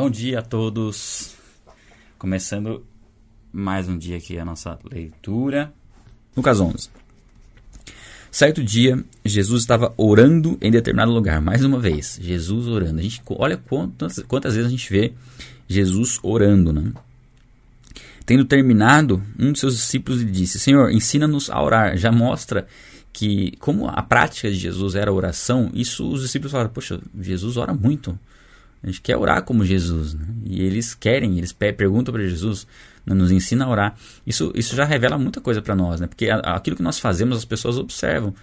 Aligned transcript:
Bom 0.00 0.08
dia 0.08 0.38
a 0.38 0.42
todos. 0.42 1.34
Começando 2.16 2.82
mais 3.52 3.86
um 3.86 3.98
dia 3.98 4.16
aqui 4.16 4.38
a 4.38 4.46
nossa 4.46 4.78
leitura. 4.90 5.74
Lucas 6.34 6.58
11. 6.58 6.88
Certo 8.30 8.64
dia, 8.64 9.04
Jesus 9.22 9.60
estava 9.60 9.92
orando 9.98 10.56
em 10.62 10.70
determinado 10.70 11.12
lugar. 11.12 11.42
Mais 11.42 11.62
uma 11.62 11.78
vez, 11.78 12.18
Jesus 12.18 12.66
orando. 12.66 12.98
A 12.98 13.02
gente 13.02 13.20
olha 13.28 13.58
quantas, 13.58 14.20
quantas 14.20 14.54
vezes 14.54 14.68
a 14.68 14.70
gente 14.70 14.90
vê 14.90 15.12
Jesus 15.68 16.18
orando, 16.22 16.72
né? 16.72 16.94
Tendo 18.24 18.46
terminado, 18.46 19.22
um 19.38 19.52
de 19.52 19.60
seus 19.60 19.76
discípulos 19.76 20.22
lhe 20.22 20.30
disse: 20.30 20.58
Senhor, 20.58 20.90
ensina-nos 20.90 21.50
a 21.50 21.62
orar. 21.62 21.98
Já 21.98 22.10
mostra 22.10 22.66
que, 23.12 23.52
como 23.58 23.86
a 23.86 24.02
prática 24.02 24.48
de 24.48 24.56
Jesus 24.56 24.94
era 24.94 25.12
oração, 25.12 25.70
isso 25.74 26.10
os 26.10 26.22
discípulos 26.22 26.52
falaram: 26.52 26.70
Poxa, 26.70 26.98
Jesus 27.20 27.58
ora 27.58 27.74
muito. 27.74 28.18
A 28.82 28.86
gente 28.86 29.00
quer 29.00 29.16
orar 29.16 29.42
como 29.42 29.64
Jesus. 29.64 30.14
Né? 30.14 30.26
E 30.44 30.62
eles 30.62 30.94
querem, 30.94 31.36
eles 31.38 31.52
perguntam 31.52 32.12
para 32.12 32.22
Jesus, 32.22 32.66
né, 33.04 33.14
nos 33.14 33.30
ensina 33.30 33.64
a 33.64 33.68
orar. 33.68 33.96
Isso, 34.26 34.52
isso 34.54 34.74
já 34.74 34.84
revela 34.84 35.18
muita 35.18 35.40
coisa 35.40 35.60
para 35.60 35.74
nós, 35.74 36.00
né? 36.00 36.06
porque 36.06 36.28
aquilo 36.30 36.76
que 36.76 36.82
nós 36.82 36.98
fazemos 36.98 37.36
as 37.36 37.44
pessoas 37.44 37.76
observam. 37.76 38.34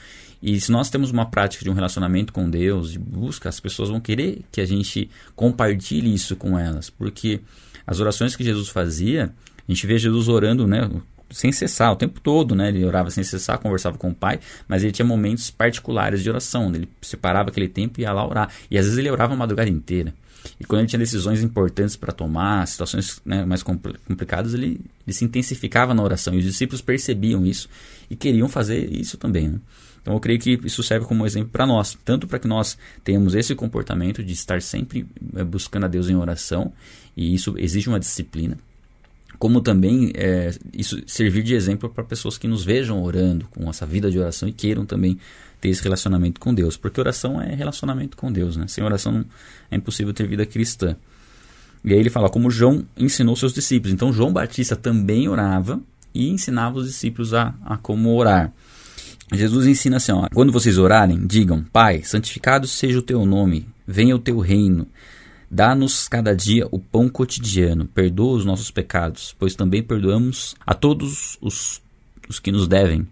E 0.41 0.59
se 0.61 0.71
nós 0.71 0.89
temos 0.89 1.09
uma 1.09 1.25
prática 1.25 1.63
de 1.63 1.69
um 1.69 1.73
relacionamento 1.73 2.31
com 2.31 2.47
Deus, 2.47 2.91
de 2.91 2.99
busca, 2.99 3.49
as 3.49 3.59
pessoas 3.59 3.89
vão 3.89 3.99
querer 3.99 4.41
que 4.51 4.61
a 4.61 4.65
gente 4.65 5.09
compartilhe 5.35 6.13
isso 6.13 6.35
com 6.35 6.57
elas. 6.57 6.89
Porque 6.89 7.41
as 7.85 7.99
orações 7.99 8.35
que 8.35 8.43
Jesus 8.43 8.69
fazia, 8.69 9.33
a 9.67 9.71
gente 9.71 9.87
vê 9.87 9.97
Jesus 9.97 10.27
orando, 10.27 10.67
né? 10.67 10.87
sem 11.29 11.51
cessar, 11.51 11.91
o 11.91 11.95
tempo 11.95 12.19
todo, 12.21 12.55
né? 12.55 12.69
Ele 12.69 12.85
orava 12.85 13.09
sem 13.11 13.23
cessar, 13.23 13.57
conversava 13.57 13.97
com 13.97 14.09
o 14.09 14.15
pai, 14.15 14.39
mas 14.67 14.83
ele 14.83 14.91
tinha 14.91 15.05
momentos 15.05 15.49
particulares 15.49 16.23
de 16.23 16.29
oração, 16.29 16.67
onde 16.67 16.77
ele 16.79 16.89
separava 17.01 17.49
aquele 17.49 17.67
tempo 17.67 17.99
e 17.99 18.03
ia 18.03 18.13
lá 18.13 18.25
orar. 18.25 18.49
E 18.69 18.77
às 18.77 18.85
vezes 18.85 18.97
ele 18.97 19.09
orava 19.09 19.33
a 19.33 19.37
madrugada 19.37 19.69
inteira. 19.69 20.13
E 20.59 20.65
quando 20.65 20.81
ele 20.81 20.87
tinha 20.87 20.99
decisões 20.99 21.41
importantes 21.41 21.95
para 21.95 22.11
tomar, 22.11 22.67
situações 22.67 23.21
né, 23.25 23.45
mais 23.45 23.63
complicadas, 23.63 24.53
ele, 24.53 24.81
ele, 25.05 25.13
se 25.13 25.25
intensificava 25.25 25.93
na 25.93 26.03
oração. 26.03 26.33
E 26.33 26.37
os 26.37 26.43
discípulos 26.43 26.81
percebiam 26.81 27.45
isso 27.45 27.69
e 28.09 28.15
queriam 28.15 28.47
fazer 28.47 28.91
isso 28.91 29.17
também. 29.17 29.49
Né? 29.49 29.59
Então 30.01 30.13
eu 30.15 30.19
creio 30.21 30.39
que 30.39 30.59
isso 30.63 30.81
serve 30.83 31.05
como 31.05 31.25
exemplo 31.25 31.49
para 31.49 31.65
nós, 31.65 31.97
tanto 32.05 32.27
para 32.27 32.39
que 32.39 32.47
nós 32.47 32.77
tenhamos 33.03 33.35
esse 33.35 33.53
comportamento 33.53 34.23
de 34.23 34.31
estar 34.31 34.61
sempre 34.61 35.05
eh, 35.35 35.43
buscando 35.43 35.83
a 35.83 35.89
Deus 35.89 36.09
em 36.09 36.15
oração, 36.15 36.71
e 37.15 37.33
isso 37.35 37.55
exige 37.57 37.89
uma 37.89 37.99
disciplina, 37.99 38.57
como 39.39 39.61
também 39.61 40.11
é, 40.15 40.51
isso 40.73 41.01
servir 41.05 41.43
de 41.43 41.53
exemplo 41.53 41.89
para 41.89 42.03
pessoas 42.03 42.37
que 42.37 42.47
nos 42.47 42.63
vejam 42.63 43.01
orando 43.01 43.47
com 43.49 43.69
essa 43.69 43.85
vida 43.85 44.09
de 44.09 44.17
oração 44.17 44.49
e 44.49 44.51
queiram 44.51 44.85
também 44.85 45.17
ter 45.61 45.69
esse 45.69 45.83
relacionamento 45.83 46.39
com 46.39 46.53
Deus, 46.53 46.77
porque 46.77 46.99
oração 46.99 47.41
é 47.41 47.53
relacionamento 47.53 48.15
com 48.15 48.31
Deus, 48.31 48.55
né? 48.57 48.67
Sem 48.67 48.83
oração 48.83 49.11
não, 49.11 49.25
é 49.71 49.75
impossível 49.75 50.13
ter 50.13 50.27
vida 50.27 50.45
cristã. 50.45 50.95
E 51.83 51.93
aí 51.93 51.99
ele 51.99 52.09
fala 52.09 52.29
como 52.29 52.49
João 52.49 52.85
ensinou 52.97 53.35
seus 53.35 53.53
discípulos. 53.53 53.93
Então 53.93 54.11
João 54.11 54.33
Batista 54.33 54.75
também 54.75 55.27
orava 55.27 55.79
e 56.13 56.29
ensinava 56.29 56.79
os 56.79 56.87
discípulos 56.87 57.33
a, 57.33 57.53
a 57.63 57.77
como 57.77 58.15
orar. 58.15 58.51
Jesus 59.33 59.67
ensina 59.67 59.97
assim: 59.97 60.11
ó, 60.11 60.27
quando 60.33 60.51
vocês 60.51 60.77
orarem, 60.77 61.25
digam: 61.25 61.63
Pai, 61.63 62.03
santificado 62.03 62.67
seja 62.67 62.99
o 62.99 63.03
teu 63.03 63.25
nome, 63.25 63.67
venha 63.85 64.15
o 64.15 64.19
teu 64.19 64.39
reino. 64.39 64.87
Dá-nos 65.49 66.07
cada 66.07 66.35
dia 66.35 66.67
o 66.71 66.79
pão 66.79 67.07
cotidiano, 67.07 67.85
perdoa 67.85 68.37
os 68.37 68.45
nossos 68.45 68.69
pecados, 68.69 69.33
pois 69.39 69.55
também 69.55 69.81
perdoamos 69.81 70.55
a 70.65 70.73
todos 70.73 71.37
os, 71.41 71.81
os 72.27 72.39
que 72.39 72.51
nos 72.51 72.67
devem. 72.67 73.07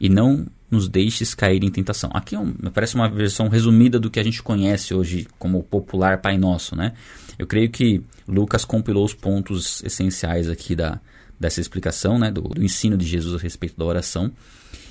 E 0.00 0.08
não 0.08 0.46
nos 0.70 0.88
deixes 0.88 1.34
cair 1.34 1.62
em 1.62 1.70
tentação. 1.70 2.10
Aqui 2.12 2.34
é 2.34 2.38
um, 2.38 2.52
parece 2.72 2.94
uma 2.94 3.08
versão 3.08 3.48
resumida 3.48 3.98
do 3.98 4.10
que 4.10 4.20
a 4.20 4.22
gente 4.22 4.42
conhece 4.42 4.94
hoje 4.94 5.26
como 5.38 5.62
popular 5.62 6.20
Pai 6.20 6.36
Nosso, 6.38 6.76
né? 6.76 6.92
Eu 7.38 7.46
creio 7.46 7.70
que 7.70 8.02
Lucas 8.26 8.64
compilou 8.64 9.04
os 9.04 9.14
pontos 9.14 9.82
essenciais 9.82 10.48
aqui 10.48 10.74
da, 10.74 11.00
dessa 11.38 11.60
explicação, 11.60 12.18
né? 12.18 12.30
Do, 12.30 12.42
do 12.42 12.64
ensino 12.64 12.96
de 12.96 13.06
Jesus 13.06 13.34
a 13.34 13.42
respeito 13.42 13.78
da 13.78 13.84
oração. 13.84 14.32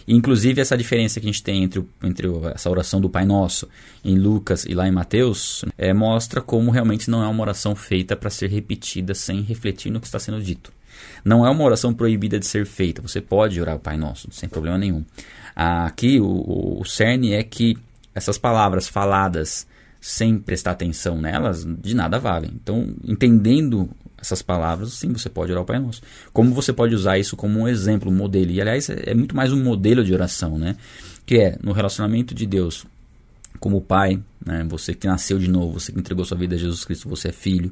Inclusive, 0.08 0.62
essa 0.62 0.78
diferença 0.78 1.20
que 1.20 1.26
a 1.26 1.30
gente 1.30 1.44
tem 1.44 1.64
entre, 1.64 1.84
entre 2.02 2.28
essa 2.54 2.70
oração 2.70 3.02
do 3.02 3.10
Pai 3.10 3.26
Nosso 3.26 3.68
em 4.06 4.18
Lucas 4.18 4.64
e 4.66 4.74
lá 4.74 4.88
em 4.88 4.92
Mateus 4.92 5.66
é, 5.78 5.94
mostra 5.94 6.40
como 6.40 6.72
realmente 6.72 7.10
não 7.10 7.22
é 7.22 7.28
uma 7.28 7.42
oração 7.42 7.76
feita 7.76 8.16
para 8.16 8.30
ser 8.30 8.50
repetida 8.50 9.14
sem 9.14 9.42
refletir 9.42 9.92
no 9.92 10.00
que 10.00 10.08
está 10.08 10.18
sendo 10.18 10.42
dito. 10.42 10.72
Não 11.26 11.46
é 11.46 11.50
uma 11.50 11.64
oração 11.64 11.94
proibida 11.94 12.40
de 12.40 12.46
ser 12.46 12.66
feita. 12.66 13.02
Você 13.02 13.20
pode 13.20 13.60
orar 13.60 13.76
o 13.76 13.80
Pai 13.80 13.98
Nosso 13.98 14.30
sem 14.32 14.48
problema 14.48 14.78
nenhum. 14.78 15.04
Aqui 15.54 16.20
o, 16.22 16.80
o 16.80 16.86
cerne 16.86 17.34
é 17.34 17.44
que 17.44 17.78
essas 18.16 18.38
palavras 18.38 18.88
faladas 18.88 19.68
sem 20.00 20.38
prestar 20.40 20.72
atenção 20.72 21.20
nelas, 21.20 21.66
de 21.66 21.94
nada 21.94 22.18
valem. 22.18 22.52
Então, 22.54 22.96
entendendo 23.04 23.90
essas 24.20 24.42
palavras, 24.42 24.94
sim, 24.94 25.14
você 25.14 25.30
pode 25.30 25.52
orar 25.52 25.64
o 25.64 25.66
Pai 25.66 25.80
Nosso. 25.80 26.02
Como 26.34 26.54
você 26.54 26.74
pode 26.74 26.96
usar 26.96 27.18
isso 27.18 27.36
como 27.36 27.60
um 27.60 27.68
exemplo, 27.68 28.12
um 28.12 28.16
modelo? 28.16 28.52
E, 28.52 28.60
aliás, 28.60 28.90
é, 28.90 29.14
muito 29.14 29.36
mais 29.36 29.54
um 29.54 29.64
modelo 29.64 30.04
de 30.04 30.14
oração, 30.14 30.58
né? 30.58 30.76
Que 31.26 31.38
é, 31.38 31.58
no 31.62 31.72
relacionamento 31.72 32.34
de 32.34 32.46
Deus 32.46 32.86
como 33.60 33.82
Pai, 33.82 34.20
né? 34.44 34.66
Você 34.70 34.94
que 34.94 35.08
nasceu 35.08 35.38
de 35.38 35.50
novo, 35.50 35.80
você 35.80 35.92
que 35.92 36.00
entregou 36.00 36.26
sua 36.26 36.38
vida 36.38 36.56
a 36.56 36.58
Jesus 36.58 36.84
Cristo, 36.84 37.08
você 37.08 37.30
é 37.30 37.32
filho. 37.32 37.72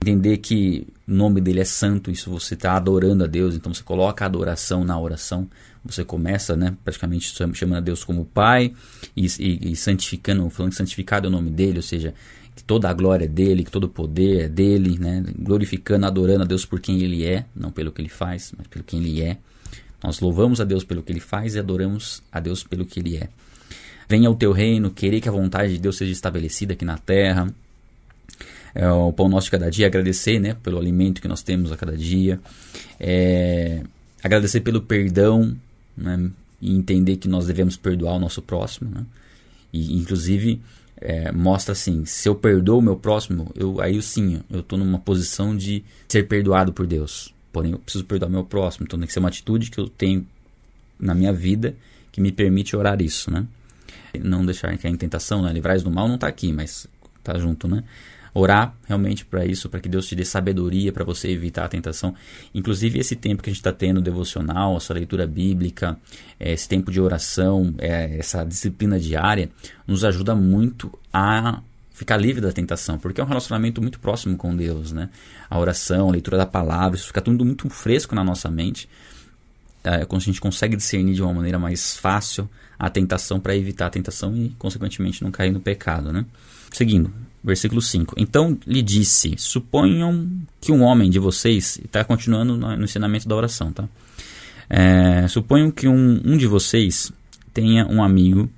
Entender 0.00 0.38
que 0.38 0.86
o 1.06 1.12
nome 1.12 1.40
dele 1.40 1.60
é 1.60 1.64
santo, 1.64 2.10
isso 2.10 2.28
você 2.28 2.54
está 2.54 2.72
adorando 2.72 3.22
a 3.22 3.26
Deus, 3.26 3.54
então 3.54 3.72
você 3.72 3.84
coloca 3.84 4.24
a 4.24 4.26
adoração 4.26 4.84
na 4.84 4.98
oração. 4.98 5.48
Você 5.84 6.04
começa, 6.04 6.56
né, 6.56 6.76
praticamente 6.84 7.32
chamando 7.54 7.78
a 7.78 7.80
Deus 7.80 8.04
como 8.04 8.24
Pai 8.24 8.72
e, 9.16 9.26
e, 9.38 9.72
e 9.72 9.76
santificando, 9.76 10.48
falando 10.48 10.70
que 10.70 10.76
santificado 10.76 11.26
é 11.26 11.28
o 11.28 11.32
nome 11.32 11.50
dele, 11.50 11.78
ou 11.78 11.82
seja, 11.82 12.14
que 12.62 12.66
toda 12.66 12.88
a 12.88 12.92
glória 12.92 13.24
é 13.24 13.28
dele, 13.28 13.64
que 13.64 13.70
todo 13.70 13.84
o 13.84 13.88
poder 13.88 14.44
é 14.44 14.48
dele, 14.48 14.96
né? 14.98 15.24
glorificando, 15.36 16.06
adorando 16.06 16.44
a 16.44 16.46
Deus 16.46 16.64
por 16.64 16.80
quem 16.80 17.02
ele 17.02 17.26
é, 17.26 17.44
não 17.54 17.72
pelo 17.72 17.90
que 17.90 18.00
ele 18.00 18.08
faz, 18.08 18.52
mas 18.56 18.66
pelo 18.68 18.84
quem 18.84 19.00
ele 19.00 19.20
é. 19.20 19.36
Nós 20.02 20.20
louvamos 20.20 20.60
a 20.60 20.64
Deus 20.64 20.84
pelo 20.84 21.02
que 21.02 21.12
ele 21.12 21.20
faz 21.20 21.54
e 21.54 21.58
adoramos 21.58 22.22
a 22.30 22.38
Deus 22.40 22.62
pelo 22.62 22.86
que 22.86 23.00
ele 23.00 23.16
é. 23.16 23.28
Venha 24.08 24.30
o 24.30 24.34
teu 24.34 24.52
reino, 24.52 24.90
querer 24.90 25.20
que 25.20 25.28
a 25.28 25.32
vontade 25.32 25.72
de 25.74 25.78
Deus 25.78 25.96
seja 25.96 26.12
estabelecida 26.12 26.72
aqui 26.74 26.84
na 26.84 26.98
terra. 26.98 27.52
É, 28.74 28.88
o 28.88 29.12
pão 29.12 29.28
nosso 29.28 29.46
de 29.46 29.50
cada 29.50 29.70
dia, 29.70 29.86
agradecer 29.86 30.38
né, 30.38 30.54
pelo 30.62 30.78
alimento 30.78 31.20
que 31.20 31.28
nós 31.28 31.42
temos 31.42 31.72
a 31.72 31.76
cada 31.76 31.96
dia. 31.96 32.40
É, 32.98 33.82
agradecer 34.22 34.60
pelo 34.60 34.82
perdão 34.82 35.56
né, 35.96 36.30
e 36.60 36.74
entender 36.74 37.16
que 37.16 37.28
nós 37.28 37.46
devemos 37.46 37.76
perdoar 37.76 38.14
o 38.14 38.18
nosso 38.20 38.42
próximo. 38.42 38.90
Né? 38.90 39.04
E, 39.72 39.96
inclusive, 39.96 40.60
é, 41.02 41.32
mostra 41.32 41.72
assim: 41.72 42.04
se 42.04 42.28
eu 42.28 42.34
perdoo 42.34 42.78
o 42.78 42.82
meu 42.82 42.96
próximo, 42.96 43.50
eu, 43.54 43.80
aí 43.80 44.00
sim, 44.00 44.40
eu 44.50 44.60
estou 44.60 44.78
numa 44.78 44.98
posição 44.98 45.56
de 45.56 45.84
ser 46.08 46.26
perdoado 46.28 46.72
por 46.72 46.86
Deus. 46.86 47.34
Porém, 47.52 47.72
eu 47.72 47.78
preciso 47.78 48.04
perdoar 48.04 48.30
meu 48.30 48.44
próximo. 48.44 48.84
Então, 48.86 48.98
tem 48.98 49.06
que 49.06 49.12
ser 49.12 49.18
uma 49.18 49.28
atitude 49.28 49.70
que 49.70 49.78
eu 49.78 49.88
tenho 49.88 50.26
na 50.98 51.14
minha 51.14 51.32
vida 51.32 51.74
que 52.10 52.20
me 52.20 52.32
permite 52.32 52.76
orar 52.76 53.00
isso, 53.02 53.30
né? 53.30 53.46
Não 54.22 54.44
deixar 54.44 54.76
que 54.76 54.86
a 54.86 54.96
tentação, 54.96 55.42
né? 55.42 55.52
Livrais 55.52 55.82
do 55.82 55.90
mal 55.90 56.06
não 56.06 56.14
está 56.14 56.28
aqui, 56.28 56.52
mas 56.52 56.86
está 57.18 57.38
junto, 57.38 57.66
né? 57.66 57.82
Orar 58.34 58.74
realmente 58.86 59.24
para 59.24 59.44
isso, 59.44 59.68
para 59.68 59.80
que 59.80 59.88
Deus 59.88 60.06
te 60.06 60.14
dê 60.14 60.24
sabedoria 60.24 60.92
para 60.92 61.04
você 61.04 61.28
evitar 61.28 61.64
a 61.64 61.68
tentação. 61.68 62.14
Inclusive, 62.54 62.98
esse 62.98 63.14
tempo 63.14 63.42
que 63.42 63.50
a 63.50 63.52
gente 63.52 63.60
está 63.60 63.72
tendo 63.72 64.00
devocional, 64.00 64.76
essa 64.76 64.94
leitura 64.94 65.26
bíblica, 65.26 65.98
é, 66.40 66.52
esse 66.52 66.68
tempo 66.68 66.90
de 66.90 67.00
oração, 67.00 67.74
é, 67.78 68.18
essa 68.18 68.44
disciplina 68.44 68.98
diária, 68.98 69.50
nos 69.86 70.04
ajuda 70.04 70.34
muito 70.34 70.98
a 71.12 71.60
ficar 71.92 72.16
livre 72.16 72.40
da 72.40 72.50
tentação, 72.50 72.98
porque 72.98 73.20
é 73.20 73.24
um 73.24 73.26
relacionamento 73.26 73.80
muito 73.80 74.00
próximo 74.00 74.36
com 74.36 74.56
Deus, 74.56 74.92
né? 74.92 75.10
A 75.48 75.58
oração, 75.58 76.08
a 76.08 76.12
leitura 76.12 76.38
da 76.38 76.46
palavra, 76.46 76.96
isso 76.96 77.06
fica 77.06 77.20
tudo 77.20 77.44
muito 77.44 77.68
fresco 77.68 78.14
na 78.14 78.24
nossa 78.24 78.50
mente. 78.50 78.88
É, 79.84 80.06
a 80.08 80.18
gente 80.18 80.40
consegue 80.40 80.76
discernir 80.76 81.14
de 81.14 81.22
uma 81.22 81.32
maneira 81.34 81.58
mais 81.58 81.96
fácil 81.96 82.48
a 82.78 82.88
tentação 82.88 83.38
para 83.38 83.54
evitar 83.54 83.86
a 83.86 83.90
tentação 83.90 84.34
e, 84.36 84.50
consequentemente, 84.58 85.22
não 85.22 85.30
cair 85.30 85.52
no 85.52 85.60
pecado, 85.60 86.12
né? 86.12 86.24
Seguindo, 86.72 87.12
versículo 87.42 87.82
5. 87.82 88.14
Então 88.16 88.58
lhe 88.66 88.82
disse: 88.82 89.34
Suponham 89.36 90.30
que 90.60 90.72
um 90.72 90.82
homem 90.82 91.10
de 91.10 91.18
vocês, 91.18 91.78
está 91.84 92.04
continuando 92.04 92.56
no, 92.56 92.84
ensinamento 92.84 93.28
da 93.28 93.36
oração, 93.36 93.72
tá? 93.72 93.88
É, 94.68 95.26
suponham 95.28 95.70
que 95.70 95.86
um, 95.86 96.20
um 96.24 96.36
de 96.36 96.46
vocês 96.46 97.12
tenha 97.52 97.86
um 97.86 98.02
amigo 98.02 98.48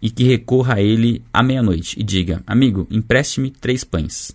e 0.00 0.10
que 0.10 0.24
recorra 0.24 0.74
a 0.74 0.82
ele 0.82 1.22
à 1.32 1.42
meia-noite 1.42 1.98
e 1.98 2.02
diga: 2.02 2.42
Amigo, 2.46 2.86
empreste-me 2.90 3.50
três 3.50 3.84
pães, 3.84 4.34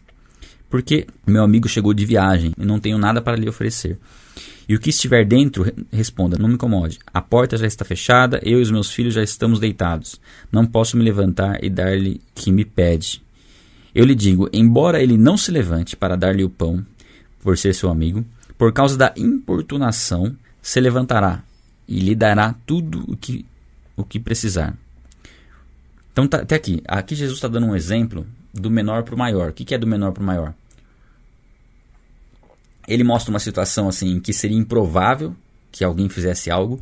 porque 0.70 1.08
meu 1.26 1.44
amigo 1.44 1.68
chegou 1.68 1.94
de 1.94 2.06
viagem 2.06 2.54
e 2.58 2.66
não 2.66 2.80
tenho 2.80 2.98
nada 2.98 3.22
para 3.22 3.38
lhe 3.38 3.50
oferecer. 3.50 3.98
E 4.70 4.76
o 4.76 4.80
que 4.80 4.90
estiver 4.90 5.26
dentro, 5.26 5.66
responda: 5.92 6.38
Não 6.38 6.48
me 6.48 6.54
incomode. 6.54 7.00
A 7.14 7.22
porta 7.22 7.58
já 7.58 7.68
está 7.68 7.84
fechada, 7.84 8.40
eu 8.44 8.60
e 8.60 8.62
os 8.62 8.72
meus 8.72 8.90
filhos 8.90 9.14
já 9.14 9.22
estamos 9.22 9.60
deitados. 9.60 10.20
Não 10.52 10.66
posso 10.66 10.96
me 10.96 11.04
levantar 11.04 11.62
e 11.64 11.70
dar-lhe 11.70 12.22
que 12.34 12.52
me 12.52 12.64
pede. 12.64 13.22
Eu 13.94 14.06
lhe 14.06 14.16
digo: 14.16 14.50
embora 14.54 15.02
ele 15.02 15.18
não 15.18 15.38
se 15.38 15.52
levante 15.52 15.96
para 15.96 16.16
dar-lhe 16.16 16.44
o 16.44 16.50
pão, 16.50 16.86
por 17.42 17.58
ser 17.58 17.74
seu 17.74 17.90
amigo, 17.90 18.26
por 18.58 18.72
causa 18.72 18.98
da 18.98 19.14
importunação, 19.18 20.36
se 20.62 20.80
levantará 20.80 21.44
e 21.88 22.00
lhe 22.00 22.16
dará 22.16 22.56
tudo 22.66 23.04
o 23.08 23.18
que, 23.18 23.46
o 23.96 24.04
que 24.04 24.20
precisar. 24.20 24.76
Então, 26.12 26.28
tá, 26.28 26.38
até 26.38 26.56
aqui. 26.56 26.82
Aqui 26.88 27.16
Jesus 27.16 27.38
está 27.38 27.48
dando 27.48 27.68
um 27.68 27.76
exemplo 27.76 28.26
do 28.54 28.70
menor 28.70 29.04
para 29.04 29.16
o 29.16 29.18
maior. 29.18 29.50
O 29.50 29.54
que, 29.54 29.66
que 29.66 29.74
é 29.74 29.78
do 29.78 29.88
menor 29.88 30.12
para 30.12 30.22
o 30.24 30.26
maior? 30.26 30.54
ele 32.88 33.04
mostra 33.04 33.32
uma 33.32 33.40
situação 33.40 33.88
assim 33.88 34.20
que 34.20 34.34
seria 34.34 34.58
improvável 34.58 35.36
que 35.72 35.84
alguém 35.84 36.10
fizesse 36.10 36.52
algo 36.52 36.82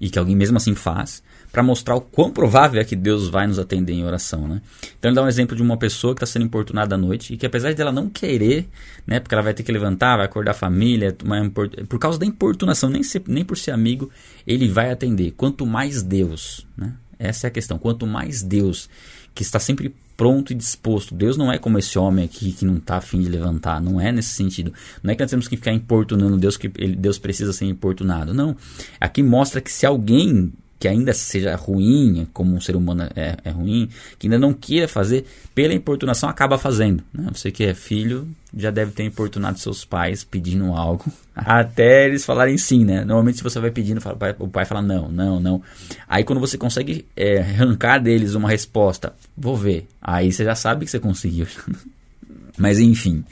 e 0.00 0.08
que 0.08 0.18
alguém 0.18 0.36
mesmo 0.36 0.56
assim 0.56 0.74
faz, 0.74 1.22
para 1.52 1.62
mostrar 1.62 1.96
o 1.96 2.00
quão 2.00 2.30
provável 2.30 2.80
é 2.80 2.84
que 2.84 2.94
Deus 2.94 3.28
vai 3.28 3.46
nos 3.46 3.58
atender 3.58 3.92
em 3.92 4.04
oração, 4.04 4.46
né? 4.46 4.60
Então 4.98 5.10
ele 5.10 5.16
dá 5.16 5.22
um 5.22 5.28
exemplo 5.28 5.56
de 5.56 5.62
uma 5.62 5.76
pessoa 5.76 6.14
que 6.14 6.22
está 6.22 6.32
sendo 6.32 6.44
importunada 6.44 6.94
à 6.94 6.98
noite 6.98 7.34
e 7.34 7.36
que 7.36 7.46
apesar 7.46 7.74
dela 7.74 7.92
não 7.92 8.08
querer, 8.08 8.68
né, 9.06 9.18
porque 9.18 9.34
ela 9.34 9.42
vai 9.42 9.54
ter 9.54 9.62
que 9.62 9.72
levantar, 9.72 10.16
vai 10.16 10.26
acordar 10.26 10.52
a 10.52 10.54
família, 10.54 11.16
por 11.88 11.98
causa 11.98 12.18
da 12.18 12.26
importunação, 12.26 12.88
nem, 12.88 13.02
ser, 13.02 13.22
nem 13.26 13.44
por 13.44 13.56
ser 13.56 13.72
amigo, 13.72 14.10
ele 14.46 14.68
vai 14.68 14.90
atender. 14.90 15.32
Quanto 15.32 15.66
mais 15.66 16.02
Deus, 16.02 16.66
né? 16.76 16.94
Essa 17.18 17.46
é 17.46 17.48
a 17.48 17.50
questão. 17.50 17.78
Quanto 17.78 18.06
mais 18.06 18.42
Deus, 18.42 18.88
que 19.34 19.42
está 19.42 19.60
sempre 19.60 19.94
pronto 20.16 20.52
e 20.52 20.54
disposto. 20.54 21.14
Deus 21.14 21.36
não 21.36 21.50
é 21.50 21.58
como 21.58 21.78
esse 21.78 21.98
homem 21.98 22.24
aqui 22.24 22.52
que 22.52 22.64
não 22.64 22.76
está 22.76 22.96
afim 22.96 23.20
de 23.20 23.28
levantar. 23.28 23.80
Não 23.80 24.00
é 24.00 24.12
nesse 24.12 24.30
sentido. 24.30 24.72
Não 25.02 25.10
é 25.10 25.14
que 25.14 25.22
nós 25.22 25.30
temos 25.30 25.48
que 25.48 25.56
ficar 25.56 25.72
importunando 25.72 26.36
Deus 26.36 26.56
que 26.56 26.70
ele, 26.76 26.94
Deus 26.94 27.18
precisa 27.18 27.52
ser 27.52 27.64
importunado. 27.64 28.34
Não. 28.34 28.56
Aqui 29.00 29.22
mostra 29.22 29.60
que 29.60 29.70
se 29.70 29.86
alguém 29.86 30.52
que 30.80 30.88
ainda 30.88 31.12
seja 31.12 31.54
ruim, 31.54 32.26
como 32.32 32.56
um 32.56 32.60
ser 32.60 32.74
humano 32.74 33.06
é, 33.14 33.36
é, 33.44 33.50
ruim, 33.50 33.90
que 34.18 34.26
ainda 34.26 34.38
não 34.38 34.54
queira 34.54 34.88
fazer, 34.88 35.26
pela 35.54 35.74
importunação 35.74 36.26
acaba 36.26 36.56
fazendo. 36.56 37.04
Né? 37.12 37.28
Você 37.34 37.52
que 37.52 37.64
é 37.64 37.74
filho 37.74 38.26
já 38.56 38.70
deve 38.70 38.90
ter 38.92 39.04
importunado 39.04 39.58
seus 39.58 39.84
pais 39.84 40.24
pedindo 40.24 40.72
algo, 40.72 41.04
até 41.36 42.06
eles 42.06 42.24
falarem 42.24 42.56
sim, 42.56 42.82
né? 42.82 43.04
Normalmente 43.04 43.36
se 43.36 43.44
você 43.44 43.60
vai 43.60 43.70
pedindo, 43.70 44.00
o 44.38 44.48
pai 44.48 44.64
fala 44.64 44.80
não, 44.80 45.10
não, 45.10 45.38
não. 45.38 45.62
Aí 46.08 46.24
quando 46.24 46.40
você 46.40 46.56
consegue 46.56 47.04
é, 47.14 47.40
arrancar 47.40 47.98
deles 47.98 48.34
uma 48.34 48.48
resposta, 48.48 49.12
vou 49.36 49.54
ver, 49.54 49.86
aí 50.00 50.32
você 50.32 50.44
já 50.44 50.54
sabe 50.54 50.86
que 50.86 50.90
você 50.90 50.98
conseguiu. 50.98 51.46
Mas 52.56 52.78
enfim, 52.78 53.22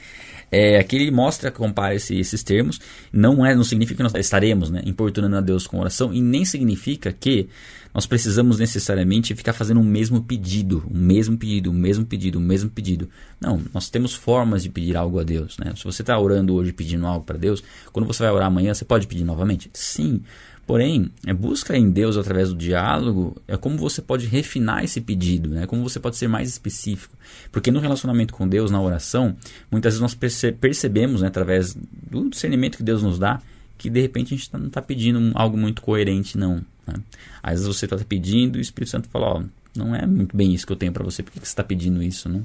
é, 0.51 0.79
aqui 0.79 0.95
ele 0.95 1.11
mostra, 1.11 1.51
compara 1.51 1.95
esse, 1.95 2.17
esses 2.17 2.43
termos. 2.43 2.79
Não 3.11 3.45
é, 3.45 3.55
não 3.55 3.63
significa 3.63 3.97
que 3.97 4.03
nós 4.03 4.13
estaremos 4.15 4.69
né, 4.69 4.81
importunando 4.85 5.35
a 5.35 5.41
Deus 5.41 5.67
com 5.67 5.79
oração 5.79 6.13
e 6.13 6.21
nem 6.21 6.45
significa 6.45 7.11
que 7.11 7.49
nós 7.93 8.05
precisamos 8.05 8.59
necessariamente 8.59 9.33
ficar 9.33 9.53
fazendo 9.53 9.79
o 9.79 9.83
mesmo 9.83 10.21
pedido, 10.21 10.83
o 10.89 10.95
mesmo 10.95 11.37
pedido, 11.37 11.71
o 11.71 11.73
mesmo 11.73 12.05
pedido, 12.05 12.37
o 12.37 12.41
mesmo 12.41 12.69
pedido. 12.69 13.09
Não, 13.41 13.61
nós 13.73 13.89
temos 13.89 14.13
formas 14.13 14.63
de 14.63 14.69
pedir 14.69 14.95
algo 14.95 15.19
a 15.19 15.23
Deus. 15.23 15.57
Né? 15.57 15.73
Se 15.75 15.83
você 15.83 16.03
está 16.03 16.17
orando 16.19 16.53
hoje 16.53 16.71
pedindo 16.71 17.05
algo 17.05 17.25
para 17.25 17.37
Deus, 17.37 17.63
quando 17.91 18.05
você 18.05 18.23
vai 18.23 18.31
orar 18.31 18.47
amanhã, 18.47 18.73
você 18.73 18.85
pode 18.85 19.07
pedir 19.07 19.23
novamente? 19.23 19.69
Sim. 19.73 20.21
Porém, 20.69 21.09
é 21.25 21.33
busca 21.33 21.75
em 21.75 21.89
Deus 21.89 22.15
através 22.15 22.49
do 22.49 22.55
diálogo 22.55 23.35
é 23.47 23.57
como 23.57 23.75
você 23.75 24.03
pode 24.03 24.27
refinar 24.27 24.83
esse 24.83 25.01
pedido, 25.01 25.49
né? 25.49 25.65
como 25.65 25.81
você 25.81 25.99
pode 25.99 26.15
ser 26.15 26.27
mais 26.27 26.47
específico. 26.47 27.17
Porque 27.51 27.71
no 27.71 27.79
relacionamento 27.79 28.35
com 28.35 28.47
Deus, 28.47 28.69
na 28.69 28.79
oração, 28.79 29.35
muitas 29.71 29.93
vezes 29.93 29.99
nós 29.99 30.13
perce 30.13 30.51
percebemos, 30.51 31.23
né, 31.23 31.27
através 31.27 31.73
do 31.73 32.29
discernimento 32.29 32.77
que 32.77 32.83
Deus 32.83 33.01
nos 33.01 33.17
dá, 33.17 33.41
que 33.79 33.89
de 33.89 33.99
repente 33.99 34.31
a 34.35 34.37
gente 34.37 34.47
tá, 34.47 34.59
não 34.59 34.67
está 34.67 34.79
pedindo 34.79 35.31
algo 35.33 35.57
muito 35.57 35.81
coerente, 35.81 36.37
não. 36.37 36.63
Né? 36.85 36.93
Às 37.41 37.53
vezes 37.53 37.65
você 37.65 37.85
está 37.85 37.97
pedindo 37.97 38.55
e 38.55 38.59
o 38.59 38.61
Espírito 38.61 38.91
Santo 38.91 39.09
fala: 39.09 39.39
Ó, 39.39 39.43
não 39.75 39.95
é 39.95 40.05
muito 40.05 40.37
bem 40.37 40.53
isso 40.53 40.67
que 40.67 40.71
eu 40.71 40.77
tenho 40.77 40.93
para 40.93 41.03
você, 41.03 41.23
por 41.23 41.31
que, 41.31 41.39
você 41.39 41.45
está 41.45 41.63
pedindo 41.63 42.03
isso? 42.03 42.29
Né? 42.29 42.43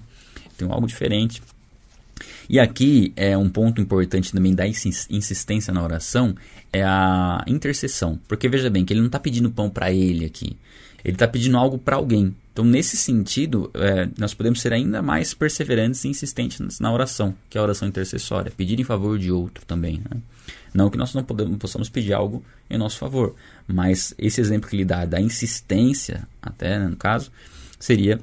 Tem 0.56 0.66
algo 0.66 0.86
diferente. 0.86 1.42
E 2.48 2.58
aqui 2.60 3.12
é 3.16 3.36
um 3.36 3.48
ponto 3.48 3.80
importante 3.80 4.32
também 4.32 4.54
da 4.54 4.66
insistência 4.66 5.72
na 5.72 5.82
oração 5.82 6.34
é 6.72 6.82
a 6.82 7.44
intercessão, 7.46 8.18
porque 8.26 8.48
veja 8.48 8.68
bem 8.68 8.84
que 8.84 8.92
ele 8.92 9.00
não 9.00 9.06
está 9.06 9.18
pedindo 9.18 9.50
pão 9.50 9.70
para 9.70 9.92
ele 9.92 10.24
aqui, 10.24 10.56
ele 11.04 11.14
está 11.14 11.28
pedindo 11.28 11.56
algo 11.56 11.78
para 11.78 11.96
alguém. 11.96 12.34
Então 12.52 12.64
nesse 12.64 12.96
sentido 12.96 13.70
é, 13.74 14.08
nós 14.18 14.34
podemos 14.34 14.60
ser 14.60 14.72
ainda 14.72 15.02
mais 15.02 15.34
perseverantes 15.34 16.04
e 16.04 16.08
insistentes 16.08 16.80
na 16.80 16.92
oração, 16.92 17.34
que 17.48 17.58
é 17.58 17.60
a 17.60 17.64
oração 17.64 17.88
intercessória, 17.88 18.52
pedir 18.56 18.78
em 18.78 18.84
favor 18.84 19.18
de 19.18 19.30
outro 19.30 19.64
também. 19.66 19.98
Né? 19.98 20.20
Não 20.72 20.90
que 20.90 20.98
nós 20.98 21.14
não 21.14 21.22
podemos, 21.22 21.56
possamos 21.58 21.88
pedir 21.88 22.12
algo 22.12 22.44
em 22.68 22.76
nosso 22.76 22.98
favor, 22.98 23.34
mas 23.66 24.14
esse 24.18 24.40
exemplo 24.40 24.68
que 24.68 24.76
ele 24.76 24.84
dá 24.84 25.04
da 25.04 25.20
insistência, 25.20 26.26
até 26.42 26.78
né, 26.78 26.88
no 26.88 26.96
caso, 26.96 27.30
seria 27.78 28.20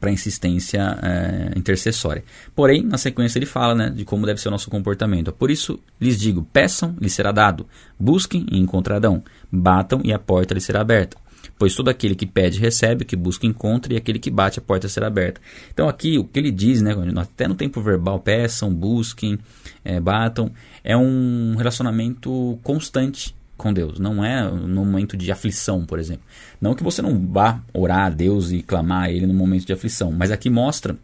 para 0.00 0.10
insistência 0.10 0.98
é, 1.02 1.58
intercessória. 1.58 2.24
Porém, 2.54 2.82
na 2.82 2.98
sequência 2.98 3.38
ele 3.38 3.46
fala 3.46 3.74
né, 3.74 3.90
de 3.90 4.04
como 4.04 4.26
deve 4.26 4.40
ser 4.40 4.48
o 4.48 4.50
nosso 4.50 4.70
comportamento. 4.70 5.32
Por 5.32 5.50
isso 5.50 5.78
lhes 6.00 6.18
digo: 6.18 6.46
peçam, 6.52 6.96
lhes 7.00 7.12
será 7.12 7.32
dado, 7.32 7.66
busquem 7.98 8.46
e 8.50 8.58
encontrarão, 8.58 9.22
batam 9.50 10.00
e 10.04 10.12
a 10.12 10.18
porta 10.18 10.54
lhes 10.54 10.64
será 10.64 10.80
aberta. 10.80 11.16
Pois 11.58 11.74
todo 11.74 11.88
aquele 11.88 12.14
que 12.14 12.26
pede 12.26 12.58
recebe, 12.58 13.04
que 13.04 13.16
busca 13.16 13.46
encontra, 13.46 13.92
e 13.92 13.96
aquele 13.96 14.18
que 14.18 14.30
bate 14.30 14.58
a 14.58 14.62
porta 14.62 14.88
será 14.88 15.06
aberta. 15.06 15.40
Então 15.72 15.88
aqui 15.88 16.18
o 16.18 16.24
que 16.24 16.38
ele 16.38 16.50
diz, 16.50 16.82
né, 16.82 16.92
até 17.16 17.46
no 17.46 17.54
tempo 17.54 17.80
verbal, 17.80 18.18
peçam, 18.20 18.72
busquem, 18.72 19.38
é, 19.84 20.00
batam, 20.00 20.52
é 20.82 20.96
um 20.96 21.54
relacionamento 21.56 22.58
constante 22.62 23.34
com 23.56 23.72
Deus. 23.72 23.98
Não 23.98 24.24
é 24.24 24.50
no 24.50 24.84
momento 24.84 25.16
de 25.16 25.30
aflição, 25.30 25.84
por 25.84 25.98
exemplo. 25.98 26.24
Não 26.60 26.74
que 26.74 26.82
você 26.82 27.00
não 27.02 27.26
vá 27.26 27.60
orar 27.72 28.06
a 28.06 28.10
Deus 28.10 28.50
e 28.50 28.62
clamar 28.62 29.04
a 29.04 29.10
Ele 29.10 29.26
no 29.26 29.34
momento 29.34 29.66
de 29.66 29.72
aflição, 29.72 30.10
mas 30.12 30.30
aqui 30.30 30.50
mostra 30.50 30.96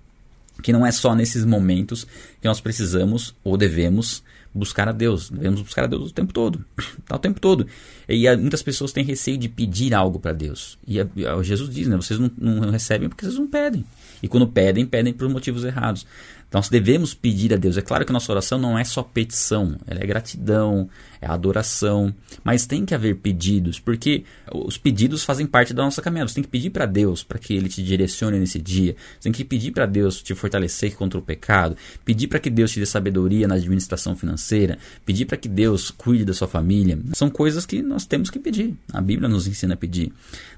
que 0.63 0.73
não 0.73 0.85
é 0.85 0.91
só 0.91 1.15
nesses 1.15 1.45
momentos 1.45 2.07
que 2.41 2.49
nós 2.49 2.61
precisamos 2.61 3.35
ou 3.45 3.57
devemos 3.57 4.23
buscar 4.53 4.89
a 4.89 4.93
Deus. 4.93 5.31
Devemos 5.31 5.63
buscar 5.63 5.85
a 5.85 5.87
Deus 5.87 6.11
o 6.11 6.15
tempo 6.15 6.33
todo. 6.33 6.65
Tá 7.07 7.17
o 7.17 7.19
tempo 7.19 7.41
todo. 7.41 7.67
E 8.07 8.29
muitas 8.37 8.63
pessoas 8.63 8.93
têm 8.93 9.03
receio 9.03 9.39
de 9.39 9.49
pedir 9.49 9.95
algo 9.95 10.21
para 10.21 10.35
Deus. 10.35 10.79
E 10.87 11.01
a, 11.01 11.07
a, 11.35 11.43
Jesus 11.43 11.75
diz, 11.75 11.89
né? 11.89 11.97
Vocês 11.97 12.21
não, 12.21 12.31
não 12.37 12.71
recebem 12.71 13.09
porque 13.09 13.25
vocês 13.25 13.39
não 13.39 13.47
pedem. 13.47 13.83
E 14.23 14.29
quando 14.29 14.47
pedem, 14.47 14.85
pedem 14.85 15.15
por 15.15 15.27
motivos 15.31 15.65
errados. 15.65 16.07
Então, 16.49 16.59
nós 16.59 16.71
devemos 16.71 17.13
pedir 17.13 17.53
a 17.53 17.57
Deus. 17.57 17.77
É 17.77 17.83
claro 17.83 18.07
que 18.07 18.13
nossa 18.13 18.33
oração 18.33 18.59
não 18.59 18.79
é 18.79 18.85
só 18.85 19.03
petição, 19.03 19.77
ela 19.87 20.01
é 20.03 20.07
gratidão, 20.07 20.89
é 21.21 21.27
adoração, 21.27 22.15
mas 22.43 22.67
tem 22.67 22.87
que 22.87 22.95
haver 22.95 23.17
pedidos, 23.17 23.79
porque 23.79 24.25
os 24.53 24.79
pedidos 24.79 25.25
fazem 25.25 25.47
parte 25.47 25.75
da 25.75 25.83
nossa 25.83 26.01
caminhada. 26.01 26.29
Você 26.29 26.37
tem 26.37 26.45
que 26.45 26.51
pedir 26.51 26.71
para 26.71 26.87
Deus 26.87 27.23
para 27.23 27.39
que 27.39 27.53
Ele 27.53 27.69
te 27.69 27.83
direcione 27.83 28.39
nesse 28.39 28.59
dia. 28.59 28.97
Você 29.15 29.25
tem 29.25 29.33
que 29.33 29.45
pedir 29.45 29.73
para 29.73 29.85
Deus 29.85 30.23
te 30.23 30.35
fortalecer 30.35 30.95
contra 30.95 31.19
o 31.19 31.23
pecado, 31.23 31.77
pedir 32.05 32.29
para 32.29 32.39
que 32.39 32.49
Deus 32.49 32.71
te 32.71 32.81
dê 32.81 32.87
sabedoria 32.87 33.47
na 33.47 33.57
administração 33.57 34.17
financeira, 34.17 34.79
pedir 35.05 35.27
para 35.27 35.37
que 35.37 35.49
Deus 35.49 35.91
cuide 35.91 36.25
da 36.25 36.33
sua 36.33 36.49
família. 36.49 36.99
São 37.13 37.29
coisas 37.29 37.67
que 37.67 37.83
nós 37.83 38.07
temos 38.07 38.31
que 38.31 38.39
pedir. 38.39 38.75
A 38.93 39.03
Bíblia 39.03 39.29
nos 39.29 39.47
ensina 39.47 39.75
a 39.75 39.77
pedir, 39.77 40.13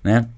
né? 0.05 0.29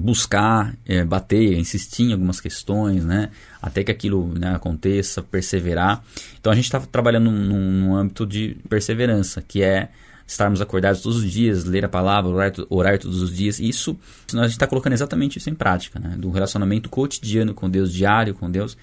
Buscar, 0.00 0.74
é, 0.86 1.04
bater, 1.04 1.58
insistir 1.58 2.04
em 2.04 2.12
algumas 2.12 2.40
questões, 2.40 3.04
né? 3.04 3.30
Até 3.60 3.84
que 3.84 3.90
aquilo 3.90 4.32
né, 4.38 4.54
aconteça, 4.54 5.22
perseverar. 5.22 6.02
Então 6.40 6.52
a 6.52 6.54
gente 6.54 6.64
está 6.64 6.80
trabalhando 6.80 7.30
num, 7.30 7.70
num, 7.72 7.96
âmbito 7.96 8.26
de 8.26 8.56
perseverança, 8.68 9.42
que 9.42 9.62
é 9.62 9.88
estarmos 10.26 10.60
acordados 10.60 11.02
todos 11.02 11.18
os 11.18 11.30
dias, 11.30 11.64
ler 11.64 11.84
a 11.84 11.88
palavra, 11.88 12.30
orar, 12.30 12.52
orar 12.68 12.98
todos 12.98 13.22
os 13.22 13.34
dias. 13.34 13.60
Isso 13.60 13.96
a 14.32 14.42
gente 14.42 14.52
está 14.52 14.66
colocando 14.66 14.94
exatamente 14.94 15.38
isso 15.38 15.50
em 15.50 15.54
prática, 15.54 15.98
né? 15.98 16.16
Do 16.18 16.30
relacionamento 16.30 16.88
cotidiano 16.88 17.54
com 17.54 17.68
Deus, 17.70 17.92
diário 17.92 18.34
com 18.34 18.50
Deus, 18.50 18.76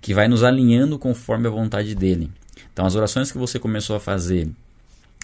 que 0.00 0.12
vai 0.12 0.28
nos 0.28 0.42
alinhando 0.42 0.98
conforme 0.98 1.46
a 1.46 1.50
vontade 1.50 1.94
dele. 1.94 2.30
Então 2.72 2.84
as 2.86 2.94
orações 2.94 3.32
que 3.32 3.38
você 3.38 3.58
começou 3.58 3.96
a 3.96 4.00
fazer 4.00 4.48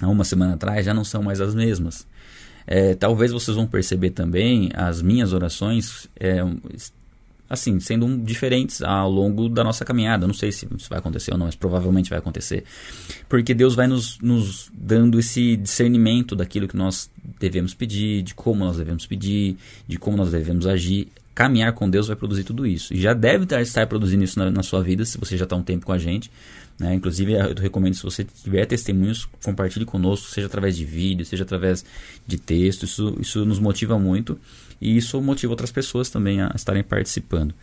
há 0.01 0.09
uma 0.09 0.25
semana 0.25 0.55
atrás 0.55 0.85
já 0.85 0.95
não 0.95 1.05
são 1.05 1.23
mais 1.23 1.41
as 1.41 1.55
mesmas. 1.55 2.07
É, 2.67 2.95
talvez 2.95 3.33
vocês 3.33 3.57
vão 3.57 3.67
perceber 3.67 4.11
também 4.11 4.71
as 4.75 5.03
minhas 5.03 5.33
orações 5.33 6.09
é, 6.19 6.43
assim 7.49 7.79
sendo 7.79 8.19
diferentes 8.19 8.83
ao 8.83 9.11
longo 9.11 9.49
da 9.49 9.63
nossa 9.63 9.85
caminhada. 9.85 10.27
Não 10.27 10.35
sei 10.35 10.51
se 10.53 10.67
isso 10.77 10.89
vai 10.89 10.99
acontecer 10.99 11.33
ou 11.33 11.39
não, 11.39 11.47
mas 11.47 11.55
provavelmente 11.55 12.11
vai 12.11 12.19
acontecer, 12.19 12.65
porque 13.29 13.55
Deus 13.55 13.75
vai 13.75 13.87
nos, 13.87 14.19
nos 14.21 14.71
dando 14.75 15.19
esse 15.19 15.57
discernimento 15.57 16.35
daquilo 16.35 16.69
que 16.69 16.77
nós 16.77 17.11
devemos 17.39 17.75
pedir, 17.75 18.23
de 18.23 18.35
como 18.35 18.65
nós 18.65 18.77
devemos 18.77 19.07
pedir, 19.07 19.57
de 19.87 19.99
como 19.99 20.17
nós 20.17 20.31
devemos 20.31 20.67
agir. 20.67 21.09
Caminhar 21.35 21.73
com 21.73 21.91
Deus 21.91 22.07
vai 22.07 22.15
produzir 22.15 22.45
tudo 22.45 22.65
isso. 22.65 22.95
E 22.95 23.01
já 23.01 23.13
deve 23.13 23.45
estar 23.61 23.87
produzindo 23.89 24.23
isso 24.23 24.39
na, 24.39 24.53
na 24.53 24.63
sua 24.63 24.81
vida, 24.83 25.05
se 25.05 25.19
você 25.19 25.37
já 25.37 25.43
está 25.43 25.57
um 25.57 25.65
tempo 25.65 25.85
com 25.85 25.91
a 25.91 25.99
gente. 25.99 26.31
Né? 26.79 26.95
Inclusive, 26.95 27.35
eu 27.35 27.55
recomendo, 27.55 27.95
se 27.95 28.03
você 28.03 28.25
tiver 28.25 28.67
testemunhos, 28.67 29.29
compartilhe 29.43 29.85
conosco, 29.85 30.29
seja 30.29 30.47
através 30.47 30.77
de 30.77 30.85
vídeo, 30.85 31.25
seja 31.25 31.45
através 31.45 31.85
de 32.27 32.37
texto. 32.37 32.85
Isso, 32.85 33.17
isso 33.21 33.45
nos 33.45 33.59
motiva 33.59 33.99
muito 33.99 34.39
e 34.81 34.97
isso 34.97 35.21
motiva 35.21 35.53
outras 35.53 35.71
pessoas 35.71 36.11
também 36.11 36.41
a 36.41 36.53
estarem 36.55 36.83
participando. 36.83 37.55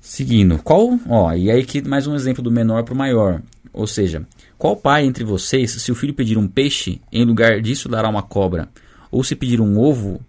Seguindo, 0.00 0.58
qual. 0.58 0.98
Ó, 1.08 1.32
e 1.32 1.50
aí 1.50 1.64
que 1.64 1.82
mais 1.82 2.06
um 2.06 2.14
exemplo 2.14 2.42
do 2.42 2.50
menor 2.50 2.84
para 2.84 2.94
o 2.94 2.96
maior. 2.96 3.42
Ou 3.72 3.86
seja, 3.86 4.26
qual 4.56 4.76
pai 4.76 5.04
entre 5.04 5.24
vocês, 5.24 5.70
se 5.72 5.90
o 5.90 5.94
filho 5.94 6.14
pedir 6.14 6.38
um 6.38 6.48
peixe, 6.48 7.00
em 7.12 7.24
lugar 7.24 7.60
disso 7.60 7.88
dará 7.88 8.08
uma 8.08 8.22
cobra? 8.22 8.68
Ou 9.10 9.24
se 9.24 9.34
pedir 9.34 9.60
um 9.60 9.78
ovo, 9.78 10.20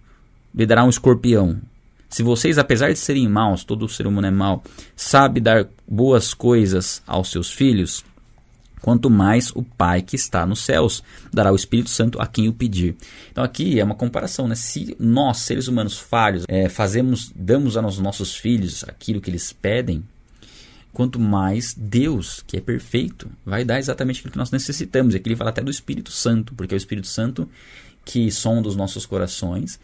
lhe 0.54 0.66
dará 0.66 0.84
um 0.84 0.90
escorpião? 0.90 1.58
Se 2.10 2.24
vocês, 2.24 2.58
apesar 2.58 2.92
de 2.92 3.00
serem 3.00 3.28
maus, 3.28 3.64
todo 3.64 3.88
ser 3.90 4.08
humano 4.08 4.28
é 4.28 4.32
mau, 4.32 4.64
sabe 4.96 5.40
dar 5.40 5.68
boas 5.88 6.34
coisas 6.34 7.02
aos 7.06 7.30
seus 7.30 7.52
filhos, 7.52 8.04
quanto 8.82 9.10
mais 9.10 9.52
o 9.52 9.64
Pai 9.64 10.02
que 10.02 10.16
está 10.16 10.46
nos 10.46 10.62
céus 10.62 11.04
dará 11.34 11.52
o 11.52 11.56
Espírito 11.56 11.90
Santo 11.90 12.22
a 12.22 12.28
quem 12.28 12.48
o 12.48 12.54
pedir. 12.54 12.96
Então 13.32 13.44
aqui 13.44 13.80
é 13.80 13.84
uma 13.84 13.96
comparação, 13.96 14.48
né? 14.48 14.56
Se 14.56 14.96
nós, 15.00 15.40
seres 15.40 15.68
humanos 15.68 15.98
falhos, 15.98 16.46
é, 16.48 16.70
fazemos, 16.70 17.32
damos 17.36 17.76
aos 17.76 18.00
nossos 18.00 18.36
filhos 18.36 18.84
aquilo 18.88 19.20
que 19.20 19.30
eles 19.30 19.52
pedem, 19.52 20.04
quanto 20.94 21.20
mais 21.20 21.76
Deus, 21.78 22.44
que 22.48 22.58
é 22.58 22.62
perfeito, 22.62 23.30
vai 23.46 23.66
dar 23.66 23.78
exatamente 23.78 24.20
aquilo 24.20 24.32
que 24.32 24.38
nós 24.38 24.52
necessitamos. 24.52 25.14
E 25.14 25.18
aqui 25.18 25.30
ele 25.30 25.36
fala 25.36 25.50
até 25.50 25.62
do 25.62 25.70
Espírito 25.70 26.12
Santo, 26.12 26.56
porque 26.56 26.74
é 26.74 26.78
o 26.78 26.80
Espírito 26.80 27.08
Santo 27.08 27.50
que 28.06 28.32
sonda 28.32 28.70
os 28.70 28.76
nossos 28.76 29.06
corações, 29.06 29.80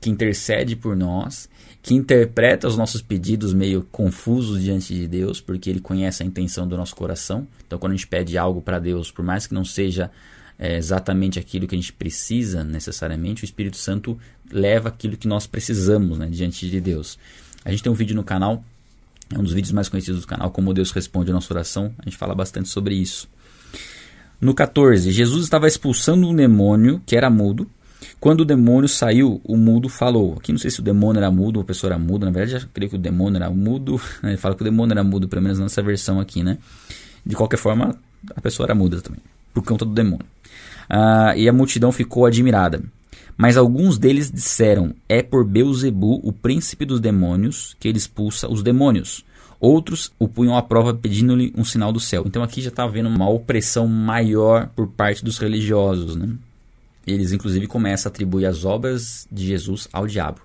que 0.00 0.10
intercede 0.10 0.76
por 0.76 0.96
nós, 0.96 1.48
que 1.82 1.94
interpreta 1.94 2.68
os 2.68 2.76
nossos 2.76 3.02
pedidos 3.02 3.52
meio 3.52 3.82
confusos 3.90 4.62
diante 4.62 4.94
de 4.94 5.08
Deus, 5.08 5.40
porque 5.40 5.68
ele 5.70 5.80
conhece 5.80 6.22
a 6.22 6.26
intenção 6.26 6.66
do 6.66 6.76
nosso 6.76 6.94
coração. 6.94 7.46
Então, 7.66 7.78
quando 7.78 7.92
a 7.92 7.96
gente 7.96 8.06
pede 8.06 8.38
algo 8.38 8.60
para 8.60 8.78
Deus, 8.78 9.10
por 9.10 9.24
mais 9.24 9.46
que 9.46 9.54
não 9.54 9.64
seja 9.64 10.10
é, 10.58 10.76
exatamente 10.76 11.38
aquilo 11.38 11.66
que 11.66 11.74
a 11.74 11.78
gente 11.78 11.92
precisa 11.92 12.64
necessariamente, 12.64 13.42
o 13.42 13.46
Espírito 13.46 13.76
Santo 13.76 14.18
leva 14.50 14.88
aquilo 14.88 15.16
que 15.16 15.28
nós 15.28 15.46
precisamos 15.46 16.18
né, 16.18 16.28
diante 16.30 16.68
de 16.68 16.80
Deus. 16.80 17.18
A 17.64 17.70
gente 17.70 17.82
tem 17.82 17.92
um 17.92 17.94
vídeo 17.94 18.16
no 18.16 18.24
canal, 18.24 18.64
é 19.34 19.38
um 19.38 19.42
dos 19.42 19.52
vídeos 19.52 19.72
mais 19.72 19.88
conhecidos 19.88 20.22
do 20.22 20.26
canal, 20.26 20.50
Como 20.50 20.72
Deus 20.72 20.90
Responde 20.90 21.30
a 21.30 21.34
Nossa 21.34 21.52
Oração. 21.52 21.94
A 21.98 22.04
gente 22.04 22.16
fala 22.16 22.34
bastante 22.34 22.68
sobre 22.68 22.94
isso. 22.94 23.28
No 24.40 24.54
14, 24.54 25.10
Jesus 25.10 25.44
estava 25.44 25.66
expulsando 25.66 26.26
um 26.26 26.34
demônio 26.34 27.02
que 27.04 27.16
era 27.16 27.28
mudo. 27.28 27.68
Quando 28.20 28.40
o 28.40 28.44
demônio 28.44 28.88
saiu, 28.88 29.40
o 29.44 29.56
mudo 29.56 29.88
falou. 29.88 30.34
Aqui 30.38 30.52
não 30.52 30.58
sei 30.58 30.70
se 30.70 30.80
o 30.80 30.82
demônio 30.82 31.18
era 31.18 31.30
mudo 31.30 31.56
ou 31.56 31.62
a 31.62 31.64
pessoa 31.64 31.92
era 31.92 31.98
muda. 31.98 32.26
Na 32.26 32.32
verdade, 32.32 32.60
já 32.60 32.68
creio 32.72 32.90
que 32.90 32.96
o 32.96 32.98
demônio 32.98 33.36
era 33.36 33.50
mudo. 33.50 34.00
Ele 34.22 34.36
fala 34.36 34.54
que 34.54 34.62
o 34.62 34.64
demônio 34.64 34.92
era 34.92 35.04
mudo, 35.04 35.28
pelo 35.28 35.42
menos 35.42 35.58
nessa 35.58 35.82
versão 35.82 36.20
aqui, 36.20 36.42
né? 36.42 36.58
De 37.24 37.36
qualquer 37.36 37.58
forma, 37.58 37.96
a 38.34 38.40
pessoa 38.40 38.66
era 38.66 38.74
muda 38.74 39.00
também, 39.00 39.20
por 39.52 39.62
conta 39.62 39.84
do 39.84 39.92
demônio. 39.92 40.26
Ah, 40.88 41.34
e 41.36 41.48
a 41.48 41.52
multidão 41.52 41.92
ficou 41.92 42.26
admirada. 42.26 42.82
Mas 43.36 43.56
alguns 43.56 43.98
deles 43.98 44.30
disseram: 44.30 44.94
É 45.08 45.22
por 45.22 45.44
Beuzebu, 45.44 46.20
o 46.24 46.32
príncipe 46.32 46.84
dos 46.84 47.00
demônios, 47.00 47.76
que 47.78 47.86
ele 47.86 47.98
expulsa 47.98 48.48
os 48.48 48.62
demônios. 48.62 49.24
Outros 49.60 50.12
o 50.18 50.28
punham 50.28 50.56
à 50.56 50.62
prova 50.62 50.94
pedindo-lhe 50.94 51.52
um 51.56 51.64
sinal 51.64 51.92
do 51.92 51.98
céu. 51.98 52.24
Então 52.26 52.42
aqui 52.42 52.60
já 52.60 52.68
está 52.68 52.84
havendo 52.84 53.08
uma 53.08 53.28
opressão 53.28 53.86
maior 53.88 54.68
por 54.68 54.88
parte 54.88 55.24
dos 55.24 55.38
religiosos. 55.38 56.14
Né? 56.14 56.28
Eles, 57.08 57.32
inclusive, 57.32 57.66
começam 57.66 58.08
a 58.08 58.12
atribuir 58.12 58.46
as 58.46 58.64
obras 58.64 59.26
de 59.30 59.46
Jesus 59.46 59.88
ao 59.92 60.06
diabo. 60.06 60.40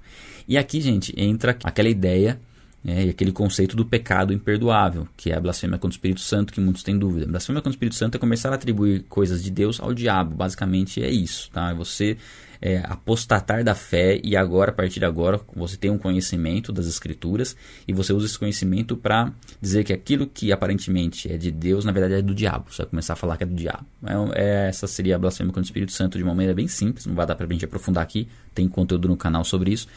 E 0.48 0.58
aqui, 0.58 0.82
gente, 0.82 1.13
entra 1.17 1.58
aquela 1.63 1.89
ideia 1.89 2.39
né, 2.84 3.05
e 3.05 3.10
aquele 3.10 3.32
conceito 3.32 3.75
do 3.75 3.86
pecado 3.86 4.34
imperdoável, 4.34 5.08
que 5.15 5.32
é 5.32 5.36
a 5.36 5.39
blasfêmia 5.39 5.77
contra 5.77 5.93
o 5.93 5.98
Espírito 5.98 6.22
Santo, 6.22 6.51
que 6.51 6.60
muitos 6.60 6.84
têm 6.84 6.98
dúvida. 6.98 7.25
Blasfêmia 7.25 7.62
contra 7.62 7.72
o 7.72 7.75
Espírito 7.75 7.96
Santo 7.96 8.15
é 8.15 8.20
começar 8.20 8.50
a 8.51 8.55
atribuir 8.55 9.05
coisas 9.08 9.43
de 9.43 9.50
Deus 9.50 9.79
ao 9.79 9.93
diabo, 9.93 10.36
basicamente 10.36 11.01
é 11.01 11.10
isso, 11.10 11.50
tá? 11.51 11.72
É 11.72 11.74
você 11.74 12.17
é, 12.65 12.82
apostatar 12.86 13.62
da 13.62 13.75
fé 13.75 14.22
e 14.24 14.38
agora, 14.38 14.72
a 14.72 14.74
partir 14.74 14.98
de 14.98 15.05
agora, 15.05 15.38
você 15.53 15.75
tem 15.75 15.91
um 15.91 15.98
conhecimento 15.98 16.72
das 16.72 16.88
Escrituras 16.88 17.58
e 17.86 17.91
você 17.91 18.13
usa 18.13 18.25
esse 18.25 18.39
conhecimento 18.39 18.96
para 18.96 19.34
dizer 19.62 19.84
que 19.84 19.91
aquilo 19.91 20.25
que 20.25 20.50
aparentemente 20.50 21.29
é 21.29 21.36
de 21.36 21.51
Deus, 21.51 21.84
na 21.84 21.91
verdade 21.91 22.13
é 22.13 22.22
do 22.22 22.34
diabo. 22.34 22.72
Você 22.72 22.84
vai 22.84 22.89
começar 22.89 23.13
a 23.13 23.15
falar 23.17 23.36
que 23.36 23.43
é 23.43 23.46
do 23.46 23.53
diabo. 23.53 23.86
É, 24.05 24.41
é, 24.41 24.67
essa 24.70 24.88
seria 24.88 25.17
a 25.17 25.20
blasfêmia 25.20 25.51
contra 25.51 25.62
o 25.62 25.65
Espírito 25.65 25.91
Santo 25.91 26.17
de 26.17 26.24
uma 26.24 26.34
maneira 26.34 26.53
bem 26.53 26.70
simples, 26.70 27.05
não 27.05 27.15
vai 27.15 27.25
dar 27.25 27.36
para 27.36 27.46
a 27.46 27.50
gente 27.50 27.65
aprofundar 27.65 28.01
aqui, 28.01 28.29
tem 28.55 28.65
conteúdo 28.70 29.10
no 29.10 29.17
canal 29.17 29.43
sobre 29.43 29.74
isso. 29.74 29.89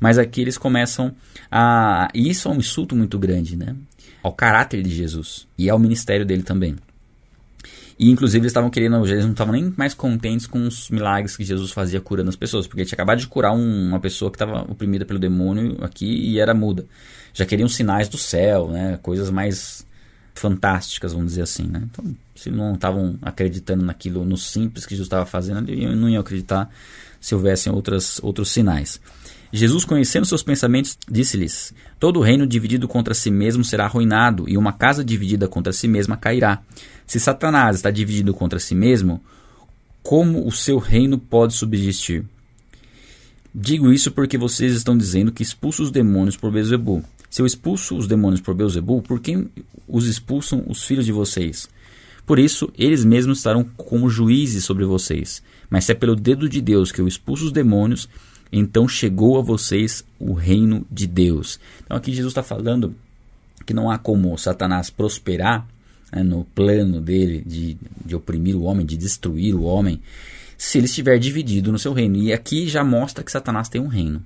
Mas 0.00 0.16
aqui 0.16 0.40
eles 0.40 0.56
começam 0.56 1.14
a. 1.50 2.08
E 2.14 2.30
isso 2.30 2.48
é 2.48 2.50
um 2.50 2.56
insulto 2.56 2.96
muito 2.96 3.18
grande, 3.18 3.54
né? 3.54 3.76
Ao 4.22 4.32
caráter 4.32 4.82
de 4.82 4.88
Jesus 4.88 5.46
e 5.58 5.68
ao 5.68 5.78
ministério 5.78 6.24
dele 6.24 6.42
também. 6.42 6.76
E 7.98 8.10
inclusive 8.10 8.42
eles 8.42 8.50
estavam 8.50 8.70
querendo, 8.70 9.06
eles 9.06 9.24
não 9.24 9.32
estavam 9.32 9.52
nem 9.52 9.72
mais 9.76 9.94
contentes 9.94 10.46
com 10.46 10.66
os 10.66 10.90
milagres 10.90 11.36
que 11.36 11.44
Jesus 11.44 11.70
fazia 11.70 12.00
curando 12.00 12.28
as 12.28 12.36
pessoas, 12.36 12.66
porque 12.66 12.80
ele 12.80 12.88
tinha 12.88 12.96
acabado 12.96 13.20
de 13.20 13.26
curar 13.26 13.52
um, 13.52 13.88
uma 13.88 14.00
pessoa 14.00 14.30
que 14.30 14.36
estava 14.36 14.62
oprimida 14.70 15.04
pelo 15.04 15.18
demônio 15.18 15.78
aqui 15.80 16.06
e 16.06 16.38
era 16.40 16.52
muda. 16.52 16.86
Já 17.32 17.46
queriam 17.46 17.68
sinais 17.68 18.08
do 18.08 18.18
céu, 18.18 18.68
né? 18.68 18.98
Coisas 19.02 19.30
mais 19.30 19.86
fantásticas, 20.34 21.12
vamos 21.12 21.28
dizer 21.28 21.42
assim, 21.42 21.64
né? 21.64 21.82
Então, 21.84 22.04
se 22.34 22.50
não 22.50 22.74
estavam 22.74 23.16
acreditando 23.22 23.84
naquilo, 23.84 24.24
no 24.24 24.36
simples 24.36 24.84
que 24.84 24.94
Jesus 24.94 25.06
estava 25.06 25.24
fazendo, 25.24 25.60
não 25.94 26.08
iam 26.08 26.20
acreditar 26.20 26.68
se 27.20 27.34
houvessem 27.34 27.72
outras, 27.72 28.20
outros 28.22 28.50
sinais. 28.50 29.00
Jesus, 29.56 29.84
conhecendo 29.84 30.26
seus 30.26 30.42
pensamentos, 30.42 30.98
disse-lhes: 31.08 31.72
Todo 32.00 32.18
reino 32.18 32.44
dividido 32.44 32.88
contra 32.88 33.14
si 33.14 33.30
mesmo 33.30 33.64
será 33.64 33.84
arruinado, 33.84 34.46
e 34.48 34.56
uma 34.56 34.72
casa 34.72 35.04
dividida 35.04 35.46
contra 35.46 35.72
si 35.72 35.86
mesma 35.86 36.16
cairá. 36.16 36.60
Se 37.06 37.20
Satanás 37.20 37.76
está 37.76 37.88
dividido 37.88 38.34
contra 38.34 38.58
si 38.58 38.74
mesmo, 38.74 39.22
como 40.02 40.44
o 40.44 40.50
seu 40.50 40.78
reino 40.78 41.18
pode 41.18 41.54
subsistir? 41.54 42.24
Digo 43.54 43.92
isso 43.92 44.10
porque 44.10 44.36
vocês 44.36 44.74
estão 44.74 44.98
dizendo 44.98 45.30
que 45.30 45.44
expulso 45.44 45.84
os 45.84 45.92
demônios 45.92 46.36
por 46.36 46.50
Beelzebul. 46.50 47.04
Se 47.30 47.40
eu 47.40 47.46
expulso 47.46 47.96
os 47.96 48.08
demônios 48.08 48.40
por 48.40 48.56
Beelzebul, 48.56 49.02
por 49.02 49.20
quem 49.20 49.48
os 49.86 50.08
expulsam 50.08 50.64
os 50.66 50.82
filhos 50.82 51.06
de 51.06 51.12
vocês? 51.12 51.68
Por 52.26 52.40
isso, 52.40 52.72
eles 52.76 53.04
mesmos 53.04 53.38
estarão 53.38 53.62
como 53.62 54.10
juízes 54.10 54.64
sobre 54.64 54.84
vocês. 54.84 55.44
Mas 55.70 55.84
se 55.84 55.92
é 55.92 55.94
pelo 55.94 56.16
dedo 56.16 56.48
de 56.48 56.60
Deus 56.60 56.90
que 56.90 57.00
eu 57.00 57.06
expulso 57.06 57.44
os 57.44 57.52
demônios, 57.52 58.08
então 58.56 58.86
chegou 58.86 59.36
a 59.36 59.42
vocês 59.42 60.04
o 60.18 60.32
reino 60.32 60.86
de 60.88 61.08
Deus. 61.08 61.58
Então 61.84 61.96
aqui 61.96 62.12
Jesus 62.12 62.30
está 62.30 62.42
falando 62.42 62.94
que 63.66 63.74
não 63.74 63.90
há 63.90 63.98
como 63.98 64.36
Satanás 64.38 64.90
prosperar 64.90 65.66
né, 66.12 66.22
no 66.22 66.44
plano 66.44 67.00
dele 67.00 67.42
de, 67.44 67.76
de 68.04 68.14
oprimir 68.14 68.56
o 68.56 68.62
homem, 68.62 68.86
de 68.86 68.96
destruir 68.96 69.56
o 69.56 69.64
homem, 69.64 70.00
se 70.56 70.78
ele 70.78 70.86
estiver 70.86 71.18
dividido 71.18 71.72
no 71.72 71.78
seu 71.78 71.92
reino. 71.92 72.16
E 72.16 72.32
aqui 72.32 72.68
já 72.68 72.84
mostra 72.84 73.24
que 73.24 73.32
Satanás 73.32 73.68
tem 73.68 73.80
um 73.80 73.88
reino, 73.88 74.22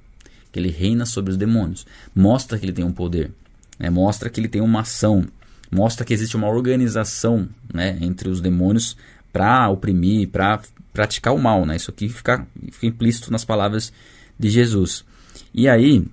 que 0.52 0.58
ele 0.58 0.70
reina 0.70 1.06
sobre 1.06 1.30
os 1.30 1.38
demônios, 1.38 1.86
mostra 2.14 2.58
que 2.58 2.66
ele 2.66 2.72
tem 2.72 2.84
um 2.84 2.92
poder, 2.92 3.30
né, 3.78 3.88
mostra 3.88 4.28
que 4.28 4.38
ele 4.38 4.48
tem 4.48 4.60
uma 4.60 4.80
ação, 4.80 5.24
mostra 5.70 6.04
que 6.04 6.12
existe 6.12 6.36
uma 6.36 6.48
organização 6.48 7.48
né, 7.72 7.96
entre 8.02 8.28
os 8.28 8.42
demônios 8.42 8.94
para 9.32 9.70
oprimir, 9.70 10.28
para 10.28 10.60
praticar 10.92 11.34
o 11.34 11.38
mal. 11.38 11.64
Né? 11.64 11.76
Isso 11.76 11.90
aqui 11.90 12.08
fica, 12.08 12.46
fica 12.72 12.86
implícito 12.86 13.30
nas 13.30 13.44
palavras 13.44 13.92
de 14.38 14.48
Jesus. 14.48 15.04
E 15.52 15.68
aí, 15.68 16.04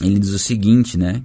ele 0.00 0.18
diz 0.18 0.30
o 0.30 0.38
seguinte, 0.38 0.96
né? 0.96 1.22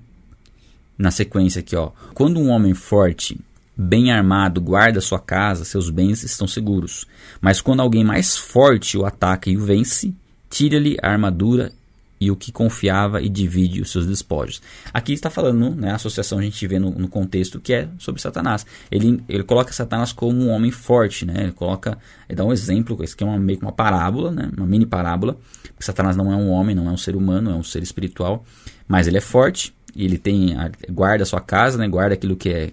Na 0.98 1.12
sequência 1.12 1.60
aqui, 1.60 1.76
ó. 1.76 1.92
Quando 2.14 2.40
um 2.40 2.50
homem 2.50 2.74
forte, 2.74 3.40
bem 3.76 4.12
armado, 4.12 4.60
guarda 4.60 5.00
sua 5.00 5.20
casa, 5.20 5.64
seus 5.64 5.90
bens 5.90 6.24
estão 6.24 6.48
seguros. 6.48 7.06
Mas 7.40 7.62
quando 7.62 7.82
alguém 7.82 8.04
mais 8.04 8.36
forte 8.36 8.98
o 8.98 9.06
ataca 9.06 9.50
e 9.50 9.58
o 9.58 9.64
vence, 9.64 10.14
tira-lhe 10.50 10.98
a 11.02 11.12
armadura 11.12 11.72
e 12.20 12.32
o 12.32 12.36
que 12.36 12.52
confiava 12.52 13.22
e 13.22 13.30
divide 13.30 13.82
os 13.82 13.92
seus 13.92 14.08
despojos. 14.08 14.62
Aqui 14.94 15.14
está 15.14 15.30
falando, 15.30 15.76
né, 15.76 15.92
a 15.92 15.96
associação 15.96 16.40
a 16.40 16.42
gente 16.42 16.66
vê 16.68 16.80
no, 16.80 16.92
no, 16.92 17.08
contexto 17.08 17.60
que 17.60 17.74
é 17.74 17.88
sobre 18.00 18.22
Satanás. 18.22 18.66
Ele, 18.92 19.24
ele 19.30 19.44
coloca 19.44 19.72
Satanás 19.72 20.12
como 20.12 20.44
um 20.44 20.50
homem 20.50 20.72
forte, 20.72 21.26
né? 21.26 21.36
Ele 21.38 21.52
coloca, 21.52 21.98
ele 22.28 22.36
dá 22.36 22.44
um 22.44 22.52
exemplo, 22.52 22.98
isso 23.04 23.14
aqui 23.14 23.24
é 23.24 23.28
uma, 23.28 23.38
meio 23.38 23.60
que 23.60 23.66
uma 23.66 23.72
parábola, 23.72 24.32
né? 24.32 24.50
Uma 24.58 24.66
mini 24.66 24.86
parábola. 24.86 25.38
Satanás 25.80 26.16
não 26.16 26.32
é 26.32 26.36
um 26.36 26.50
homem, 26.50 26.76
não 26.76 26.88
é 26.88 26.92
um 26.92 26.98
ser 26.98 27.16
humano, 27.16 27.52
é 27.52 27.56
um 27.56 27.64
ser 27.64 27.84
espiritual, 27.84 28.44
mas 28.88 29.08
ele 29.08 29.18
é 29.18 29.22
forte 29.22 29.74
e 29.96 30.04
ele 30.06 30.18
tem 30.18 30.56
guarda 30.90 31.24
a 31.24 31.26
sua 31.26 31.42
casa, 31.42 31.78
né? 31.78 31.88
Guarda 31.88 32.16
aquilo 32.16 32.36
que 32.36 32.50
é 32.50 32.72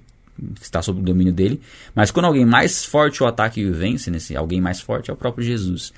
está 0.61 0.83
sob 0.83 1.01
o 1.01 1.03
domínio 1.03 1.33
dele. 1.33 1.61
Mas 1.95 2.11
quando 2.11 2.27
alguém 2.27 2.45
mais 2.45 2.85
forte 2.85 3.23
o 3.23 3.27
ataque 3.27 3.61
e 3.61 3.67
o 3.67 3.75
vence, 3.75 4.11
nesse 4.11 4.37
alguém 4.37 4.61
mais 4.61 4.81
forte 4.81 5.11
é 5.11 5.15
o 5.15 5.17
próprio 5.17 5.45
Jesus. 5.45 5.93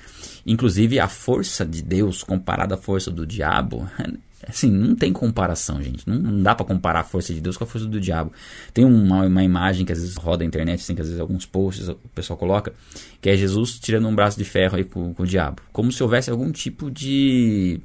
Inclusive, 0.45 0.99
a 0.99 1.07
força 1.07 1.65
de 1.65 1.81
Deus 1.81 2.23
comparada 2.23 2.75
à 2.75 2.77
força 2.77 3.11
do 3.11 3.25
diabo, 3.25 3.89
assim, 4.47 4.71
não 4.71 4.95
tem 4.95 5.11
comparação, 5.11 5.81
gente. 5.81 6.07
Não, 6.07 6.17
não 6.17 6.41
dá 6.41 6.55
para 6.55 6.65
comparar 6.65 7.01
a 7.01 7.03
força 7.03 7.33
de 7.33 7.41
Deus 7.41 7.57
com 7.57 7.63
a 7.63 7.67
força 7.67 7.87
do 7.87 7.99
diabo. 7.99 8.31
Tem 8.73 8.85
uma, 8.85 9.25
uma 9.25 9.43
imagem 9.43 9.85
que 9.85 9.91
às 9.91 9.99
vezes 9.99 10.15
roda 10.15 10.43
na 10.43 10.47
internet, 10.47 10.81
assim, 10.81 10.95
que 10.95 11.01
às 11.01 11.07
vezes 11.07 11.19
alguns 11.19 11.45
posts 11.45 11.89
o 11.89 11.95
pessoal 12.13 12.37
coloca, 12.37 12.73
que 13.21 13.29
é 13.29 13.35
Jesus 13.35 13.79
tirando 13.79 14.07
um 14.07 14.15
braço 14.15 14.37
de 14.37 14.45
ferro 14.45 14.77
aí 14.77 14.83
com, 14.83 15.13
com 15.13 15.23
o 15.23 15.27
diabo. 15.27 15.61
Como 15.71 15.91
se 15.91 16.01
houvesse 16.01 16.29
algum 16.29 16.51
tipo 16.51 16.89
de 16.91 17.81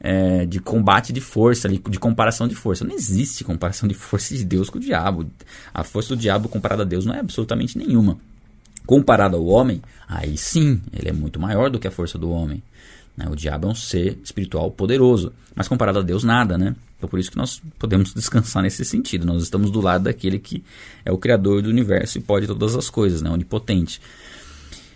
é, 0.00 0.46
de 0.46 0.60
combate 0.60 1.12
de 1.12 1.20
força, 1.20 1.68
de 1.68 1.98
comparação 1.98 2.46
de 2.46 2.54
força. 2.54 2.84
Não 2.84 2.94
existe 2.94 3.44
comparação 3.44 3.88
de 3.88 3.94
força 3.94 4.34
de 4.34 4.44
Deus 4.44 4.70
com 4.70 4.78
o 4.78 4.80
diabo. 4.80 5.26
A 5.72 5.82
força 5.82 6.14
do 6.14 6.20
diabo 6.20 6.48
comparada 6.48 6.82
a 6.82 6.86
Deus 6.86 7.04
não 7.04 7.14
é 7.14 7.20
absolutamente 7.20 7.76
nenhuma. 7.76 8.18
Comparado 8.86 9.36
ao 9.36 9.44
homem, 9.44 9.82
aí 10.08 10.36
sim, 10.36 10.80
ele 10.92 11.08
é 11.08 11.12
muito 11.12 11.38
maior 11.38 11.70
do 11.70 11.78
que 11.78 11.86
a 11.86 11.90
força 11.90 12.16
do 12.16 12.30
homem. 12.30 12.62
Né? 13.16 13.26
O 13.28 13.34
diabo 13.34 13.66
é 13.66 13.70
um 13.70 13.74
ser 13.74 14.18
espiritual 14.22 14.70
poderoso, 14.70 15.32
mas 15.54 15.68
comparado 15.68 15.98
a 15.98 16.02
Deus, 16.02 16.22
nada, 16.24 16.56
né? 16.56 16.74
Então 16.96 17.08
por 17.08 17.18
isso 17.18 17.30
que 17.30 17.36
nós 17.36 17.60
podemos 17.78 18.14
descansar 18.14 18.62
nesse 18.62 18.84
sentido. 18.84 19.26
Nós 19.26 19.42
estamos 19.42 19.70
do 19.70 19.80
lado 19.80 20.04
daquele 20.04 20.38
que 20.38 20.62
é 21.04 21.12
o 21.12 21.18
Criador 21.18 21.60
do 21.60 21.68
universo 21.68 22.18
e 22.18 22.20
pode 22.20 22.46
todas 22.46 22.76
as 22.76 22.88
coisas, 22.88 23.20
né? 23.20 23.28
onipotente. 23.28 24.00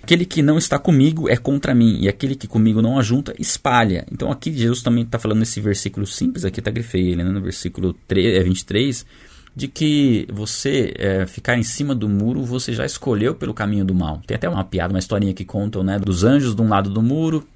Aquele 0.03 0.25
que 0.25 0.43
não 0.43 0.59
está 0.59 0.79
comigo 0.79 1.29
é 1.29 1.37
contra 1.37 1.75
mim, 1.75 1.99
e 2.01 2.09
aquele 2.09 2.35
que 2.35 2.49
comigo 2.49 2.83
não 2.83 2.99
ajunta, 2.99 3.35
espalha. 3.39 4.05
Então 4.11 4.33
aqui 4.33 4.53
Jesus 4.53 4.83
também 4.83 5.05
está 5.05 5.19
falando 5.19 5.39
nesse 5.39 5.61
versículo 5.61 6.07
simples, 6.07 6.45
aqui 6.45 6.61
está 6.61 6.71
grifei 6.71 7.09
ele, 7.09 7.23
né, 7.23 7.31
no 7.31 7.41
versículo 7.41 7.95
3, 8.09 8.45
23, 8.45 9.07
é, 9.09 9.33
de 9.55 9.69
que 9.69 10.27
você 10.33 10.93
é, 10.99 11.27
ficar 11.27 11.57
em 11.57 11.63
cima 11.63 11.95
do 11.95 12.09
muro, 12.09 12.43
você 12.43 12.73
já 12.73 12.85
escolheu 12.85 13.35
pelo 13.35 13.55
caminho 13.55 13.85
do 13.85 13.95
mal. 13.95 14.21
Tem 14.27 14.35
até 14.35 14.49
uma 14.49 14.65
piada, 14.65 14.93
uma 14.93 14.99
historinha 14.99 15.35
que 15.35 15.45
contam, 15.45 15.85
né, 15.85 15.99
dos 15.99 16.25
anjos 16.25 16.55
de 16.55 16.63
um 16.63 16.69
lado 16.69 16.91
do 16.91 17.03
muro 17.03 17.47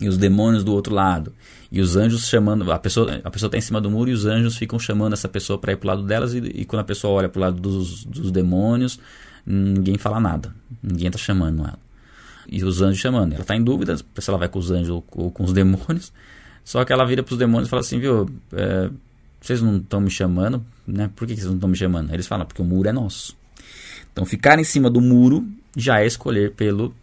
e 0.00 0.08
os 0.08 0.16
demônios 0.16 0.62
do 0.62 0.72
outro 0.72 0.94
lado. 0.94 1.32
E 1.72 1.80
os 1.80 1.96
anjos 1.96 2.26
chamando. 2.26 2.70
A 2.72 2.78
pessoa 2.78 3.20
a 3.22 3.30
pessoa 3.30 3.48
está 3.48 3.58
em 3.58 3.60
cima 3.60 3.80
do 3.80 3.90
muro 3.90 4.10
e 4.10 4.12
os 4.12 4.26
anjos 4.26 4.56
ficam 4.56 4.78
chamando 4.78 5.12
essa 5.12 5.28
pessoa 5.28 5.58
para 5.58 5.72
ir 5.72 5.76
para 5.76 5.86
o 5.86 5.88
lado 5.88 6.02
delas. 6.02 6.34
E, 6.34 6.38
e, 6.38 6.64
quando 6.64 6.80
a 6.80 6.84
pessoa 6.84 7.14
olha 7.14 7.28
para 7.28 7.38
o 7.38 7.42
lado 7.42 7.60
dos, 7.60 8.04
dos 8.04 8.30
demônios, 8.30 8.98
ninguém 9.44 9.98
fala 9.98 10.20
nada. 10.20 10.54
Ninguém 10.82 11.08
está 11.08 11.18
chamando 11.18 11.62
ela. 11.62 11.78
E 12.48 12.64
os 12.64 12.82
anjos 12.82 12.98
chamando. 12.98 13.32
Ela 13.32 13.42
está 13.42 13.54
em 13.54 13.62
dúvida 13.62 13.96
se 13.96 14.04
ela 14.28 14.38
vai 14.38 14.48
com 14.48 14.58
os 14.58 14.70
anjos 14.70 14.90
ou, 14.90 15.04
ou 15.12 15.30
com 15.30 15.44
os 15.44 15.52
demônios. 15.52 16.12
Só 16.64 16.84
que 16.84 16.92
ela 16.92 17.04
vira 17.04 17.22
para 17.22 17.32
os 17.32 17.38
demônios 17.38 17.68
e 17.68 17.70
fala 17.70 17.80
assim: 17.80 17.98
viu, 17.98 18.28
é, 18.52 18.90
vocês 19.40 19.62
não 19.62 19.78
estão 19.78 20.00
me 20.00 20.10
chamando? 20.10 20.64
Né? 20.86 21.10
Por 21.14 21.26
que, 21.26 21.34
que 21.34 21.40
vocês 21.40 21.50
não 21.50 21.56
estão 21.56 21.68
me 21.68 21.76
chamando? 21.76 22.12
Eles 22.12 22.26
falam: 22.26 22.46
porque 22.46 22.62
o 22.62 22.64
muro 22.64 22.88
é 22.88 22.92
nosso. 22.92 23.36
Então 24.12 24.24
ficar 24.24 24.58
em 24.58 24.64
cima 24.64 24.90
do 24.90 25.00
muro 25.00 25.46
já 25.76 26.00
é 26.00 26.06
escolher 26.06 26.52
pelo 26.52 26.94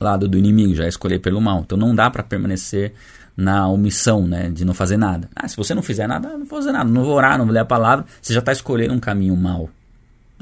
lado 0.00 0.28
do 0.28 0.38
inimigo, 0.38 0.74
já 0.74 0.84
é 0.84 0.88
escolher 0.88 1.18
pelo 1.18 1.40
mal. 1.40 1.60
Então 1.60 1.76
não 1.76 1.94
dá 1.94 2.10
para 2.10 2.22
permanecer 2.22 2.92
na 3.36 3.66
omissão, 3.68 4.26
né, 4.26 4.50
de 4.50 4.64
não 4.64 4.74
fazer 4.74 4.96
nada. 4.96 5.28
Ah, 5.34 5.48
se 5.48 5.56
você 5.56 5.74
não 5.74 5.82
fizer 5.82 6.06
nada, 6.06 6.30
não 6.30 6.44
vou 6.44 6.58
fazer 6.58 6.72
nada, 6.72 6.88
não 6.88 7.02
vou 7.04 7.14
orar, 7.14 7.38
não 7.38 7.46
vou 7.46 7.54
ler 7.54 7.60
a 7.60 7.64
palavra, 7.64 8.04
você 8.20 8.32
já 8.32 8.40
está 8.40 8.52
escolhendo 8.52 8.92
um 8.92 9.00
caminho 9.00 9.36
mal. 9.36 9.70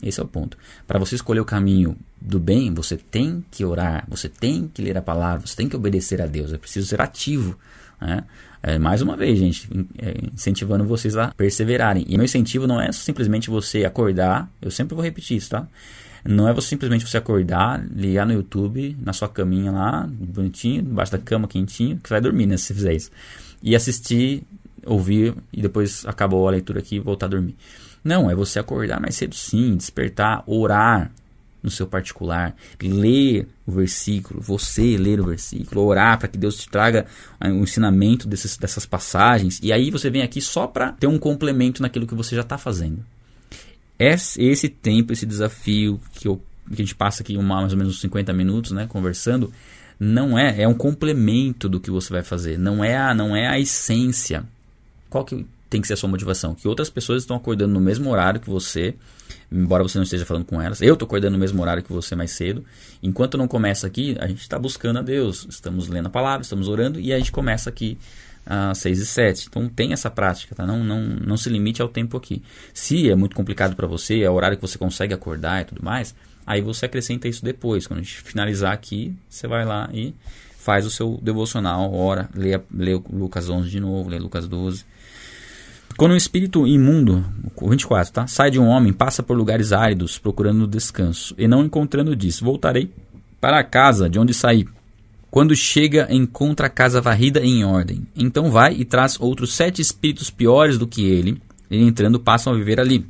Esse 0.03 0.21
é 0.21 0.23
o 0.23 0.27
ponto. 0.27 0.57
Para 0.87 0.99
você 0.99 1.15
escolher 1.15 1.41
o 1.41 1.45
caminho 1.45 1.97
do 2.21 2.39
bem, 2.39 2.73
você 2.73 2.97
tem 2.97 3.45
que 3.51 3.65
orar, 3.65 4.05
você 4.09 4.29
tem 4.29 4.71
que 4.73 4.83
ler 4.83 4.97
a 4.97 5.03
palavra, 5.03 5.47
você 5.47 5.57
tem 5.57 5.69
que 5.69 5.77
obedecer 5.77 6.21
a 6.21 6.27
Deus. 6.27 6.53
É 6.53 6.59
preciso 6.59 6.87
ser 6.87 7.01
ativo. 7.01 7.59
Né? 8.01 8.25
É, 8.63 8.79
mais 8.79 9.03
uma 9.03 9.17
vez, 9.17 9.39
gente, 9.39 9.69
é, 9.99 10.15
incentivando 10.33 10.85
vocês 10.85 11.17
a 11.17 11.29
perseverarem. 11.29 12.05
E 12.09 12.17
meu 12.17 12.25
incentivo 12.25 12.67
não 12.67 12.81
é 12.81 12.93
simplesmente 12.93 13.51
você 13.51 13.85
acordar, 13.85 14.51
eu 14.61 14.71
sempre 14.71 14.95
vou 14.95 15.05
repetir 15.05 15.37
isso, 15.37 15.51
tá? 15.51 15.67
Não 16.25 16.47
é 16.47 16.53
você 16.53 16.69
simplesmente 16.69 17.07
você 17.07 17.17
acordar, 17.17 17.83
ligar 17.95 18.27
no 18.27 18.35
YouTube, 18.35 18.97
na 19.01 19.13
sua 19.13 19.29
caminha 19.29 19.73
lá, 19.73 20.07
bonitinho, 20.11 20.83
debaixo 20.83 21.13
da 21.13 21.19
cama, 21.19 21.49
quentinho, 21.49 21.97
que 21.97 22.09
você 22.09 22.15
vai 22.15 22.21
dormir, 22.21 22.47
né, 22.47 22.57
se 22.59 22.67
você 22.67 22.75
fizer 22.75 22.95
isso. 22.95 23.11
E 23.63 23.75
assistir, 23.75 24.43
ouvir 24.85 25.35
e 25.53 25.63
depois 25.63 26.05
acabou 26.07 26.47
a 26.47 26.51
leitura 26.51 26.81
aqui 26.81 26.97
e 26.97 27.01
voltar 27.01 27.27
a 27.27 27.31
dormir. 27.31 27.57
Não, 28.03 28.31
é 28.31 28.35
você 28.35 28.59
acordar 28.59 29.01
mais 29.01 29.15
cedo 29.17 29.35
sim, 29.35 29.77
despertar, 29.77 30.43
orar 30.47 31.11
no 31.63 31.71
seu 31.71 31.87
particular, 31.87 32.57
ler 32.83 33.47
o 33.67 33.73
versículo, 33.73 34.41
você 34.41 34.97
ler 34.97 35.21
o 35.21 35.27
versículo, 35.27 35.85
orar 35.85 36.19
para 36.19 36.27
que 36.27 36.39
Deus 36.39 36.57
te 36.57 36.69
traga 36.71 37.05
o 37.39 37.49
um 37.49 37.63
ensinamento 37.65 38.27
desses, 38.27 38.57
dessas 38.57 38.87
passagens. 38.87 39.61
E 39.63 39.71
aí 39.71 39.91
você 39.91 40.09
vem 40.09 40.23
aqui 40.23 40.41
só 40.41 40.67
para 40.67 40.93
ter 40.93 41.07
um 41.07 41.19
complemento 41.19 41.83
naquilo 41.83 42.07
que 42.07 42.15
você 42.15 42.35
já 42.35 42.41
está 42.41 42.57
fazendo 42.57 43.05
esse 44.01 44.69
tempo, 44.69 45.13
esse 45.13 45.27
desafio 45.27 46.01
que, 46.15 46.27
eu, 46.27 46.43
que 46.69 46.75
a 46.81 46.85
gente 46.85 46.95
passa 46.95 47.23
aqui 47.23 47.37
uma, 47.37 47.61
mais 47.61 47.73
ou 47.73 47.79
menos 47.79 47.95
uns 47.95 48.01
50 48.01 48.33
minutos, 48.33 48.73
né, 48.73 48.87
conversando, 48.87 49.53
não 49.99 50.39
é, 50.39 50.63
é 50.63 50.67
um 50.69 50.73
complemento 50.73 51.69
do 51.69 51.79
que 51.79 51.91
você 51.91 52.11
vai 52.11 52.23
fazer, 52.23 52.59
não 52.59 52.83
é 52.83 52.97
a, 52.97 53.15
não 53.15 53.37
é 53.37 53.47
a 53.47 53.59
essência. 53.59 54.45
Qual 55.11 55.25
que 55.25 55.47
tem 55.71 55.81
que 55.81 55.87
ser 55.87 55.95
a 55.95 55.97
sua 55.97 56.09
motivação? 56.09 56.55
Que 56.55 56.67
outras 56.67 56.91
pessoas 56.91 57.23
estão 57.23 57.37
acordando 57.37 57.73
no 57.73 57.81
mesmo 57.81 58.11
horário 58.11 58.41
que 58.41 58.51
você, 58.51 58.95
embora 59.51 59.85
você 59.85 59.97
não 59.97 60.03
esteja 60.03 60.27
falando 60.27 60.45
com 60.45 60.61
elas. 60.61 60.83
Eu 60.83 60.95
estou 60.95 61.07
acordando 61.07 61.35
no 61.35 61.39
mesmo 61.39 61.63
horário 61.63 61.83
que 61.83 61.93
você 61.93 62.17
mais 62.17 62.33
cedo. 62.33 62.65
Enquanto 63.01 63.39
não 63.39 63.47
começa 63.47 63.87
aqui, 63.87 64.17
a 64.19 64.27
gente 64.27 64.41
está 64.41 64.59
buscando 64.59 64.99
a 64.99 65.03
Deus, 65.03 65.47
estamos 65.49 65.87
lendo 65.87 66.07
a 66.07 66.11
palavra, 66.11 66.43
estamos 66.43 66.67
orando 66.69 66.99
e 66.99 67.13
a 67.13 67.19
gente 67.19 67.31
começa 67.31 67.71
aqui 67.71 67.97
às 68.45 68.79
6 68.79 68.99
e 68.99 69.07
7. 69.07 69.47
Então 69.49 69.69
tem 69.69 69.93
essa 69.93 70.11
prática, 70.11 70.57
tá? 70.57 70.67
Não, 70.67 70.83
não, 70.83 71.01
não 71.01 71.37
se 71.37 71.49
limite 71.49 71.81
ao 71.81 71.89
tempo 71.89 72.17
aqui. 72.17 72.43
Se 72.75 73.09
é 73.09 73.15
muito 73.15 73.37
complicado 73.37 73.77
para 73.77 73.87
você, 73.87 74.21
é 74.21 74.29
o 74.29 74.35
horário 74.35 74.57
que 74.57 74.63
você 74.63 74.77
consegue 74.77 75.15
acordar 75.15 75.63
e 75.63 75.65
tudo 75.67 75.85
mais, 75.85 76.15
aí 76.45 76.61
você 76.61 76.87
acrescenta 76.87 77.29
isso 77.29 77.45
depois. 77.45 77.87
Quando 77.87 78.01
a 78.01 78.03
gente 78.03 78.17
finalizar 78.17 78.73
aqui, 78.73 79.15
você 79.29 79.47
vai 79.47 79.65
lá 79.65 79.89
e 79.93 80.13
faz 80.59 80.85
o 80.85 80.91
seu 80.91 81.19
devocional, 81.23 81.95
ora, 81.95 82.29
lê, 82.35 82.61
lê 82.75 82.93
Lucas 83.11 83.49
11 83.49 83.71
de 83.71 83.81
novo, 83.81 84.11
lê 84.11 84.19
Lucas 84.19 84.49
12. 84.49 84.85
Quando 86.01 86.13
o 86.13 86.17
espírito 86.17 86.67
imundo, 86.67 87.23
24, 87.61 88.11
tá? 88.11 88.27
Sai 88.27 88.51
de 88.51 88.59
um 88.59 88.67
homem, 88.67 88.91
passa 88.91 89.23
por 89.23 89.37
lugares 89.37 89.71
áridos, 89.71 90.19
procurando 90.19 90.67
descanso, 90.67 91.35
e 91.37 91.47
não 91.47 91.63
encontrando 91.63 92.17
diz: 92.17 92.41
Voltarei 92.41 92.91
para 93.39 93.59
a 93.59 93.63
casa 93.63 94.09
de 94.09 94.19
onde 94.19 94.33
saí. 94.33 94.67
Quando 95.31 95.55
chega, 95.55 96.09
encontra 96.11 96.69
a 96.69 96.71
casa 96.71 97.03
varrida 97.03 97.41
em 97.45 97.67
ordem. 97.67 98.07
Então 98.17 98.51
vai 98.51 98.73
e 98.77 98.85
traz 98.87 99.21
outros 99.21 99.53
sete 99.53 99.83
espíritos 99.83 100.31
piores 100.31 100.79
do 100.79 100.87
que 100.87 101.05
ele, 101.05 101.39
e 101.71 101.77
entrando 101.77 102.19
passam 102.19 102.55
a 102.55 102.57
viver 102.57 102.81
ali. 102.81 103.07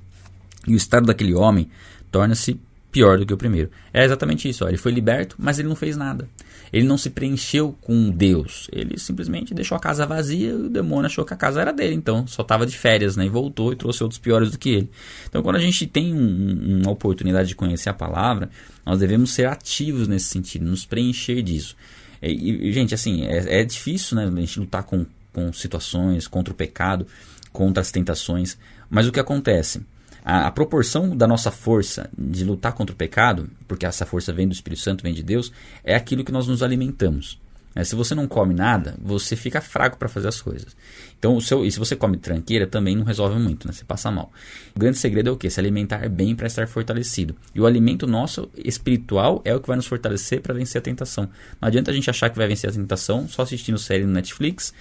E 0.67 0.75
o 0.75 0.77
estado 0.77 1.07
daquele 1.07 1.33
homem 1.33 1.71
torna-se 2.11 2.59
pior 2.91 3.19
do 3.19 3.25
que 3.25 3.33
o 3.33 3.39
primeiro. 3.39 3.71
É 3.95 4.05
exatamente 4.05 4.49
isso. 4.49 4.65
Ó. 4.65 4.69
Ele 4.69 4.77
foi 4.77 4.91
liberto, 4.91 5.37
mas 5.39 5.61
ele 5.61 5.69
não 5.69 5.77
fez 5.77 5.97
nada. 5.97 6.29
Ele 6.73 6.87
não 6.87 6.97
se 6.97 7.11
preencheu 7.11 7.77
com 7.81 8.11
Deus. 8.11 8.69
Ele 8.73 8.99
simplesmente 8.99 9.53
deixou 9.53 9.77
a 9.77 9.81
casa 9.81 10.07
vazia 10.07 10.51
e 10.51 10.53
o 10.53 10.69
demônio 10.69 11.07
achou 11.07 11.25
que 11.25 11.35
a 11.35 11.37
casa 11.37 11.61
era 11.61 11.73
dele. 11.73 11.95
Então 11.95 12.27
só 12.27 12.43
estava 12.43 12.67
de 12.67 12.77
férias, 12.77 13.17
né? 13.17 13.27
E 13.27 13.29
voltou 13.29 13.73
e 13.73 13.77
trouxe 13.77 14.03
outros 14.03 14.19
piores 14.19 14.51
do 14.51 14.59
que 14.59 14.71
ele. 14.71 14.91
Então 15.29 15.43
quando 15.43 15.57
a 15.57 15.61
gente 15.61 15.87
tem 15.87 16.15
um, 16.15 16.81
uma 16.83 16.91
oportunidade 16.91 17.49
de 17.49 17.55
conhecer 17.55 17.89
a 17.89 17.95
palavra, 17.95 18.51
nós 18.85 19.01
devemos 19.01 19.33
ser 19.33 19.47
ativos 19.47 20.07
nesse 20.09 20.27
sentido, 20.27 20.65
nos 20.65 20.85
preencher 20.85 21.43
disso. 21.43 21.77
E, 22.23 22.69
e 22.69 22.73
gente, 22.73 22.95
assim, 22.95 23.25
é, 23.25 23.61
é, 23.61 23.65
difícil 23.65 24.17
né, 24.17 24.25
a 24.25 24.41
gente 24.41 24.61
lutar 24.61 24.83
com, 24.83 25.07
com 25.33 25.53
situações, 25.53 26.27
contra 26.27 26.53
o 26.53 26.57
pecado, 26.57 27.07
contra 27.53 27.81
as 27.81 27.91
tentações. 27.91 28.59
Mas 28.89 29.07
o 29.07 29.13
que 29.13 29.21
acontece? 29.21 29.81
A, 30.25 30.47
a, 30.47 30.51
proporção 30.51 31.17
da 31.17 31.27
nossa 31.27 31.51
força 31.51 32.11
de 32.17 32.45
lutar 32.45 32.73
contra 32.73 32.95
o 32.95 32.97
pecado, 32.97 33.49
porque 33.67 33.87
essa 33.87 34.07
força 34.07 34.33
vem 34.33 34.47
do 34.47 34.53
Espírito 34.53 34.83
Santo, 34.83 35.03
vem 35.03 35.15
de 35.15 35.23
Deus, 35.23 35.53
é 35.83 35.95
aquilo 35.95 36.25
que 36.25 36.33
nós 36.33 36.47
nos 36.47 36.63
alimentamos. 36.63 37.39
É, 37.75 37.85
se 37.85 37.95
você 37.95 38.17
não 38.17 38.27
come 38.27 38.53
nada, 38.53 38.97
você 39.01 39.37
fica 39.37 39.61
fraco 39.61 39.97
para 39.97 40.09
fazer 40.09 40.27
as 40.27 40.43
coisas. 40.43 40.77
Então, 41.19 41.37
o 41.37 41.41
seu, 41.41 41.65
e 41.65 41.71
se 41.71 41.79
você 41.79 41.95
come 41.95 42.17
tranqueira, 42.17 42.67
também 42.67 42.97
não 42.97 43.05
resolve 43.05 43.39
muito, 43.39 43.67
né? 43.67 43.73
Você 43.73 43.85
passa 43.85 44.11
mal. 44.11 44.33
O 44.75 44.79
grande 44.79 44.99
segredo 44.99 45.29
é 45.29 45.33
o 45.33 45.37
que? 45.37 45.49
Se 45.49 45.61
alimentar 45.61 46.09
bem 46.09 46.35
para 46.35 46.49
estar 46.49 46.67
fortalecido. 46.67 47.37
E 47.55 47.61
o 47.61 47.67
alimento 47.67 48.09
nosso 48.09 48.51
espiritual 48.57 49.41
é 49.45 49.55
o 49.55 49.61
que 49.61 49.69
vai 49.69 49.77
nos 49.77 49.87
fortalecer 49.87 50.41
para 50.41 50.53
vencer 50.53 50.81
a 50.81 50.83
tentação. 50.83 51.25
Não 51.61 51.69
adianta 51.69 51.93
a 51.93 51.95
gente 51.95 52.11
achar 52.11 52.29
que 52.29 52.37
vai 52.37 52.49
vencer 52.49 52.71
a 52.71 52.73
tentação 52.73 53.29
só 53.29 53.43
assistindo 53.43 53.79
série 53.79 54.05
no 54.05 54.13
Netflix, 54.13 54.75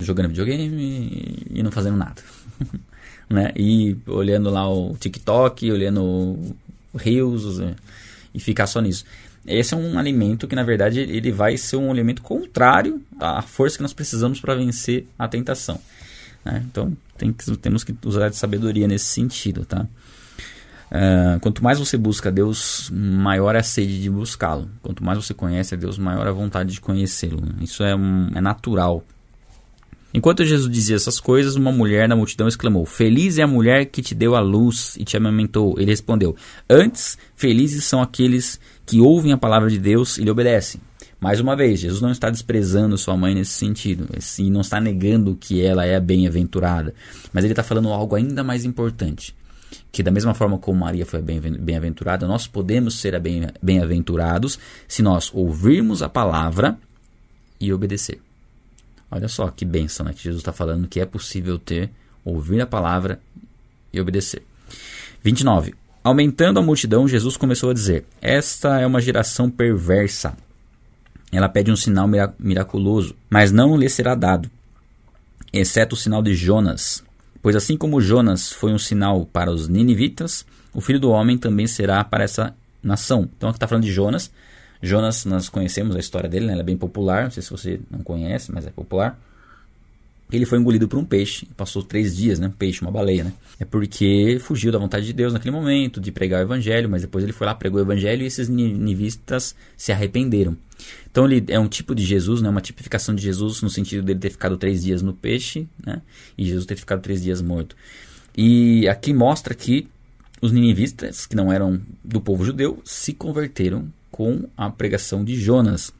jogando 0.00 0.28
videogame 0.28 1.46
e 1.50 1.62
não 1.62 1.70
fazendo 1.70 1.96
nada. 1.96 2.20
né? 3.32 3.52
E 3.56 3.96
olhando 4.06 4.50
lá 4.50 4.68
o 4.68 4.96
TikTok, 4.96 5.70
olhando 5.70 6.02
o 6.02 6.56
Reels 6.94 7.58
né? 7.58 7.74
e 8.34 8.40
ficar 8.40 8.66
só 8.66 8.80
nisso. 8.80 9.04
Esse 9.46 9.74
é 9.74 9.76
um 9.76 9.98
alimento 9.98 10.46
que, 10.46 10.54
na 10.54 10.62
verdade, 10.62 11.00
ele 11.00 11.32
vai 11.32 11.56
ser 11.56 11.76
um 11.76 11.90
alimento 11.90 12.22
contrário 12.22 13.02
à 13.18 13.42
força 13.42 13.76
que 13.76 13.82
nós 13.82 13.92
precisamos 13.92 14.40
para 14.40 14.54
vencer 14.54 15.06
a 15.18 15.26
tentação. 15.26 15.80
Né? 16.44 16.62
Então, 16.70 16.96
tem 17.18 17.32
que, 17.32 17.56
temos 17.56 17.82
que 17.82 17.94
usar 18.04 18.28
de 18.28 18.36
sabedoria 18.36 18.86
nesse 18.86 19.06
sentido, 19.06 19.64
tá? 19.64 19.86
Uh, 20.92 21.40
quanto 21.40 21.64
mais 21.64 21.78
você 21.78 21.96
busca 21.96 22.30
Deus, 22.30 22.90
maior 22.92 23.54
é 23.56 23.60
a 23.60 23.62
sede 23.62 24.00
de 24.00 24.10
buscá-lo. 24.10 24.68
Quanto 24.82 25.02
mais 25.02 25.16
você 25.16 25.32
conhece 25.32 25.74
a 25.74 25.78
Deus, 25.78 25.96
maior 25.96 26.26
é 26.26 26.28
a 26.28 26.34
vontade 26.34 26.72
de 26.72 26.80
conhecê-lo. 26.80 27.42
Isso 27.62 27.82
é, 27.82 27.96
um, 27.96 28.28
é 28.34 28.40
natural. 28.42 29.02
Enquanto 30.14 30.44
Jesus 30.44 30.70
dizia 30.70 30.96
essas 30.96 31.18
coisas, 31.18 31.56
uma 31.56 31.72
mulher 31.72 32.06
na 32.08 32.14
multidão 32.14 32.46
exclamou: 32.46 32.84
Feliz 32.84 33.38
é 33.38 33.42
a 33.42 33.46
mulher 33.46 33.86
que 33.86 34.02
te 34.02 34.14
deu 34.14 34.34
a 34.34 34.40
luz 34.40 34.94
e 34.98 35.04
te 35.04 35.16
amamentou. 35.16 35.74
Ele 35.78 35.90
respondeu: 35.90 36.36
Antes, 36.68 37.16
felizes 37.34 37.84
são 37.84 38.02
aqueles 38.02 38.60
que 38.84 39.00
ouvem 39.00 39.32
a 39.32 39.38
palavra 39.38 39.70
de 39.70 39.78
Deus 39.78 40.18
e 40.18 40.24
lhe 40.24 40.30
obedecem. 40.30 40.80
Mais 41.18 41.38
uma 41.38 41.54
vez, 41.54 41.78
Jesus 41.78 42.00
não 42.00 42.10
está 42.10 42.28
desprezando 42.28 42.98
sua 42.98 43.16
mãe 43.16 43.32
nesse 43.32 43.52
sentido, 43.52 44.08
e 44.38 44.50
não 44.50 44.60
está 44.60 44.80
negando 44.80 45.36
que 45.36 45.64
ela 45.64 45.86
é 45.86 46.00
bem-aventurada, 46.00 46.92
mas 47.32 47.44
ele 47.44 47.52
está 47.52 47.62
falando 47.62 47.90
algo 47.90 48.16
ainda 48.16 48.42
mais 48.42 48.64
importante. 48.64 49.32
Que 49.92 50.02
da 50.02 50.10
mesma 50.10 50.34
forma 50.34 50.58
como 50.58 50.80
Maria 50.80 51.06
foi 51.06 51.22
bem-aventurada, 51.22 52.26
nós 52.26 52.48
podemos 52.48 52.96
ser 52.96 53.14
bem-aventurados 53.62 54.58
se 54.88 55.00
nós 55.00 55.30
ouvirmos 55.32 56.02
a 56.02 56.08
palavra 56.08 56.76
e 57.60 57.72
obedecer. 57.72 58.18
Olha 59.14 59.28
só 59.28 59.48
que 59.50 59.66
bênção 59.66 60.06
né, 60.06 60.14
que 60.14 60.22
Jesus 60.22 60.40
está 60.40 60.54
falando 60.54 60.88
que 60.88 60.98
é 60.98 61.04
possível 61.04 61.58
ter, 61.58 61.90
ouvir 62.24 62.62
a 62.62 62.66
palavra 62.66 63.20
e 63.92 64.00
obedecer. 64.00 64.42
29. 65.22 65.74
Aumentando 66.02 66.58
a 66.58 66.62
multidão, 66.62 67.06
Jesus 67.06 67.36
começou 67.36 67.68
a 67.68 67.74
dizer: 67.74 68.06
Esta 68.22 68.80
é 68.80 68.86
uma 68.86 69.02
geração 69.02 69.50
perversa. 69.50 70.34
Ela 71.30 71.46
pede 71.46 71.70
um 71.70 71.76
sinal 71.76 72.08
miraculoso, 72.38 73.14
mas 73.28 73.52
não 73.52 73.76
lhe 73.76 73.88
será 73.88 74.14
dado, 74.14 74.50
exceto 75.52 75.94
o 75.94 75.98
sinal 75.98 76.22
de 76.22 76.34
Jonas. 76.34 77.04
Pois 77.42 77.54
assim 77.54 77.76
como 77.76 78.00
Jonas 78.00 78.50
foi 78.50 78.72
um 78.72 78.78
sinal 78.78 79.26
para 79.26 79.50
os 79.50 79.68
ninivitas, 79.68 80.46
o 80.72 80.80
filho 80.80 81.00
do 81.00 81.10
homem 81.10 81.36
também 81.36 81.66
será 81.66 82.02
para 82.02 82.24
essa 82.24 82.54
nação. 82.82 83.28
Então 83.36 83.50
aqui 83.50 83.58
está 83.58 83.68
falando 83.68 83.84
de 83.84 83.92
Jonas. 83.92 84.30
Jonas, 84.82 85.24
nós 85.24 85.48
conhecemos 85.48 85.94
a 85.94 86.00
história 86.00 86.28
dele, 86.28 86.46
né? 86.46 86.52
ela 86.52 86.62
é 86.62 86.64
bem 86.64 86.76
popular. 86.76 87.24
Não 87.24 87.30
sei 87.30 87.42
se 87.42 87.50
você 87.50 87.80
não 87.90 88.00
conhece, 88.00 88.50
mas 88.52 88.66
é 88.66 88.70
popular 88.70 89.18
ele 90.36 90.46
foi 90.46 90.58
engolido 90.58 90.88
por 90.88 90.98
um 90.98 91.04
peixe, 91.04 91.46
passou 91.56 91.82
três 91.82 92.16
dias, 92.16 92.38
né? 92.38 92.48
Um 92.48 92.52
peixe, 92.52 92.80
uma 92.80 92.90
baleia, 92.90 93.24
né? 93.24 93.32
É 93.60 93.64
porque 93.64 94.38
fugiu 94.40 94.72
da 94.72 94.78
vontade 94.78 95.04
de 95.04 95.12
Deus 95.12 95.32
naquele 95.32 95.54
momento, 95.54 96.00
de 96.00 96.10
pregar 96.10 96.40
o 96.40 96.42
evangelho, 96.42 96.88
mas 96.88 97.02
depois 97.02 97.22
ele 97.22 97.34
foi 97.34 97.46
lá, 97.46 97.54
pregou 97.54 97.78
o 97.78 97.82
evangelho 97.82 98.22
e 98.22 98.26
esses 98.26 98.48
nivistas 98.48 99.54
se 99.76 99.92
arrependeram. 99.92 100.56
Então 101.10 101.30
ele 101.30 101.44
é 101.48 101.58
um 101.58 101.68
tipo 101.68 101.94
de 101.94 102.02
Jesus, 102.02 102.40
né? 102.40 102.48
uma 102.48 102.62
tipificação 102.62 103.14
de 103.14 103.22
Jesus 103.22 103.60
no 103.60 103.68
sentido 103.68 104.02
dele 104.02 104.18
ter 104.18 104.30
ficado 104.30 104.56
três 104.56 104.82
dias 104.82 105.02
no 105.02 105.12
peixe 105.12 105.68
né? 105.84 106.00
e 106.36 106.46
Jesus 106.46 106.64
ter 106.64 106.76
ficado 106.76 107.02
três 107.02 107.22
dias 107.22 107.42
morto. 107.42 107.76
E 108.36 108.88
aqui 108.88 109.12
mostra 109.12 109.54
que 109.54 109.86
os 110.40 110.50
ninivistas, 110.50 111.26
que 111.26 111.36
não 111.36 111.52
eram 111.52 111.80
do 112.02 112.20
povo 112.20 112.44
judeu, 112.44 112.80
se 112.84 113.12
converteram 113.12 113.86
com 114.12 114.48
a 114.56 114.70
pregação 114.70 115.24
de 115.24 115.34
Jonas. 115.34 115.92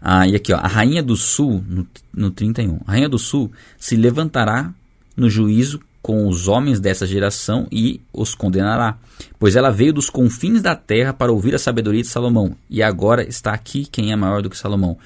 Ah, 0.00 0.26
e 0.26 0.34
aqui, 0.34 0.52
ó, 0.52 0.56
a 0.56 0.66
rainha 0.66 1.02
do 1.02 1.16
sul, 1.16 1.62
no, 1.68 1.86
no 2.12 2.30
31, 2.30 2.80
a 2.86 2.92
rainha 2.92 3.08
do 3.08 3.18
sul 3.18 3.52
se 3.78 3.96
levantará 3.96 4.72
no 5.14 5.28
juízo 5.28 5.80
com 6.00 6.28
os 6.28 6.48
homens 6.48 6.80
dessa 6.80 7.06
geração 7.06 7.66
e 7.72 8.00
os 8.12 8.34
condenará, 8.34 8.98
pois 9.38 9.56
ela 9.56 9.70
veio 9.70 9.92
dos 9.92 10.10
confins 10.10 10.60
da 10.60 10.76
terra 10.76 11.14
para 11.14 11.32
ouvir 11.32 11.54
a 11.54 11.58
sabedoria 11.58 12.02
de 12.02 12.08
Salomão, 12.08 12.54
e 12.68 12.82
agora 12.82 13.26
está 13.26 13.52
aqui 13.52 13.86
quem 13.86 14.12
é 14.12 14.16
maior 14.16 14.42
do 14.42 14.50
que 14.50 14.58
Salomão. 14.58 14.98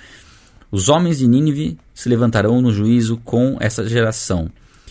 Os 0.71 0.89
homens 0.89 1.19
de 1.19 1.29
Nínive 1.29 1.79
se 1.95 2.09
levantarão 2.09 2.61
no 2.61 2.73
juízo 2.73 3.17
com 3.25 3.57
essa 3.61 3.89
geração 3.89 4.51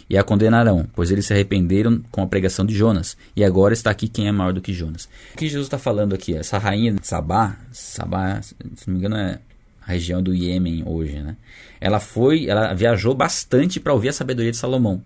e 0.09 0.17
a 0.17 0.23
condenarão, 0.23 0.87
pois 0.95 1.11
eles 1.11 1.25
se 1.25 1.33
arrependeram 1.33 2.01
com 2.11 2.21
a 2.21 2.27
pregação 2.27 2.65
de 2.65 2.73
Jonas, 2.73 3.17
e 3.35 3.43
agora 3.43 3.73
está 3.73 3.91
aqui 3.91 4.07
quem 4.07 4.27
é 4.27 4.31
maior 4.31 4.53
do 4.53 4.61
que 4.61 4.73
Jonas. 4.73 5.09
O 5.33 5.37
que 5.37 5.47
Jesus 5.47 5.67
está 5.67 5.77
falando 5.77 6.13
aqui? 6.13 6.35
Essa 6.35 6.57
rainha 6.57 6.93
de 6.93 7.05
Sabá, 7.05 7.57
Sabá, 7.71 8.41
se 8.41 8.55
não 8.87 8.93
me 8.93 8.99
engano 8.99 9.17
é 9.17 9.39
a 9.85 9.91
região 9.91 10.21
do 10.21 10.33
Iêmen 10.33 10.83
hoje, 10.85 11.19
né? 11.19 11.37
Ela 11.79 11.99
foi, 11.99 12.47
ela 12.47 12.73
viajou 12.73 13.13
bastante 13.13 13.79
para 13.79 13.93
ouvir 13.93 14.09
a 14.09 14.13
sabedoria 14.13 14.51
de 14.51 14.57
Salomão. 14.57 15.01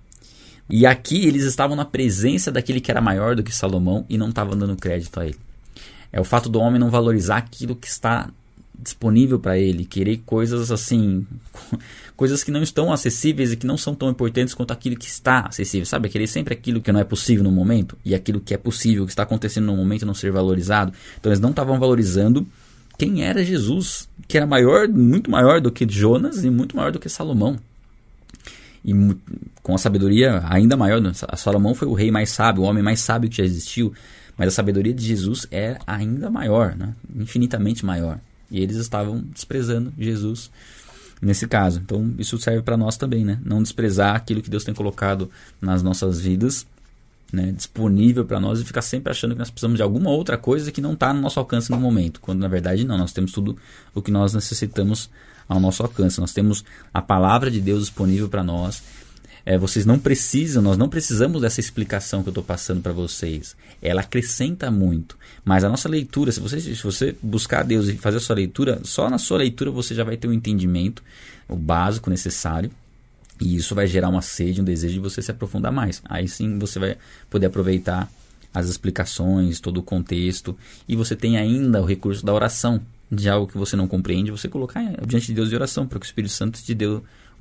E 0.70 0.86
aqui 0.86 1.28
eles 1.28 1.44
estavam 1.44 1.76
na 1.76 1.86
presença 1.86 2.52
daquele 2.52 2.80
que 2.80 2.90
era 2.90 3.02
maior 3.02 3.36
do 3.36 3.44
que 3.44 3.54
Salomão 3.54 4.06
e 4.10 4.18
não 4.18 4.30
estavam 4.30 4.58
dando 4.58 4.76
crédito 4.76 5.20
a 5.20 5.26
ele. 5.26 5.38
É 6.12 6.20
o 6.20 6.24
fato 6.24 6.50
do 6.50 6.60
homem 6.60 6.80
não 6.80 6.90
valorizar 6.90 7.38
aquilo 7.38 7.76
que 7.76 7.88
está 7.88 8.30
disponível 8.82 9.40
para 9.40 9.58
ele, 9.58 9.86
querer 9.86 10.18
coisas 10.26 10.72
assim, 10.72 11.26
coisas 12.16 12.44
que 12.44 12.52
não 12.52 12.62
estão 12.64 12.92
acessíveis 12.92 13.52
e 13.52 13.58
que 13.58 13.66
não 13.66 13.78
são 13.78 13.94
tão 13.94 14.10
importantes 14.10 14.54
quanto 14.54 14.72
aquilo 14.72 14.96
que 14.96 15.08
está 15.08 15.48
acessível, 15.48 15.86
sabe? 15.86 16.10
Querer 16.10 16.28
sempre 16.28 16.54
aquilo 16.54 16.82
que 16.82 16.92
não 16.92 17.00
é 17.00 17.04
possível 17.04 17.44
no 17.44 17.52
momento 17.52 17.98
e 18.04 18.16
aquilo 18.16 18.40
que 18.40 18.54
é 18.54 18.58
possível, 18.58 19.06
que 19.06 19.12
está 19.12 19.24
acontecendo 19.24 19.66
no 19.66 19.76
momento 19.76 20.06
não 20.06 20.14
ser 20.14 20.32
valorizado. 20.32 20.94
Então 21.20 21.32
eles 21.32 21.40
não 21.40 21.52
estavam 21.52 21.80
valorizando 21.80 22.46
quem 22.98 23.24
era 23.24 23.44
Jesus, 23.44 24.08
que 24.28 24.38
era 24.38 24.46
maior, 24.46 24.88
muito 24.88 25.30
maior 25.32 25.60
do 25.60 25.72
que 25.72 25.88
Jonas 25.90 26.44
e 26.44 26.50
muito 26.50 26.76
maior 26.76 26.92
do 26.92 27.00
que 27.00 27.10
Salomão. 27.10 27.58
E 28.84 28.94
com 29.62 29.76
a 29.76 29.78
sabedoria 29.78 30.44
ainda 30.48 30.76
maior, 30.76 31.00
né? 31.00 31.12
Salomão 31.36 31.74
foi 31.76 31.88
o 31.88 31.94
rei 31.94 32.12
mais 32.12 32.30
sábio, 32.30 32.64
o 32.64 32.66
homem 32.66 32.84
mais 32.84 33.00
sábio 33.00 33.30
que 33.30 33.38
já 33.38 33.44
existiu, 33.44 33.94
mas 34.38 34.48
a 34.48 34.52
sabedoria 34.52 34.94
de 34.94 35.06
Jesus 35.06 35.48
é 35.52 35.78
ainda 35.86 36.30
maior, 36.30 36.76
né? 36.76 36.96
infinitamente 37.16 37.86
maior. 37.86 38.20
E 38.52 38.62
eles 38.62 38.76
estavam 38.76 39.24
desprezando 39.34 39.94
Jesus 39.98 40.52
nesse 41.22 41.48
caso. 41.48 41.80
Então, 41.80 42.14
isso 42.18 42.38
serve 42.38 42.62
para 42.62 42.76
nós 42.76 42.98
também, 42.98 43.24
né? 43.24 43.40
Não 43.46 43.62
desprezar 43.64 44.16
aquilo 44.16 44.42
que 44.42 44.50
Deus 44.50 44.64
tem 44.64 44.74
colocado 44.74 45.30
nas 45.62 45.82
nossas 45.82 46.20
vidas, 46.20 46.66
né? 47.32 47.52
disponível 47.52 48.26
para 48.26 48.40
nós 48.40 48.60
e 48.60 48.66
ficar 48.66 48.82
sempre 48.82 49.12
achando 49.12 49.34
que 49.34 49.40
nós 49.40 49.50
precisamos 49.50 49.78
de 49.78 49.84
alguma 49.84 50.10
outra 50.10 50.38
coisa 50.38 50.72
que 50.72 50.82
não 50.82 50.94
está 50.94 51.14
no 51.14 51.22
nosso 51.22 51.40
alcance 51.40 51.72
no 51.72 51.80
momento, 51.80 52.20
quando 52.20 52.40
na 52.40 52.48
verdade 52.48 52.84
não, 52.84 52.98
nós 52.98 53.14
temos 53.14 53.32
tudo 53.32 53.58
o 53.96 54.02
que 54.02 54.12
nós 54.12 54.34
necessitamos 54.34 55.10
ao 55.48 55.60
nosso 55.60 55.84
alcance. 55.84 56.20
Nós 56.20 56.34
temos 56.34 56.64
a 56.94 57.02
palavra 57.02 57.50
de 57.50 57.62
Deus 57.62 57.82
disponível 57.82 58.28
para 58.28 58.44
nós 58.44 58.84
é, 59.46 59.58
vocês 59.58 59.86
não 59.86 59.98
precisam, 59.98 60.62
nós 60.62 60.78
não 60.78 60.88
precisamos 60.88 61.42
dessa 61.42 61.60
explicação 61.60 62.22
que 62.22 62.30
eu 62.30 62.32
estou 62.32 62.44
passando 62.44 62.82
para 62.82 62.94
vocês. 62.94 63.56
Ela 63.82 64.02
acrescenta 64.02 64.70
muito. 64.70 65.18
Mas 65.44 65.64
a 65.64 65.70
nossa 65.70 65.90
leitura, 65.90 66.32
se 66.32 66.40
você, 66.40 66.62
se 66.62 66.84
você 66.84 67.16
buscar 67.22 67.64
Deus 67.64 67.88
e 67.88 67.98
fazer 67.98 68.18
a 68.18 68.22
sua 68.22 68.36
leitura, 68.36 68.80
só 68.84 69.10
na 69.10 69.18
sua 69.18 69.40
leitura 69.40 69.72
você 69.72 69.96
já 69.96 70.04
vai 70.04 70.18
ter 70.18 70.28
um 70.28 70.34
entendimento, 70.34 71.04
o 71.48 71.56
básico 71.56 72.10
necessário. 72.10 72.72
E 73.40 73.56
isso 73.56 73.74
vai 73.74 73.88
gerar 73.88 74.10
uma 74.10 74.22
sede, 74.22 74.62
um 74.62 74.64
desejo 74.64 74.94
de 74.94 75.00
você 75.00 75.22
se 75.22 75.32
aprofundar 75.32 75.72
mais. 75.72 76.02
Aí 76.06 76.28
sim 76.28 76.60
você 76.60 76.78
vai 76.78 76.98
poder 77.30 77.48
aproveitar 77.48 78.12
as 78.54 78.68
explicações, 78.68 79.60
todo 79.60 79.78
o 79.78 79.84
contexto. 79.84 80.56
E 80.88 80.96
você 80.96 81.16
tem 81.16 81.38
ainda 81.38 81.82
o 81.82 81.86
recurso 81.86 82.24
da 82.24 82.34
oração. 82.34 82.82
De 83.14 83.28
algo 83.28 83.46
que 83.46 83.58
você 83.58 83.76
não 83.76 83.90
compreende, 83.90 84.32
você 84.32 84.48
colocar 84.48 84.82
diante 85.06 85.28
de 85.28 85.34
Deus 85.34 85.50
de 85.50 85.56
oração, 85.56 85.86
para 85.86 86.00
que 86.00 86.06
o 86.06 86.08
Espírito 86.08 86.32
Santo 86.32 86.62
te 86.64 86.74
dê 86.74 86.86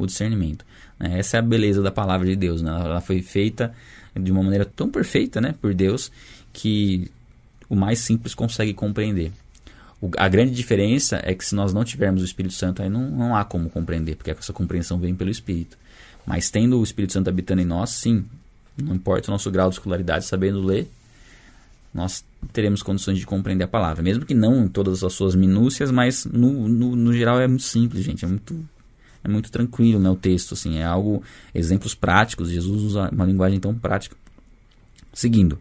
o 0.05 0.07
discernimento. 0.07 0.65
Né? 0.99 1.19
Essa 1.19 1.37
é 1.37 1.41
a 1.41 1.43
beleza 1.43 1.83
da 1.83 1.91
palavra 1.91 2.27
de 2.27 2.37
Deus. 2.37 2.63
Né? 2.63 2.71
Ela 2.71 3.01
foi 3.01 3.23
feita 3.23 3.73
de 4.15 4.31
uma 4.31 4.43
maneira 4.43 4.65
tão 4.65 4.91
perfeita 4.91 5.41
né, 5.41 5.55
por 5.61 5.75
Deus 5.75 6.11
que 6.53 7.11
o 7.69 7.77
mais 7.77 8.01
simples 8.01 8.35
consegue 8.35 8.75
compreender. 8.75 9.33
O, 10.01 10.11
a 10.17 10.29
grande 10.29 10.53
diferença 10.53 11.21
é 11.23 11.35
que 11.35 11.45
se 11.45 11.55
nós 11.55 11.73
não 11.73 11.85
tivermos 11.85 12.23
o 12.23 12.25
Espírito 12.25 12.55
Santo, 12.55 12.83
aí 12.83 12.89
não, 12.89 13.09
não 13.11 13.37
há 13.37 13.45
como 13.45 13.71
compreender, 13.71 14.17
porque 14.17 14.31
essa 14.31 14.53
compreensão 14.53 14.99
vem 14.99 15.15
pelo 15.15 15.31
Espírito. 15.31 15.77
Mas 16.27 16.51
tendo 16.51 16.79
o 16.79 16.83
Espírito 16.83 17.13
Santo 17.13 17.29
habitando 17.29 17.61
em 17.61 17.65
nós, 17.65 17.91
sim, 17.91 18.25
não 18.77 18.95
importa 18.95 19.31
o 19.31 19.33
nosso 19.33 19.51
grau 19.51 19.69
de 19.69 19.77
escolaridade, 19.77 20.25
sabendo 20.25 20.61
ler, 20.61 20.91
nós 21.93 22.25
teremos 22.53 22.83
condições 22.83 23.19
de 23.19 23.27
compreender 23.27 23.65
a 23.65 23.69
palavra. 23.69 24.03
Mesmo 24.03 24.25
que 24.25 24.35
não 24.35 24.65
em 24.65 24.69
todas 24.69 25.03
as 25.03 25.13
suas 25.13 25.35
minúcias, 25.35 25.91
mas 25.91 26.25
no, 26.25 26.69
no, 26.69 26.97
no 26.97 27.13
geral 27.13 27.41
é 27.41 27.47
muito 27.47 27.65
simples, 27.65 28.05
gente. 28.05 28.25
É 28.25 28.29
muito 28.29 28.65
é 29.23 29.29
muito 29.29 29.51
tranquilo, 29.51 29.99
né, 29.99 30.11
o 30.11 30.17
texto, 30.17 30.55
assim, 30.55 30.79
é 30.79 30.85
algo, 30.85 31.23
exemplos 31.55 31.95
práticos, 31.95 32.51
Jesus 32.51 32.83
usa 32.83 33.11
uma 33.11 33.25
linguagem 33.25 33.61
tão 33.61 33.75
prática. 33.75 34.17
Seguindo, 35.13 35.59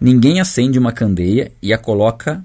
ninguém 0.00 0.40
acende 0.40 0.78
uma 0.78 0.92
candeia 0.92 1.52
e 1.60 1.72
a 1.72 1.78
coloca 1.78 2.44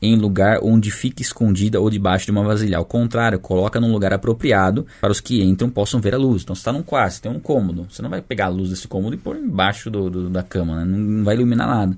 em 0.00 0.16
lugar 0.16 0.58
onde 0.62 0.90
fique 0.90 1.22
escondida 1.22 1.80
ou 1.80 1.88
debaixo 1.88 2.26
de 2.26 2.30
uma 2.30 2.42
vasilha. 2.42 2.78
Ao 2.78 2.84
contrário, 2.84 3.38
coloca 3.38 3.80
num 3.80 3.92
lugar 3.92 4.12
apropriado 4.12 4.86
para 5.00 5.10
os 5.10 5.20
que 5.20 5.42
entram 5.42 5.70
possam 5.70 6.00
ver 6.00 6.14
a 6.14 6.18
luz. 6.18 6.42
Então, 6.42 6.54
você 6.54 6.60
está 6.60 6.72
num 6.72 6.82
quarto, 6.82 7.14
você 7.14 7.22
tem 7.22 7.32
um 7.32 7.40
cômodo. 7.40 7.86
Você 7.90 8.02
não 8.02 8.10
vai 8.10 8.20
pegar 8.20 8.46
a 8.46 8.50
luz 8.50 8.70
desse 8.70 8.86
cômodo 8.86 9.14
e 9.14 9.18
pôr 9.18 9.36
embaixo 9.36 9.90
do, 9.90 10.10
do 10.10 10.28
da 10.28 10.42
cama, 10.42 10.76
né? 10.76 10.84
não, 10.84 10.98
não, 10.98 11.24
vai 11.24 11.34
iluminar 11.34 11.66
nada. 11.66 11.96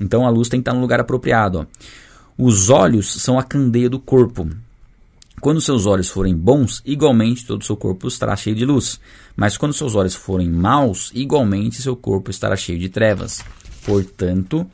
Então, 0.00 0.26
a 0.26 0.30
luz 0.30 0.48
tem 0.48 0.60
que 0.60 0.62
estar 0.62 0.74
no 0.74 0.80
lugar 0.80 1.00
apropriado. 1.00 1.58
Ó. 1.58 1.66
Os 2.38 2.70
olhos 2.70 3.12
são 3.12 3.38
a 3.38 3.42
candeia 3.42 3.90
do 3.90 3.98
corpo. 3.98 4.48
Quando 5.40 5.58
seus 5.58 5.86
olhos 5.86 6.10
forem 6.10 6.36
bons, 6.36 6.82
igualmente 6.84 7.46
todo 7.46 7.62
o 7.62 7.64
seu 7.64 7.74
corpo 7.74 8.06
estará 8.06 8.36
cheio 8.36 8.54
de 8.54 8.66
luz. 8.66 9.00
Mas 9.34 9.56
quando 9.56 9.72
seus 9.72 9.94
olhos 9.94 10.14
forem 10.14 10.50
maus, 10.50 11.10
igualmente 11.14 11.80
seu 11.80 11.96
corpo 11.96 12.30
estará 12.30 12.54
cheio 12.56 12.78
de 12.78 12.90
trevas. 12.90 13.42
Portanto, 13.86 14.70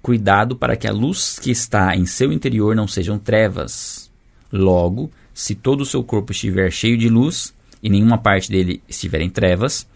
cuidado 0.00 0.56
para 0.56 0.74
que 0.74 0.88
a 0.88 0.92
luz 0.92 1.38
que 1.38 1.50
está 1.50 1.94
em 1.94 2.06
seu 2.06 2.32
interior 2.32 2.74
não 2.74 2.88
sejam 2.88 3.18
trevas. 3.18 4.10
Logo, 4.50 5.10
se 5.34 5.54
todo 5.54 5.82
o 5.82 5.86
seu 5.86 6.02
corpo 6.02 6.32
estiver 6.32 6.70
cheio 6.72 6.96
de 6.96 7.10
luz 7.10 7.54
e 7.82 7.90
nenhuma 7.90 8.16
parte 8.16 8.50
dele 8.50 8.82
estiver 8.88 9.20
em 9.20 9.28
trevas, 9.28 9.86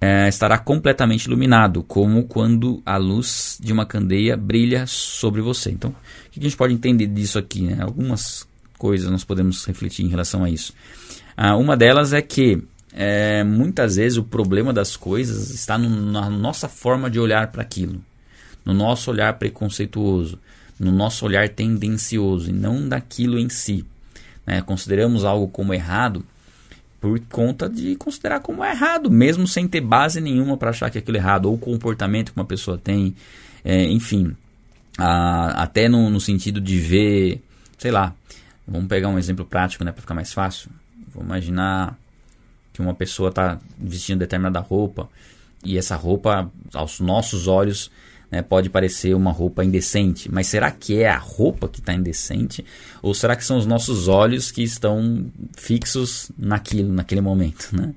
é, 0.00 0.28
estará 0.28 0.58
completamente 0.58 1.26
iluminado, 1.26 1.84
como 1.84 2.24
quando 2.24 2.82
a 2.84 2.96
luz 2.96 3.56
de 3.62 3.72
uma 3.72 3.86
candeia 3.86 4.36
brilha 4.36 4.84
sobre 4.84 5.40
você. 5.40 5.70
Então, 5.70 5.90
o 5.90 6.30
que 6.32 6.40
a 6.40 6.42
gente 6.42 6.56
pode 6.56 6.74
entender 6.74 7.06
disso 7.06 7.38
aqui? 7.38 7.62
Né? 7.62 7.78
Algumas 7.80 8.50
coisas 8.82 9.08
nós 9.08 9.22
podemos 9.22 9.64
refletir 9.64 10.04
em 10.04 10.08
relação 10.08 10.42
a 10.42 10.50
isso. 10.50 10.74
Ah, 11.36 11.56
uma 11.56 11.76
delas 11.76 12.12
é 12.12 12.20
que 12.20 12.60
é, 12.92 13.44
muitas 13.44 13.94
vezes 13.94 14.18
o 14.18 14.24
problema 14.24 14.72
das 14.72 14.96
coisas 14.96 15.50
está 15.50 15.78
no, 15.78 15.88
na 15.88 16.28
nossa 16.28 16.68
forma 16.68 17.08
de 17.08 17.20
olhar 17.20 17.52
para 17.52 17.62
aquilo, 17.62 18.02
no 18.64 18.74
nosso 18.74 19.08
olhar 19.08 19.32
preconceituoso, 19.34 20.36
no 20.80 20.90
nosso 20.90 21.24
olhar 21.24 21.48
tendencioso 21.48 22.50
e 22.50 22.52
não 22.52 22.88
daquilo 22.88 23.38
em 23.38 23.48
si. 23.48 23.86
Né? 24.44 24.60
Consideramos 24.62 25.24
algo 25.24 25.46
como 25.46 25.72
errado 25.72 26.26
por 27.00 27.20
conta 27.30 27.68
de 27.68 27.94
considerar 27.94 28.40
como 28.40 28.64
errado, 28.64 29.08
mesmo 29.08 29.46
sem 29.46 29.68
ter 29.68 29.80
base 29.80 30.20
nenhuma 30.20 30.56
para 30.56 30.70
achar 30.70 30.90
que 30.90 30.98
aquilo 30.98 31.16
é 31.16 31.20
errado, 31.20 31.46
ou 31.46 31.54
o 31.54 31.58
comportamento 31.58 32.32
que 32.32 32.38
uma 32.38 32.44
pessoa 32.44 32.76
tem, 32.76 33.14
é, 33.64 33.84
enfim, 33.84 34.36
a, 34.98 35.62
até 35.62 35.88
no, 35.88 36.10
no 36.10 36.20
sentido 36.20 36.60
de 36.60 36.78
ver, 36.78 37.40
sei 37.78 37.92
lá, 37.92 38.12
Vamos 38.66 38.88
pegar 38.88 39.08
um 39.08 39.18
exemplo 39.18 39.44
prático, 39.44 39.84
né, 39.84 39.92
para 39.92 40.00
ficar 40.00 40.14
mais 40.14 40.32
fácil. 40.32 40.70
Vou 41.14 41.22
imaginar 41.22 41.98
que 42.72 42.80
uma 42.80 42.94
pessoa 42.94 43.28
está 43.28 43.58
vestindo 43.78 44.20
determinada 44.20 44.60
roupa 44.60 45.08
e 45.64 45.78
essa 45.78 45.94
roupa, 45.94 46.50
aos 46.72 47.00
nossos 47.00 47.46
olhos, 47.46 47.90
né, 48.30 48.40
pode 48.40 48.70
parecer 48.70 49.14
uma 49.14 49.30
roupa 49.30 49.64
indecente. 49.64 50.32
Mas 50.32 50.46
será 50.46 50.70
que 50.70 51.00
é 51.00 51.08
a 51.08 51.18
roupa 51.18 51.68
que 51.68 51.80
está 51.80 51.92
indecente? 51.92 52.64
Ou 53.02 53.14
será 53.14 53.36
que 53.36 53.44
são 53.44 53.58
os 53.58 53.66
nossos 53.66 54.08
olhos 54.08 54.50
que 54.50 54.62
estão 54.62 55.26
fixos 55.56 56.30
naquilo, 56.36 56.92
naquele 56.92 57.20
momento, 57.20 57.68
né? 57.72 57.94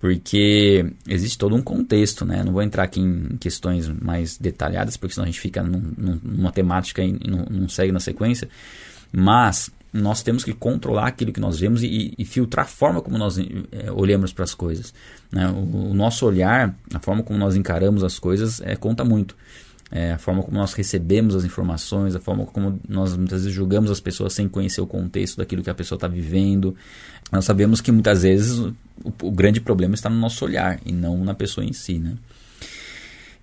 Porque 0.00 0.92
existe 1.06 1.36
todo 1.36 1.54
um 1.54 1.62
contexto, 1.62 2.24
né? 2.24 2.42
Não 2.42 2.52
vou 2.52 2.62
entrar 2.62 2.84
aqui 2.84 3.00
em 3.00 3.36
questões 3.38 3.86
mais 3.86 4.38
detalhadas, 4.38 4.96
porque 4.96 5.14
senão 5.14 5.24
a 5.24 5.30
gente 5.30 5.40
fica 5.40 5.62
num, 5.62 6.18
numa 6.22 6.50
temática 6.50 7.02
e 7.02 7.12
não, 7.12 7.44
não 7.50 7.68
segue 7.68 7.92
na 7.92 8.00
sequência. 8.00 8.48
Mas 9.12 9.70
nós 9.92 10.22
temos 10.22 10.44
que 10.44 10.52
controlar 10.52 11.08
aquilo 11.08 11.32
que 11.32 11.40
nós 11.40 11.58
vemos 11.58 11.82
e, 11.82 12.14
e 12.16 12.24
filtrar 12.24 12.64
a 12.64 12.68
forma 12.68 13.00
como 13.00 13.18
nós 13.18 13.38
é, 13.38 13.90
olhamos 13.92 14.32
para 14.32 14.44
as 14.44 14.54
coisas. 14.54 14.94
Né? 15.32 15.48
O, 15.48 15.90
o, 15.90 15.94
nosso 15.94 16.24
olhar, 16.26 16.74
a 16.94 17.00
forma 17.00 17.22
como 17.22 17.38
nós 17.38 17.56
encaramos 17.56 18.04
as 18.04 18.18
coisas, 18.18 18.60
é, 18.60 18.76
conta 18.76 19.04
muito. 19.04 19.36
é, 19.90 20.12
a 20.12 20.18
forma 20.18 20.42
como 20.42 20.56
nós 20.56 20.72
recebemos 20.74 21.34
as 21.34 21.44
informações, 21.44 22.14
a 22.14 22.20
forma 22.20 22.46
como 22.46 22.78
nós 22.88 23.16
muitas 23.16 23.42
vezes 23.42 23.52
julgamos 23.54 23.90
as 23.90 23.98
pessoas 23.98 24.32
sem 24.32 24.48
conhecer 24.48 24.80
o 24.80 24.86
contexto 24.86 25.38
daquilo 25.38 25.62
que 25.62 25.70
a 25.70 25.74
pessoa 25.74 25.96
está 25.96 26.06
vivendo. 26.06 26.76
Nós 27.32 27.44
sabemos 27.44 27.80
que 27.80 27.90
muitas 27.90 28.22
vezes 28.22 28.58
o, 28.58 28.74
o, 29.22 29.30
grande 29.32 29.60
problema 29.60 29.94
está 29.94 30.08
no 30.08 30.16
nosso 30.16 30.44
olhar 30.44 30.78
e 30.86 30.92
não 30.92 31.24
na 31.24 31.34
pessoa 31.34 31.64
em 31.64 31.72
si, 31.72 31.98
né? 31.98 32.14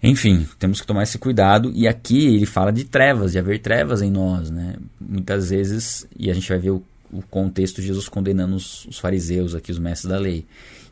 Enfim, 0.02 0.48
temos 0.60 0.80
que 0.80 0.88
tomar 0.88 1.04
esse 1.04 1.18
cuidado. 1.18 1.72
E 1.74 1.88
aqui 1.88 2.28
ele 2.28 2.46
fala 2.46 2.72
de 2.72 2.84
trevas, 2.84 3.32
de 3.32 3.40
haver 3.40 3.60
trevas 3.60 4.02
em 4.02 4.12
nós, 4.12 4.50
né? 4.50 4.76
Muitas 5.00 5.50
vezes, 5.50 6.08
e 6.18 6.30
a 6.30 6.34
gente 6.34 6.48
vai 6.48 6.60
ver 6.60 6.72
o, 6.72 6.84
o 7.12 7.22
contexto 7.24 7.82
de 7.82 7.88
Jesus 7.88 8.08
condenando 8.08 8.56
os, 8.56 8.86
os, 8.86 9.00
fariseus 9.00 9.56
aqui, 9.56 9.72
os 9.72 9.80
mestres 9.80 10.10
da 10.10 10.20
lei, 10.20 10.46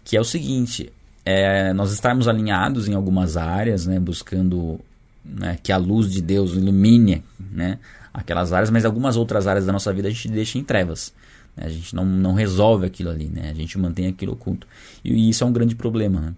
que 0.04 0.18
é 0.18 0.20
o 0.20 0.26
seguinte: 0.26 0.92
é, 1.24 1.72
nós 1.74 1.92
estarmos 1.92 2.28
alinhados 2.28 2.88
em 2.88 2.94
algumas 2.94 3.38
áreas, 3.38 3.86
né? 3.86 4.00
Buscando 4.00 4.80
né, 5.26 5.58
que 5.62 5.72
a 5.72 5.78
luz 5.78 6.12
de 6.12 6.22
Deus 6.22 6.54
ilumine 6.54 7.24
né, 7.40 7.80
aquelas 8.14 8.54
áreas, 8.54 8.70
mas 8.70 8.86
algumas 8.86 9.18
outras 9.18 9.48
áreas 9.48 9.66
da 9.66 9.74
nossa 9.74 9.92
vida 9.92 10.08
a 10.08 10.12
gente 10.12 10.30
deixa 10.30 10.58
em 10.60 10.64
trevas. 10.64 11.14
Né, 11.58 11.66
a 11.66 11.70
gente 11.70 11.96
não, 11.96 12.06
não 12.06 12.34
resolve 12.34 12.86
aquilo 12.86 13.10
ali, 13.10 13.28
né, 13.28 13.50
a 13.50 13.54
gente 13.54 13.78
mantém 13.78 14.08
aquilo 14.08 14.34
oculto. 14.34 14.68
E, 15.04 15.12
e 15.12 15.30
isso 15.30 15.44
é 15.44 15.48
um 15.48 15.52
grande 15.52 15.76
problema, 15.76 16.22
né, 16.22 16.34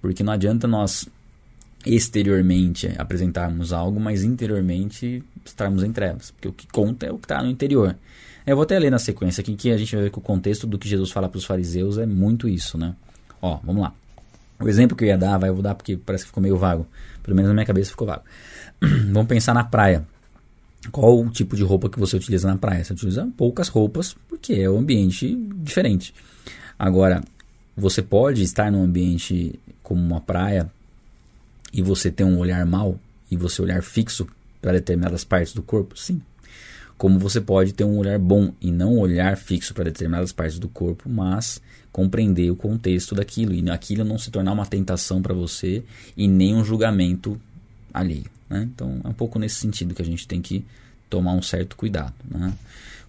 porque 0.00 0.22
não 0.22 0.32
adianta 0.32 0.66
nós 0.66 1.08
exteriormente 1.84 2.92
apresentarmos 2.98 3.72
algo, 3.72 3.98
mas 3.98 4.22
interiormente 4.24 5.22
estarmos 5.44 5.82
em 5.82 5.92
trevas, 5.92 6.30
porque 6.30 6.48
o 6.48 6.52
que 6.52 6.66
conta 6.66 7.06
é 7.06 7.12
o 7.12 7.18
que 7.18 7.24
está 7.24 7.42
no 7.42 7.50
interior. 7.50 7.96
Eu 8.46 8.56
vou 8.56 8.64
até 8.64 8.78
ler 8.78 8.90
na 8.90 8.98
sequência 8.98 9.40
aqui 9.40 9.54
que 9.54 9.70
a 9.70 9.76
gente 9.76 9.94
vai 9.94 10.04
ver 10.04 10.10
que 10.10 10.18
o 10.18 10.22
contexto 10.22 10.66
do 10.66 10.78
que 10.78 10.88
Jesus 10.88 11.10
fala 11.10 11.28
para 11.28 11.38
os 11.38 11.44
fariseus 11.44 11.98
é 11.98 12.06
muito 12.06 12.48
isso, 12.48 12.76
né? 12.76 12.94
Ó, 13.40 13.58
vamos 13.62 13.82
lá. 13.82 13.94
O 14.60 14.68
exemplo 14.68 14.96
que 14.96 15.04
eu 15.04 15.08
ia 15.08 15.18
dar, 15.18 15.38
vai, 15.38 15.50
eu 15.50 15.54
vou 15.54 15.62
dar 15.62 15.74
porque 15.74 15.96
parece 15.96 16.24
que 16.24 16.28
ficou 16.28 16.42
meio 16.42 16.56
vago. 16.56 16.86
Pelo 17.22 17.36
menos 17.36 17.48
na 17.48 17.54
minha 17.54 17.66
cabeça 17.66 17.90
ficou 17.90 18.06
vago. 18.06 18.22
Vamos 19.12 19.26
pensar 19.26 19.54
na 19.54 19.64
praia. 19.64 20.06
Qual 20.90 21.20
o 21.20 21.30
tipo 21.30 21.56
de 21.56 21.62
roupa 21.62 21.88
que 21.88 21.98
você 21.98 22.16
utiliza 22.16 22.48
na 22.48 22.56
praia? 22.56 22.84
Você 22.84 22.92
utiliza 22.92 23.28
poucas 23.36 23.68
roupas 23.68 24.16
porque 24.28 24.54
é 24.54 24.70
um 24.70 24.78
ambiente 24.78 25.36
diferente. 25.56 26.12
Agora, 26.76 27.22
você 27.76 28.02
pode 28.02 28.42
estar 28.42 28.70
num 28.70 28.82
ambiente 28.82 29.58
como 29.82 30.00
uma 30.00 30.20
praia 30.20 30.70
e 31.72 31.82
você 31.82 32.10
ter 32.10 32.24
um 32.24 32.38
olhar 32.38 32.64
mau 32.66 32.98
e 33.30 33.36
você 33.36 33.62
olhar 33.62 33.82
fixo 33.82 34.26
para 34.60 34.72
determinadas 34.72 35.24
partes 35.24 35.54
do 35.54 35.62
corpo? 35.62 35.98
Sim. 35.98 36.20
Como 36.98 37.18
você 37.18 37.40
pode 37.40 37.72
ter 37.72 37.84
um 37.84 37.96
olhar 37.96 38.18
bom 38.18 38.52
e 38.60 38.70
não 38.70 38.98
olhar 38.98 39.36
fixo 39.36 39.74
para 39.74 39.84
determinadas 39.84 40.32
partes 40.32 40.58
do 40.58 40.68
corpo, 40.68 41.08
mas 41.08 41.60
compreender 41.90 42.50
o 42.50 42.56
contexto 42.56 43.14
daquilo 43.14 43.52
e 43.52 43.68
aquilo 43.70 44.04
não 44.04 44.18
se 44.18 44.30
tornar 44.30 44.52
uma 44.52 44.66
tentação 44.66 45.20
para 45.20 45.34
você 45.34 45.82
e 46.16 46.28
nem 46.28 46.54
um 46.54 46.64
julgamento 46.64 47.40
alheio. 47.92 48.30
Né? 48.48 48.68
Então 48.72 49.00
é 49.02 49.08
um 49.08 49.12
pouco 49.12 49.38
nesse 49.38 49.56
sentido 49.56 49.94
que 49.94 50.02
a 50.02 50.04
gente 50.04 50.26
tem 50.26 50.40
que 50.40 50.64
tomar 51.10 51.32
um 51.32 51.42
certo 51.42 51.76
cuidado 51.76 52.14
né? 52.30 52.54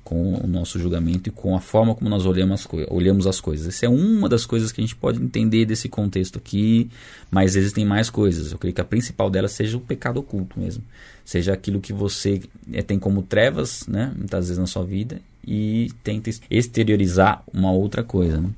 Com 0.04 0.36
o 0.36 0.48
nosso 0.48 0.78
julgamento 0.78 1.30
e 1.30 1.32
com 1.32 1.56
a 1.56 1.62
forma 1.62 1.96
como 1.96 2.10
nós 2.10 2.26
olhamos 2.26 2.68
olhamos 2.89 3.26
as 3.26 3.39
coisas. 3.39 3.68
Essa 3.68 3.86
é 3.86 3.89
uma 3.89 4.28
das 4.28 4.46
coisas 4.46 4.72
que 4.72 4.82
a 4.82 4.84
gente 4.84 4.96
pode 4.96 5.22
entender 5.22 5.66
desse 5.66 5.88
contexto 5.88 6.38
aqui, 6.38 6.89
mas 7.32 7.56
existem 7.56 7.86
mais 7.86 8.10
coisas. 8.10 8.52
Eu 8.52 8.58
creio 8.58 8.74
que 8.74 8.82
a 8.82 8.86
principal 8.86 9.30
delas 9.30 9.52
seja 9.52 9.78
o 9.78 9.82
pecado 9.82 10.20
oculto 10.20 10.60
mesmo. 10.60 10.84
Seja 11.24 11.54
aquilo 11.54 11.80
que 11.80 11.94
você 11.94 12.42
é, 12.72 12.82
tem 12.82 13.00
como 13.00 13.24
trevas, 13.24 13.88
né, 13.88 14.12
muitas 14.16 14.48
vezes 14.48 14.60
na 14.60 14.68
sua 14.68 14.84
vida, 14.84 15.22
e 15.46 15.89
tenta 16.04 16.30
exteriorizar 16.50 17.42
uma 17.54 17.72
outra 17.72 18.04
coisa. 18.04 18.42
Né? 18.42 18.50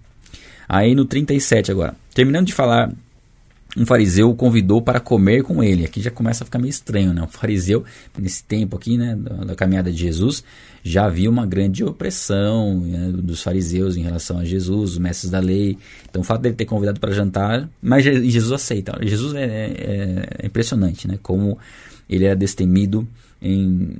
Aí 0.67 0.95
no 0.95 1.05
37 1.05 1.71
agora. 1.71 1.95
Terminando 2.13 2.47
de 2.47 2.53
falar, 2.53 2.91
um 3.77 3.85
fariseu 3.85 4.29
o 4.29 4.35
convidou 4.35 4.81
para 4.81 4.99
comer 4.99 5.43
com 5.43 5.61
ele. 5.61 5.83
Aqui 5.83 6.01
já 6.01 6.09
começa 6.09 6.43
a 6.43 6.45
ficar 6.45 6.59
meio 6.59 6.69
estranho, 6.69 7.13
né? 7.13 7.21
O 7.21 7.27
fariseu, 7.27 7.83
nesse 8.17 8.43
tempo 8.43 8.77
aqui, 8.77 8.97
né, 8.97 9.15
da, 9.15 9.45
da 9.45 9.55
caminhada 9.55 9.91
de 9.91 9.97
Jesus, 9.97 10.43
já 10.83 11.05
havia 11.05 11.29
uma 11.29 11.45
grande 11.45 11.83
opressão 11.83 12.79
né, 12.79 13.11
dos 13.11 13.43
fariseus 13.43 13.97
em 13.97 14.01
relação 14.01 14.37
a 14.37 14.45
Jesus, 14.45 14.91
os 14.91 14.97
mestres 14.97 15.29
da 15.29 15.39
lei. 15.39 15.77
Então 16.09 16.21
o 16.21 16.25
fato 16.25 16.41
dele 16.41 16.55
ter 16.55 16.65
convidado 16.65 16.99
para 16.99 17.11
jantar, 17.11 17.69
mas 17.81 18.03
Jesus 18.05 18.51
aceita. 18.51 18.97
Jesus 19.01 19.33
é, 19.35 19.43
é, 19.43 20.25
é 20.43 20.45
impressionante, 20.45 21.07
né? 21.07 21.19
Como 21.21 21.57
ele 22.09 22.25
era 22.25 22.35
destemido 22.35 23.07
em 23.41 23.95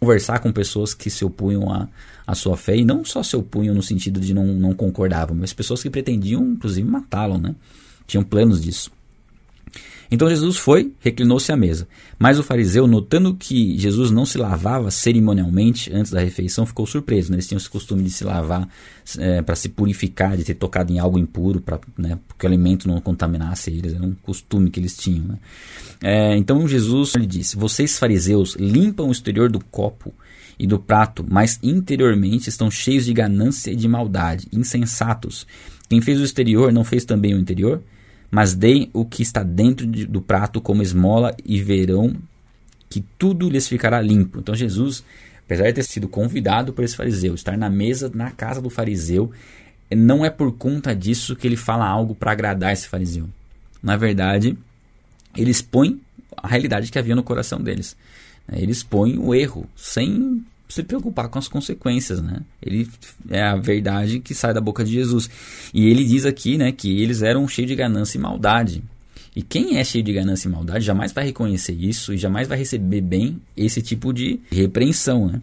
conversar 0.00 0.40
com 0.40 0.52
pessoas 0.52 0.92
que 0.92 1.08
se 1.08 1.24
opunham 1.24 1.72
à, 1.72 1.88
à 2.26 2.34
sua 2.34 2.56
fé, 2.56 2.76
e 2.76 2.84
não 2.84 3.04
só 3.04 3.22
se 3.22 3.36
opunham 3.36 3.74
no 3.74 3.82
sentido 3.82 4.20
de 4.20 4.34
não, 4.34 4.46
não 4.46 4.74
concordavam, 4.74 5.36
mas 5.36 5.52
pessoas 5.52 5.82
que 5.82 5.88
pretendiam, 5.88 6.42
inclusive, 6.42 6.86
matá-lo, 6.88 7.38
né? 7.38 7.54
Tinham 8.06 8.24
planos 8.24 8.60
disso. 8.60 8.90
Então 10.10 10.28
Jesus 10.28 10.56
foi, 10.56 10.92
reclinou-se 11.00 11.50
à 11.50 11.56
mesa. 11.56 11.88
Mas 12.18 12.38
o 12.38 12.42
fariseu, 12.42 12.86
notando 12.86 13.34
que 13.34 13.78
Jesus 13.78 14.10
não 14.10 14.24
se 14.26 14.38
lavava 14.38 14.90
cerimonialmente 14.90 15.92
antes 15.92 16.12
da 16.12 16.20
refeição, 16.20 16.66
ficou 16.66 16.86
surpreso. 16.86 17.30
Né? 17.30 17.36
Eles 17.36 17.48
tinham 17.48 17.58
esse 17.58 17.68
costume 17.68 18.02
de 18.02 18.10
se 18.10 18.24
lavar 18.24 18.68
é, 19.18 19.42
para 19.42 19.56
se 19.56 19.68
purificar, 19.68 20.36
de 20.36 20.44
ter 20.44 20.54
tocado 20.54 20.92
em 20.92 20.98
algo 20.98 21.18
impuro, 21.18 21.60
pra, 21.60 21.80
né, 21.96 22.18
porque 22.28 22.46
o 22.46 22.48
alimento 22.48 22.86
não 22.86 23.00
contaminasse 23.00 23.70
eles. 23.70 23.94
Era 23.94 24.04
um 24.04 24.14
costume 24.22 24.70
que 24.70 24.78
eles 24.78 24.96
tinham. 24.96 25.24
Né? 25.24 25.38
É, 26.02 26.36
então 26.36 26.66
Jesus 26.68 27.14
lhe 27.14 27.26
disse: 27.26 27.56
Vocês, 27.56 27.98
fariseus, 27.98 28.54
limpam 28.56 29.08
o 29.08 29.12
exterior 29.12 29.50
do 29.50 29.62
copo 29.64 30.12
e 30.58 30.66
do 30.66 30.78
prato, 30.78 31.24
mas 31.28 31.58
interiormente 31.62 32.48
estão 32.48 32.70
cheios 32.70 33.04
de 33.04 33.12
ganância 33.12 33.70
e 33.70 33.76
de 33.76 33.88
maldade, 33.88 34.46
insensatos. 34.52 35.46
Quem 35.88 36.00
fez 36.00 36.20
o 36.20 36.24
exterior 36.24 36.72
não 36.72 36.84
fez 36.84 37.04
também 37.04 37.34
o 37.34 37.38
interior? 37.38 37.82
Mas 38.34 38.52
deem 38.52 38.90
o 38.92 39.04
que 39.04 39.22
está 39.22 39.44
dentro 39.44 39.86
de, 39.86 40.06
do 40.06 40.20
prato 40.20 40.60
como 40.60 40.82
esmola 40.82 41.36
e 41.44 41.62
verão 41.62 42.16
que 42.90 43.00
tudo 43.16 43.48
lhes 43.48 43.68
ficará 43.68 44.00
limpo. 44.00 44.40
Então 44.40 44.56
Jesus, 44.56 45.04
apesar 45.44 45.66
de 45.66 45.74
ter 45.74 45.84
sido 45.84 46.08
convidado 46.08 46.72
por 46.72 46.84
esse 46.84 46.96
fariseu, 46.96 47.36
estar 47.36 47.56
na 47.56 47.70
mesa, 47.70 48.10
na 48.12 48.32
casa 48.32 48.60
do 48.60 48.68
fariseu, 48.68 49.30
não 49.88 50.24
é 50.24 50.30
por 50.30 50.50
conta 50.50 50.96
disso 50.96 51.36
que 51.36 51.46
ele 51.46 51.54
fala 51.54 51.86
algo 51.86 52.12
para 52.12 52.32
agradar 52.32 52.72
esse 52.72 52.88
fariseu. 52.88 53.28
Na 53.80 53.96
verdade, 53.96 54.58
ele 55.36 55.52
expõe 55.52 56.00
a 56.36 56.48
realidade 56.48 56.90
que 56.90 56.98
havia 56.98 57.14
no 57.14 57.22
coração 57.22 57.60
deles. 57.60 57.96
Ele 58.52 58.72
expõe 58.72 59.16
o 59.16 59.32
erro, 59.32 59.64
sem 59.76 60.44
se 60.68 60.82
preocupar 60.82 61.28
com 61.28 61.38
as 61.38 61.48
consequências, 61.48 62.20
né? 62.22 62.40
Ele 62.62 62.88
é 63.30 63.42
a 63.42 63.56
verdade 63.56 64.20
que 64.20 64.34
sai 64.34 64.54
da 64.54 64.60
boca 64.60 64.84
de 64.84 64.92
Jesus. 64.92 65.28
E 65.72 65.88
ele 65.88 66.04
diz 66.04 66.24
aqui, 66.24 66.56
né, 66.56 66.72
que 66.72 67.00
eles 67.00 67.22
eram 67.22 67.46
cheios 67.46 67.68
de 67.68 67.76
ganância 67.76 68.18
e 68.18 68.20
maldade. 68.20 68.82
E 69.36 69.42
quem 69.42 69.78
é 69.78 69.84
cheio 69.84 70.04
de 70.04 70.12
ganância 70.12 70.48
e 70.48 70.50
maldade 70.50 70.84
jamais 70.84 71.12
vai 71.12 71.24
reconhecer 71.24 71.72
isso 71.72 72.14
e 72.14 72.16
jamais 72.16 72.46
vai 72.46 72.56
receber 72.56 73.00
bem 73.00 73.40
esse 73.56 73.82
tipo 73.82 74.12
de 74.12 74.40
repreensão, 74.50 75.26
né? 75.26 75.42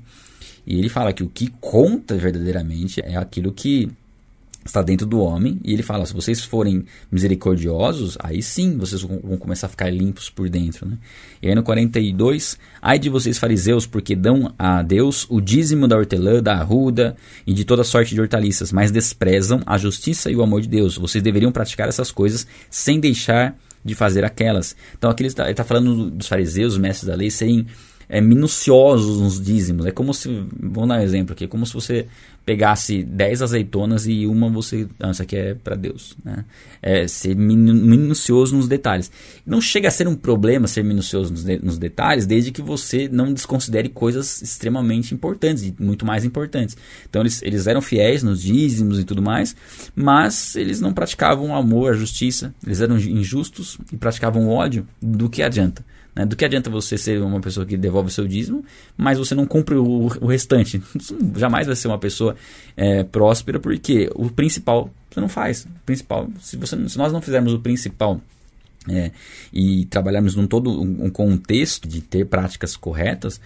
E 0.65 0.77
ele 0.77 0.89
fala 0.89 1.12
que 1.12 1.23
o 1.23 1.27
que 1.27 1.47
conta 1.60 2.15
verdadeiramente 2.15 3.01
é 3.01 3.17
aquilo 3.17 3.51
que 3.51 3.89
está 4.65 4.82
dentro 4.82 5.08
do 5.08 5.19
homem, 5.19 5.60
e 5.63 5.74
ele 5.74 5.84
fala: 5.84 6.06
se 6.06 6.13
vocês 6.13 6.43
forem 6.43 6.86
misericordiosos, 7.12 8.17
aí 8.19 8.41
sim 8.41 8.78
vocês 8.78 9.02
vão 9.02 9.38
começar 9.38 9.67
a 9.67 9.69
ficar 9.69 9.89
limpos 9.89 10.30
por 10.30 10.50
dentro. 10.50 10.88
Né? 10.88 10.97
E 11.41 11.47
aí 11.47 11.56
no 11.56 11.63
42, 11.63 12.58
ai 12.82 13.00
de 13.00 13.10
vocês 13.10 13.38
fariseus, 13.38 13.86
porque 13.86 14.15
dão 14.15 14.54
a 14.58 14.82
Deus 14.82 15.26
o 15.30 15.41
dízimo 15.41 15.88
da 15.88 15.97
hortelã, 15.97 16.41
da 16.41 16.56
arruda 16.56 17.15
e 17.45 17.54
de 17.54 17.65
toda 17.65 17.84
sorte 17.84 18.13
de 18.13 18.21
hortaliças, 18.21 18.71
mas 18.71 18.91
desprezam 18.91 19.62
a 19.65 19.78
justiça 19.78 20.30
e 20.30 20.36
o 20.36 20.43
amor 20.43 20.62
de 20.62 20.69
Deus. 20.69 20.97
Vocês 20.97 21.24
deveriam 21.24 21.52
praticar 21.52 21.89
essas 21.89 22.12
coisas 22.12 22.45
sem 22.69 23.00
deixar 23.00 23.56
de 23.84 23.95
fazer 23.95 24.24
aquelas. 24.24 24.76
Então 24.97 25.10
aqui 25.10 25.24
ele 25.24 25.30
está, 25.30 25.50
está 25.50 25.63
falando 25.63 26.12
dos 26.12 26.28
fariseus, 26.28 26.78
mestres 26.78 27.08
da 27.08 27.15
lei, 27.15 27.32
serem 27.32 27.65
é, 28.12 28.19
minuciosos 28.19 29.21
nos 29.21 29.41
dízimos. 29.41 29.86
É 29.86 29.91
como 29.91 30.13
se, 30.13 30.28
vamos 30.60 30.89
dar 30.89 31.00
um 31.00 31.02
exemplo 31.02 31.32
aqui, 31.32 31.45
é 31.45 31.47
como 31.47 31.65
se 31.65 31.74
você 31.74 32.08
pegasse 32.45 33.04
10 33.04 33.41
azeitonas 33.41 34.06
e 34.06 34.28
uma 34.28 34.50
você, 34.50 34.86
ah, 35.00 35.12
isso 35.12 35.21
aqui 35.21 35.38
é 35.38 35.54
para 35.54 35.78
Deus, 35.78 36.17
né? 36.26 36.43
É 36.82 37.08
ser 37.08 37.36
minucioso 37.38 38.54
nos 38.54 38.67
detalhes. 38.67 39.10
Não 39.45 39.62
chega 39.62 39.88
a 39.88 39.91
ser 39.91 40.10
um 40.10 40.15
problema 40.15 40.67
ser 40.67 40.84
minucioso 40.84 41.32
nos, 41.32 41.45
de, 41.45 41.63
nos 41.63 41.78
detalhes, 41.78 42.26
desde 42.26 42.52
que 42.52 42.62
você 42.62 43.08
não 43.08 43.32
desconsidere 43.32 43.88
coisas 43.88 44.41
extremamente 44.41 45.13
importantes 45.13 45.63
e 45.63 45.74
muito 45.80 46.06
mais 46.06 46.26
importantes. 46.26 46.76
Então 47.10 47.21
eles, 47.21 47.41
eles 47.41 47.65
eram 47.65 47.82
fiéis 47.82 48.24
nos 48.24 48.41
dízimos 48.41 49.00
e 49.00 49.06
tudo 49.06 49.21
mais, 49.21 49.56
mas 49.95 50.58
eles 50.58 50.82
não 50.82 50.91
praticavam 50.91 51.52
o 51.52 51.56
amor, 51.56 51.93
a 51.93 51.95
justiça, 51.95 52.54
eles 52.65 52.82
eram 52.82 52.97
injustos 52.97 53.78
e 53.93 53.95
praticavam 53.95 54.47
o 54.47 54.50
ódio, 54.50 54.86
do 55.02 55.30
que 55.30 55.41
adianta? 55.41 55.86
Né? 56.15 56.26
Do 56.26 56.36
que 56.36 56.45
adianta 56.45 56.69
você 56.69 56.97
ser 56.97 57.21
uma 57.21 57.39
pessoa 57.39 57.65
que 57.65 57.78
devolve 57.78 58.10
o 58.10 58.12
seu 58.12 58.28
dízimo, 58.28 58.63
mas 58.97 59.17
você 59.17 59.34
não 59.34 59.45
cumpre 59.45 59.76
o, 59.76 60.08
o 60.19 60.26
restante? 60.28 60.82
Jamais 61.36 61.67
vai 61.67 61.76
ser 61.76 61.88
uma 61.88 62.00
pessoa 62.00 62.36
é, 62.76 63.04
próspera, 63.04 63.60
porque 63.60 64.10
o 64.15 64.30
principal 64.30 64.89
você 65.10 65.19
não 65.19 65.30
faz. 65.30 65.65
O 65.65 65.86
principal, 65.86 66.30
se, 66.39 66.58
você, 66.58 66.89
se 66.89 66.97
nós 66.97 67.12
não 67.12 67.21
fizermos 67.21 67.54
o 67.54 67.60
principal 67.60 68.21
é, 68.89 69.12
e 69.54 69.86
trabalharmos 69.86 70.36
num 70.36 70.47
todo 70.47 70.82
um 70.82 71.10
contexto 71.10 71.88
de 71.88 72.02
ter 72.02 72.26
práticas 72.26 72.76
corretas, 72.76 73.39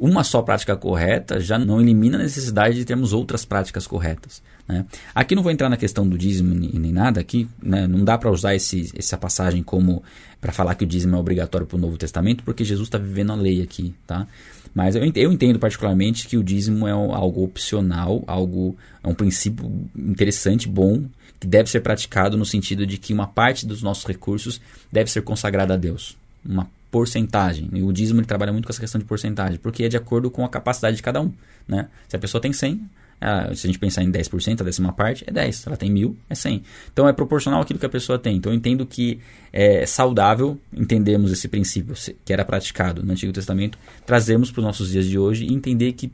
uma 0.00 0.24
só 0.24 0.40
prática 0.40 0.74
correta 0.74 1.38
já 1.38 1.58
não 1.58 1.78
elimina 1.78 2.16
a 2.16 2.22
necessidade 2.22 2.74
de 2.74 2.86
termos 2.86 3.12
outras 3.12 3.44
práticas 3.44 3.86
corretas. 3.86 4.42
Né? 4.66 4.86
Aqui 5.14 5.34
não 5.34 5.42
vou 5.42 5.52
entrar 5.52 5.68
na 5.68 5.76
questão 5.76 6.08
do 6.08 6.16
dízimo 6.16 6.54
nem 6.54 6.90
nada, 6.90 7.20
aqui 7.20 7.46
né, 7.62 7.86
não 7.86 8.02
dá 8.02 8.16
para 8.16 8.30
usar 8.30 8.54
esse, 8.54 8.90
essa 8.96 9.18
passagem 9.18 9.62
como 9.62 10.02
para 10.40 10.52
falar 10.52 10.74
que 10.74 10.84
o 10.84 10.86
dízimo 10.86 11.16
é 11.16 11.18
obrigatório 11.18 11.66
para 11.66 11.76
o 11.76 11.80
Novo 11.80 11.98
Testamento, 11.98 12.42
porque 12.44 12.64
Jesus 12.64 12.88
está 12.88 12.96
vivendo 12.96 13.30
a 13.30 13.34
lei 13.34 13.60
aqui. 13.60 13.94
Tá? 14.06 14.26
Mas 14.74 14.96
eu, 14.96 15.02
eu 15.04 15.32
entendo 15.32 15.58
particularmente 15.58 16.26
que 16.26 16.38
o 16.38 16.42
dízimo 16.42 16.88
é 16.88 16.92
algo 16.92 17.44
opcional, 17.44 18.24
algo 18.26 18.74
é 19.04 19.08
um 19.08 19.14
princípio 19.14 19.70
interessante, 19.94 20.66
bom, 20.66 21.04
que 21.38 21.46
deve 21.46 21.68
ser 21.68 21.80
praticado 21.80 22.38
no 22.38 22.46
sentido 22.46 22.86
de 22.86 22.96
que 22.96 23.12
uma 23.12 23.26
parte 23.26 23.66
dos 23.66 23.82
nossos 23.82 24.06
recursos 24.06 24.62
deve 24.90 25.10
ser 25.10 25.20
consagrada 25.20 25.74
a 25.74 25.76
Deus. 25.76 26.16
Uma 26.42 26.66
porcentagem. 26.90 27.68
E 27.72 27.82
o 27.82 27.92
dízimo 27.92 28.20
ele 28.20 28.26
trabalha 28.26 28.52
muito 28.52 28.66
com 28.66 28.72
essa 28.72 28.80
questão 28.80 28.98
de 28.98 29.04
porcentagem, 29.04 29.58
porque 29.58 29.84
é 29.84 29.88
de 29.88 29.96
acordo 29.96 30.30
com 30.30 30.44
a 30.44 30.48
capacidade 30.48 30.96
de 30.96 31.02
cada 31.02 31.20
um. 31.20 31.32
Né? 31.66 31.88
Se 32.08 32.16
a 32.16 32.18
pessoa 32.18 32.40
tem 32.40 32.52
100, 32.52 32.80
ah, 33.20 33.50
se 33.54 33.66
a 33.66 33.68
gente 33.68 33.78
pensar 33.78 34.02
em 34.02 34.10
10%, 34.10 34.62
a 34.62 34.64
décima 34.64 34.92
parte, 34.92 35.24
é 35.26 35.30
10. 35.30 35.56
Se 35.56 35.68
ela 35.68 35.76
tem 35.76 35.90
mil, 35.90 36.16
é 36.28 36.34
100. 36.34 36.62
Então 36.92 37.06
é 37.06 37.12
proporcional 37.12 37.60
àquilo 37.60 37.78
que 37.78 37.86
a 37.86 37.90
pessoa 37.90 38.18
tem. 38.18 38.36
Então 38.36 38.50
eu 38.50 38.56
entendo 38.56 38.86
que 38.86 39.20
é 39.52 39.84
saudável 39.84 40.58
entendermos 40.72 41.30
esse 41.30 41.46
princípio 41.46 41.94
que 42.24 42.32
era 42.32 42.44
praticado 42.44 43.02
no 43.02 43.12
Antigo 43.12 43.32
Testamento, 43.32 43.78
trazermos 44.06 44.50
para 44.50 44.60
os 44.60 44.64
nossos 44.64 44.90
dias 44.90 45.06
de 45.06 45.18
hoje 45.18 45.44
e 45.44 45.52
entender 45.52 45.92
que 45.92 46.10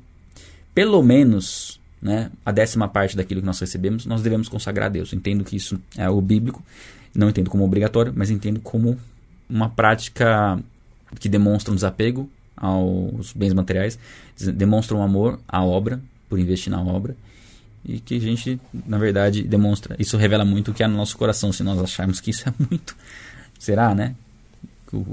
pelo 0.75 1.03
menos 1.03 1.81
né, 2.03 2.31
a 2.45 2.53
décima 2.53 2.89
parte 2.89 3.17
daquilo 3.17 3.41
que 3.41 3.47
nós 3.47 3.59
recebemos, 3.59 4.05
nós 4.05 4.21
devemos 4.21 4.49
consagrar 4.49 4.87
a 4.87 4.91
Deus. 4.91 5.12
Entendo 5.12 5.45
que 5.45 5.57
isso 5.57 5.81
é 5.97 6.11
o 6.11 6.21
bíblico, 6.21 6.62
não 7.15 7.29
entendo 7.29 7.49
como 7.49 7.65
obrigatório, 7.65 8.12
mas 8.15 8.31
entendo 8.31 8.61
como 8.61 8.99
uma 9.48 9.68
prática 9.68 10.59
que 11.18 11.28
demonstra 11.28 11.72
um 11.72 11.74
desapego 11.74 12.30
aos 12.56 13.32
bens 13.32 13.52
materiais, 13.52 13.98
demonstra 14.54 14.96
um 14.96 15.02
amor 15.02 15.38
à 15.46 15.62
obra, 15.64 16.00
por 16.28 16.38
investir 16.38 16.70
na 16.70 16.80
obra, 16.80 17.16
e 17.85 18.00
que 18.00 18.16
a 18.16 18.20
gente, 18.20 18.61
na 18.87 18.98
verdade, 18.98 19.42
demonstra. 19.42 19.94
Isso 19.98 20.16
revela 20.16 20.44
muito 20.44 20.70
o 20.70 20.74
que 20.74 20.82
há 20.82 20.88
no 20.88 20.96
nosso 20.96 21.16
coração, 21.16 21.52
se 21.52 21.62
nós 21.62 21.78
acharmos 21.78 22.20
que 22.20 22.30
isso 22.30 22.48
é 22.48 22.52
muito. 22.59 22.96
Será, 23.59 23.94
né? 23.94 24.14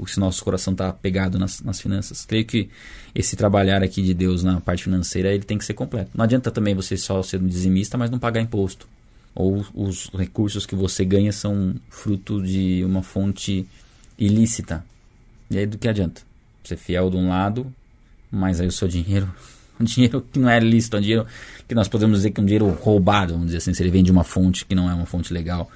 Se 0.06 0.18
nosso 0.18 0.42
coração 0.44 0.72
está 0.72 0.92
pegado 0.92 1.38
nas, 1.38 1.60
nas 1.60 1.80
finanças. 1.80 2.24
Creio 2.24 2.44
que 2.44 2.70
esse 3.14 3.36
trabalhar 3.36 3.82
aqui 3.82 4.02
de 4.02 4.14
Deus 4.14 4.42
na 4.42 4.60
parte 4.60 4.84
financeira 4.84 5.32
ele 5.32 5.44
tem 5.44 5.58
que 5.58 5.64
ser 5.64 5.74
completo. 5.74 6.10
Não 6.14 6.24
adianta 6.24 6.50
também 6.50 6.74
você 6.74 6.96
só 6.96 7.22
ser 7.22 7.40
um 7.40 7.46
dizimista, 7.46 7.98
mas 7.98 8.10
não 8.10 8.18
pagar 8.18 8.40
imposto. 8.40 8.88
Ou 9.34 9.64
os 9.74 10.10
recursos 10.14 10.64
que 10.64 10.74
você 10.76 11.04
ganha 11.04 11.32
são 11.32 11.74
fruto 11.90 12.42
de 12.42 12.84
uma 12.84 13.02
fonte 13.02 13.66
ilícita. 14.18 14.84
E 15.50 15.58
aí 15.58 15.66
do 15.66 15.78
que 15.78 15.88
adianta? 15.88 16.22
Ser 16.64 16.76
fiel 16.76 17.10
de 17.10 17.16
um 17.16 17.28
lado, 17.28 17.72
mas 18.30 18.60
aí 18.60 18.66
o 18.66 18.72
seu 18.72 18.88
dinheiro, 18.88 19.32
um 19.78 19.84
dinheiro 19.84 20.24
que 20.32 20.38
não 20.38 20.48
é 20.48 20.58
lícito, 20.58 20.96
um 20.96 21.00
dinheiro 21.00 21.26
que 21.68 21.74
nós 21.74 21.88
podemos 21.88 22.18
dizer 22.18 22.30
que 22.30 22.40
é 22.40 22.42
um 22.42 22.46
dinheiro 22.46 22.68
roubado, 22.68 23.32
vamos 23.32 23.46
dizer 23.46 23.58
assim, 23.58 23.74
se 23.74 23.82
ele 23.82 23.90
vem 23.90 24.02
de 24.02 24.10
uma 24.10 24.24
fonte 24.24 24.64
que 24.64 24.74
não 24.74 24.90
é 24.90 24.94
uma 24.94 25.06
fonte 25.06 25.32
legal. 25.32 25.70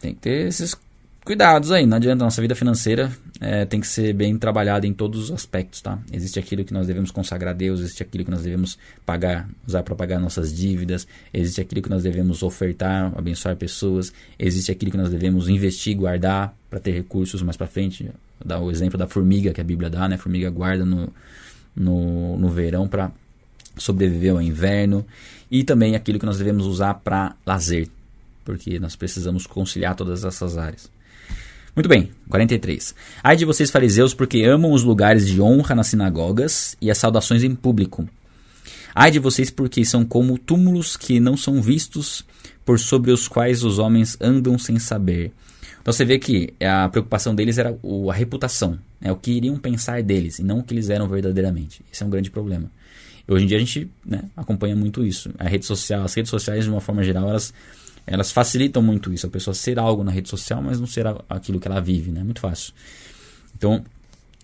Tem 0.00 0.14
que 0.14 0.20
ter 0.20 0.46
esses 0.46 0.76
cuidados 1.24 1.70
aí, 1.72 1.84
não 1.84 1.96
adianta, 1.96 2.24
nossa 2.24 2.40
vida 2.40 2.54
financeira 2.54 3.12
é, 3.40 3.64
tem 3.64 3.80
que 3.80 3.86
ser 3.86 4.12
bem 4.12 4.36
trabalhada 4.36 4.86
em 4.86 4.92
todos 4.92 5.24
os 5.24 5.30
aspectos, 5.30 5.80
tá? 5.80 5.98
Existe 6.12 6.38
aquilo 6.38 6.64
que 6.64 6.72
nós 6.72 6.86
devemos 6.86 7.10
consagrar 7.10 7.54
a 7.54 7.56
Deus, 7.56 7.80
existe 7.80 8.02
aquilo 8.02 8.24
que 8.24 8.30
nós 8.30 8.42
devemos 8.42 8.78
pagar, 9.06 9.48
usar 9.66 9.82
para 9.82 9.94
pagar 9.94 10.18
nossas 10.18 10.54
dívidas, 10.54 11.06
existe 11.32 11.60
aquilo 11.60 11.82
que 11.82 11.90
nós 11.90 12.02
devemos 12.02 12.42
ofertar, 12.42 13.12
abençoar 13.16 13.56
pessoas, 13.56 14.12
existe 14.38 14.72
aquilo 14.72 14.90
que 14.90 14.96
nós 14.96 15.10
devemos 15.10 15.48
investir, 15.48 15.96
guardar 15.96 16.54
para 16.68 16.80
ter 16.80 16.92
recursos 16.92 17.40
mais 17.42 17.56
para 17.56 17.66
frente. 17.66 18.10
Dá 18.44 18.58
o 18.58 18.70
exemplo 18.70 18.98
da 18.98 19.06
formiga 19.06 19.52
que 19.52 19.60
a 19.60 19.64
Bíblia 19.64 19.88
dá, 19.88 20.08
né? 20.08 20.16
A 20.16 20.18
formiga 20.18 20.50
guarda 20.50 20.84
no, 20.84 21.12
no, 21.74 22.36
no 22.36 22.48
verão 22.48 22.88
para 22.88 23.12
sobreviver 23.76 24.32
ao 24.32 24.42
inverno 24.42 25.06
e 25.48 25.62
também 25.62 25.94
aquilo 25.94 26.18
que 26.18 26.26
nós 26.26 26.38
devemos 26.38 26.66
usar 26.66 26.94
para 26.94 27.36
lazer, 27.46 27.88
porque 28.44 28.80
nós 28.80 28.96
precisamos 28.96 29.46
conciliar 29.46 29.94
todas 29.94 30.24
essas 30.24 30.58
áreas. 30.58 30.90
Muito 31.78 31.88
bem, 31.88 32.10
43. 32.28 32.92
Ai 33.22 33.36
de 33.36 33.44
vocês, 33.44 33.70
fariseus, 33.70 34.12
porque 34.12 34.42
amam 34.42 34.72
os 34.72 34.82
lugares 34.82 35.28
de 35.28 35.40
honra 35.40 35.76
nas 35.76 35.86
sinagogas 35.86 36.76
e 36.80 36.90
as 36.90 36.98
saudações 36.98 37.44
em 37.44 37.54
público. 37.54 38.08
Ai 38.92 39.12
de 39.12 39.20
vocês, 39.20 39.48
porque 39.48 39.84
são 39.84 40.04
como 40.04 40.36
túmulos 40.38 40.96
que 40.96 41.20
não 41.20 41.36
são 41.36 41.62
vistos, 41.62 42.26
por 42.64 42.80
sobre 42.80 43.12
os 43.12 43.28
quais 43.28 43.62
os 43.62 43.78
homens 43.78 44.18
andam 44.20 44.58
sem 44.58 44.76
saber. 44.80 45.30
Então 45.80 45.92
você 45.92 46.04
vê 46.04 46.18
que 46.18 46.52
a 46.60 46.88
preocupação 46.88 47.32
deles 47.32 47.58
era 47.58 47.70
a 47.70 48.12
reputação, 48.12 48.76
né? 49.00 49.12
o 49.12 49.16
que 49.16 49.30
iriam 49.30 49.56
pensar 49.56 50.02
deles, 50.02 50.40
e 50.40 50.42
não 50.42 50.58
o 50.58 50.64
que 50.64 50.74
eles 50.74 50.90
eram 50.90 51.06
verdadeiramente. 51.06 51.84
Esse 51.92 52.02
é 52.02 52.06
um 52.06 52.10
grande 52.10 52.28
problema. 52.28 52.68
Hoje 53.28 53.44
em 53.44 53.46
dia 53.46 53.56
a 53.56 53.60
gente 53.60 53.88
né, 54.04 54.24
acompanha 54.36 54.74
muito 54.74 55.04
isso. 55.06 55.30
A 55.38 55.46
rede 55.46 55.64
social, 55.64 56.02
as 56.02 56.12
redes 56.12 56.30
sociais, 56.30 56.64
de 56.64 56.70
uma 56.70 56.80
forma 56.80 57.04
geral, 57.04 57.28
elas 57.28 57.54
elas 58.10 58.32
facilitam 58.32 58.82
muito 58.82 59.12
isso, 59.12 59.26
a 59.26 59.30
pessoa 59.30 59.54
ser 59.54 59.78
algo 59.78 60.02
na 60.02 60.10
rede 60.10 60.28
social, 60.28 60.62
mas 60.62 60.80
não 60.80 60.86
ser 60.86 61.06
aquilo 61.28 61.60
que 61.60 61.68
ela 61.68 61.80
vive, 61.80 62.10
né? 62.10 62.22
Muito 62.22 62.40
fácil. 62.40 62.72
Então, 63.56 63.84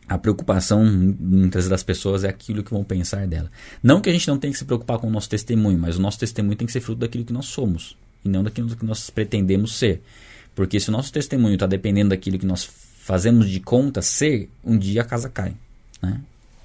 a 0.08 0.18
preocupação 0.18 0.84
muitas 0.84 1.68
das 1.68 1.82
pessoas 1.82 2.24
é 2.24 2.28
aquilo 2.28 2.62
que 2.62 2.70
vão 2.70 2.84
pensar 2.84 3.26
dela. 3.26 3.50
Não 3.82 4.00
que 4.00 4.10
a 4.10 4.12
gente 4.12 4.28
não 4.28 4.38
tenha 4.38 4.52
que 4.52 4.58
se 4.58 4.64
preocupar 4.64 4.98
com 4.98 5.06
o 5.06 5.10
nosso 5.10 5.28
testemunho, 5.28 5.78
mas 5.78 5.96
o 5.96 6.00
nosso 6.00 6.18
testemunho 6.18 6.56
tem 6.56 6.66
que 6.66 6.72
ser 6.72 6.80
fruto 6.80 7.00
daquilo 7.00 7.24
que 7.24 7.32
nós 7.32 7.46
somos 7.46 7.96
e 8.24 8.28
não 8.28 8.42
daquilo 8.42 8.74
que 8.76 8.84
nós 8.84 9.08
pretendemos 9.08 9.76
ser. 9.76 10.02
Porque 10.54 10.78
se 10.78 10.88
o 10.88 10.92
nosso 10.92 11.12
testemunho 11.12 11.54
está 11.54 11.66
dependendo 11.66 12.10
daquilo 12.10 12.38
que 12.38 12.46
nós 12.46 12.68
fazemos 13.00 13.48
de 13.48 13.60
conta 13.60 14.02
ser, 14.02 14.48
um 14.62 14.78
dia 14.78 15.02
a 15.02 15.04
casa 15.04 15.28
cai. 15.28 15.54
Né? 16.02 16.20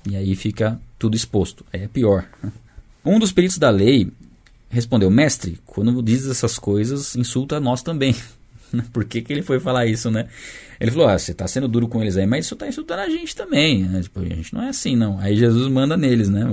E 0.09 0.15
aí 0.15 0.35
fica 0.35 0.79
tudo 0.97 1.15
exposto. 1.15 1.65
Aí 1.71 1.83
é 1.83 1.87
pior. 1.87 2.27
Um 3.05 3.17
dos 3.17 3.31
peritos 3.31 3.57
da 3.57 3.69
lei 3.69 4.11
respondeu: 4.69 5.09
Mestre, 5.09 5.59
quando 5.65 6.01
diz 6.01 6.27
essas 6.27 6.57
coisas, 6.57 7.15
insulta 7.15 7.57
a 7.57 7.59
nós 7.59 7.81
também. 7.81 8.15
Por 8.93 9.03
que, 9.05 9.21
que 9.21 9.33
ele 9.33 9.41
foi 9.41 9.59
falar 9.59 9.85
isso, 9.87 10.11
né? 10.11 10.27
Ele 10.79 10.91
falou: 10.91 11.07
ah, 11.07 11.17
você 11.17 11.31
está 11.31 11.47
sendo 11.47 11.67
duro 11.67 11.87
com 11.87 12.01
eles 12.01 12.17
aí, 12.17 12.25
mas 12.25 12.45
isso 12.45 12.53
está 12.53 12.67
insultando 12.67 13.01
a 13.01 13.09
gente 13.09 13.35
também. 13.35 13.83
Né? 13.83 14.01
Tipo, 14.01 14.19
a 14.19 14.25
gente 14.25 14.53
não 14.53 14.61
é 14.61 14.69
assim, 14.69 14.95
não. 14.95 15.19
Aí 15.19 15.35
Jesus 15.35 15.67
manda 15.71 15.97
neles, 15.97 16.29
né? 16.29 16.47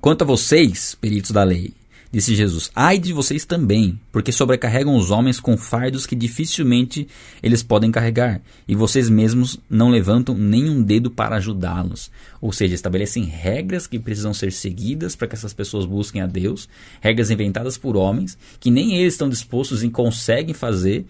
Quanto 0.00 0.22
a 0.22 0.26
vocês, 0.26 0.94
peritos 1.00 1.30
da 1.30 1.42
lei, 1.42 1.72
Disse 2.16 2.34
Jesus: 2.34 2.70
Ai 2.74 2.98
de 2.98 3.12
vocês 3.12 3.44
também, 3.44 4.00
porque 4.10 4.32
sobrecarregam 4.32 4.96
os 4.96 5.10
homens 5.10 5.38
com 5.38 5.54
fardos 5.54 6.06
que 6.06 6.16
dificilmente 6.16 7.06
eles 7.42 7.62
podem 7.62 7.90
carregar, 7.90 8.40
e 8.66 8.74
vocês 8.74 9.10
mesmos 9.10 9.60
não 9.68 9.90
levantam 9.90 10.34
nenhum 10.34 10.82
dedo 10.82 11.10
para 11.10 11.36
ajudá-los. 11.36 12.10
Ou 12.40 12.50
seja, 12.52 12.74
estabelecem 12.74 13.24
regras 13.24 13.86
que 13.86 13.98
precisam 13.98 14.32
ser 14.32 14.50
seguidas 14.50 15.14
para 15.14 15.28
que 15.28 15.34
essas 15.34 15.52
pessoas 15.52 15.84
busquem 15.84 16.22
a 16.22 16.26
Deus, 16.26 16.70
regras 17.02 17.30
inventadas 17.30 17.76
por 17.76 17.98
homens 17.98 18.38
que 18.58 18.70
nem 18.70 18.96
eles 18.96 19.12
estão 19.12 19.28
dispostos 19.28 19.84
e 19.84 19.90
conseguem 19.90 20.54
fazer, 20.54 21.04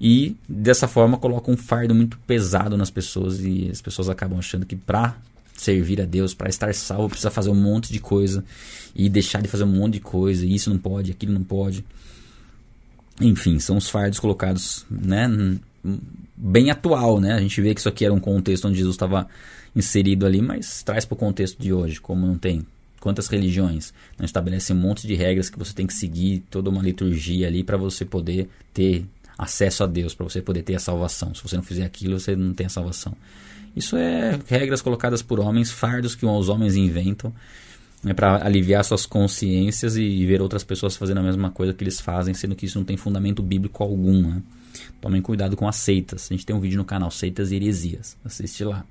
e 0.00 0.34
dessa 0.48 0.88
forma 0.88 1.18
colocam 1.18 1.54
um 1.54 1.56
fardo 1.56 1.94
muito 1.94 2.18
pesado 2.26 2.76
nas 2.76 2.90
pessoas 2.90 3.38
e 3.38 3.68
as 3.70 3.80
pessoas 3.80 4.08
acabam 4.08 4.40
achando 4.40 4.66
que 4.66 4.74
para 4.74 5.16
servir 5.62 6.00
a 6.00 6.04
Deus, 6.04 6.34
para 6.34 6.48
estar 6.48 6.74
salvo, 6.74 7.08
precisa 7.08 7.30
fazer 7.30 7.50
um 7.50 7.54
monte 7.54 7.92
de 7.92 7.98
coisa 7.98 8.44
e 8.94 9.08
deixar 9.08 9.40
de 9.40 9.48
fazer 9.48 9.64
um 9.64 9.72
monte 9.72 9.94
de 9.94 10.00
coisa, 10.00 10.44
isso 10.44 10.70
não 10.70 10.78
pode, 10.78 11.10
aquilo 11.10 11.32
não 11.32 11.44
pode. 11.44 11.84
Enfim, 13.20 13.58
são 13.58 13.76
os 13.76 13.88
fardos 13.88 14.18
colocados, 14.18 14.84
né, 14.90 15.28
bem 16.36 16.70
atual, 16.70 17.20
né? 17.20 17.34
A 17.34 17.40
gente 17.40 17.60
vê 17.60 17.74
que 17.74 17.80
isso 17.80 17.88
aqui 17.88 18.04
era 18.04 18.12
um 18.12 18.20
contexto 18.20 18.66
onde 18.66 18.78
Jesus 18.78 18.94
estava 18.94 19.28
inserido 19.74 20.26
ali, 20.26 20.42
mas 20.42 20.82
traz 20.82 21.04
para 21.04 21.14
o 21.14 21.18
contexto 21.18 21.60
de 21.60 21.72
hoje, 21.72 22.00
como 22.00 22.26
não 22.26 22.36
tem 22.36 22.66
quantas 23.02 23.26
religiões 23.26 23.92
não 24.16 24.24
estabelecem 24.24 24.76
um 24.76 24.78
monte 24.78 25.08
de 25.08 25.14
regras 25.16 25.50
que 25.50 25.58
você 25.58 25.74
tem 25.74 25.88
que 25.88 25.92
seguir, 25.92 26.44
toda 26.48 26.70
uma 26.70 26.80
liturgia 26.80 27.48
ali 27.48 27.64
para 27.64 27.76
você 27.76 28.04
poder 28.04 28.48
ter 28.72 29.04
acesso 29.36 29.84
a 29.84 29.86
Deus, 29.86 30.14
para 30.14 30.24
você 30.24 30.40
poder 30.40 30.62
ter 30.62 30.74
a 30.74 30.78
salvação. 30.78 31.34
Se 31.34 31.42
você 31.42 31.56
não 31.56 31.62
fizer 31.62 31.84
aquilo, 31.84 32.18
você 32.18 32.36
não 32.36 32.54
tem 32.54 32.66
a 32.66 32.70
salvação. 32.70 33.14
Isso 33.74 33.96
é 33.96 34.38
regras 34.46 34.82
colocadas 34.82 35.22
por 35.22 35.40
homens, 35.40 35.70
fardos 35.70 36.14
que 36.14 36.26
os 36.26 36.48
homens 36.48 36.76
inventam 36.76 37.32
né, 38.02 38.12
para 38.12 38.44
aliviar 38.44 38.84
suas 38.84 39.06
consciências 39.06 39.96
e 39.96 40.26
ver 40.26 40.42
outras 40.42 40.64
pessoas 40.64 40.96
fazendo 40.96 41.20
a 41.20 41.22
mesma 41.22 41.50
coisa 41.50 41.72
que 41.72 41.84
eles 41.84 42.00
fazem, 42.00 42.34
sendo 42.34 42.54
que 42.54 42.66
isso 42.66 42.78
não 42.78 42.84
tem 42.84 42.96
fundamento 42.96 43.42
bíblico 43.42 43.82
algum. 43.82 44.22
Né? 44.22 44.42
Tomem 45.00 45.22
cuidado 45.22 45.56
com 45.56 45.68
as 45.68 45.76
seitas. 45.76 46.26
A 46.30 46.34
gente 46.34 46.44
tem 46.44 46.54
um 46.54 46.60
vídeo 46.60 46.76
no 46.76 46.84
canal 46.84 47.10
Seitas 47.10 47.50
e 47.50 47.56
Heresias. 47.56 48.16
Assiste 48.24 48.64
lá. 48.64 48.84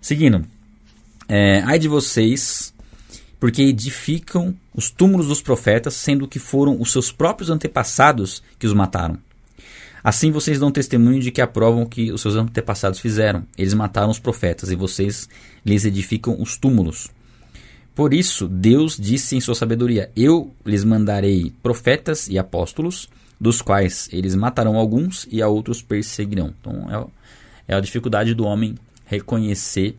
Seguindo. 0.00 0.44
É, 1.28 1.60
ai 1.60 1.78
de 1.78 1.88
vocês, 1.88 2.72
porque 3.38 3.62
edificam 3.62 4.56
os 4.74 4.90
túmulos 4.90 5.28
dos 5.28 5.42
profetas, 5.42 5.92
sendo 5.94 6.26
que 6.26 6.38
foram 6.38 6.80
os 6.80 6.90
seus 6.90 7.12
próprios 7.12 7.50
antepassados 7.50 8.42
que 8.58 8.66
os 8.66 8.72
mataram. 8.72 9.18
Assim 10.02 10.30
vocês 10.30 10.58
dão 10.58 10.70
testemunho 10.70 11.20
de 11.20 11.30
que 11.30 11.40
aprovam 11.40 11.82
o 11.82 11.88
que 11.88 12.12
os 12.12 12.20
seus 12.20 12.36
antepassados 12.36 13.00
fizeram. 13.00 13.44
Eles 13.56 13.74
mataram 13.74 14.10
os 14.10 14.18
profetas 14.18 14.70
e 14.70 14.76
vocês 14.76 15.28
lhes 15.64 15.84
edificam 15.84 16.40
os 16.40 16.56
túmulos. 16.56 17.08
Por 17.94 18.14
isso, 18.14 18.46
Deus 18.46 18.96
disse 18.96 19.34
em 19.34 19.40
sua 19.40 19.56
sabedoria: 19.56 20.10
Eu 20.14 20.54
lhes 20.64 20.84
mandarei 20.84 21.52
profetas 21.62 22.28
e 22.28 22.38
apóstolos, 22.38 23.08
dos 23.40 23.60
quais 23.60 24.08
eles 24.12 24.34
matarão 24.34 24.76
alguns 24.76 25.26
e 25.30 25.42
a 25.42 25.48
outros 25.48 25.82
perseguirão. 25.82 26.54
Então, 26.60 27.10
é, 27.68 27.72
é 27.72 27.74
a 27.74 27.80
dificuldade 27.80 28.34
do 28.34 28.44
homem 28.44 28.76
reconhecer 29.04 29.96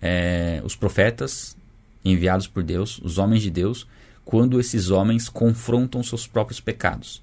é, 0.00 0.62
os 0.64 0.74
profetas 0.74 1.56
enviados 2.04 2.46
por 2.46 2.62
Deus, 2.62 2.98
os 3.04 3.18
homens 3.18 3.42
de 3.42 3.50
Deus, 3.50 3.86
quando 4.24 4.58
esses 4.58 4.90
homens 4.90 5.28
confrontam 5.28 6.02
seus 6.02 6.26
próprios 6.26 6.60
pecados. 6.60 7.22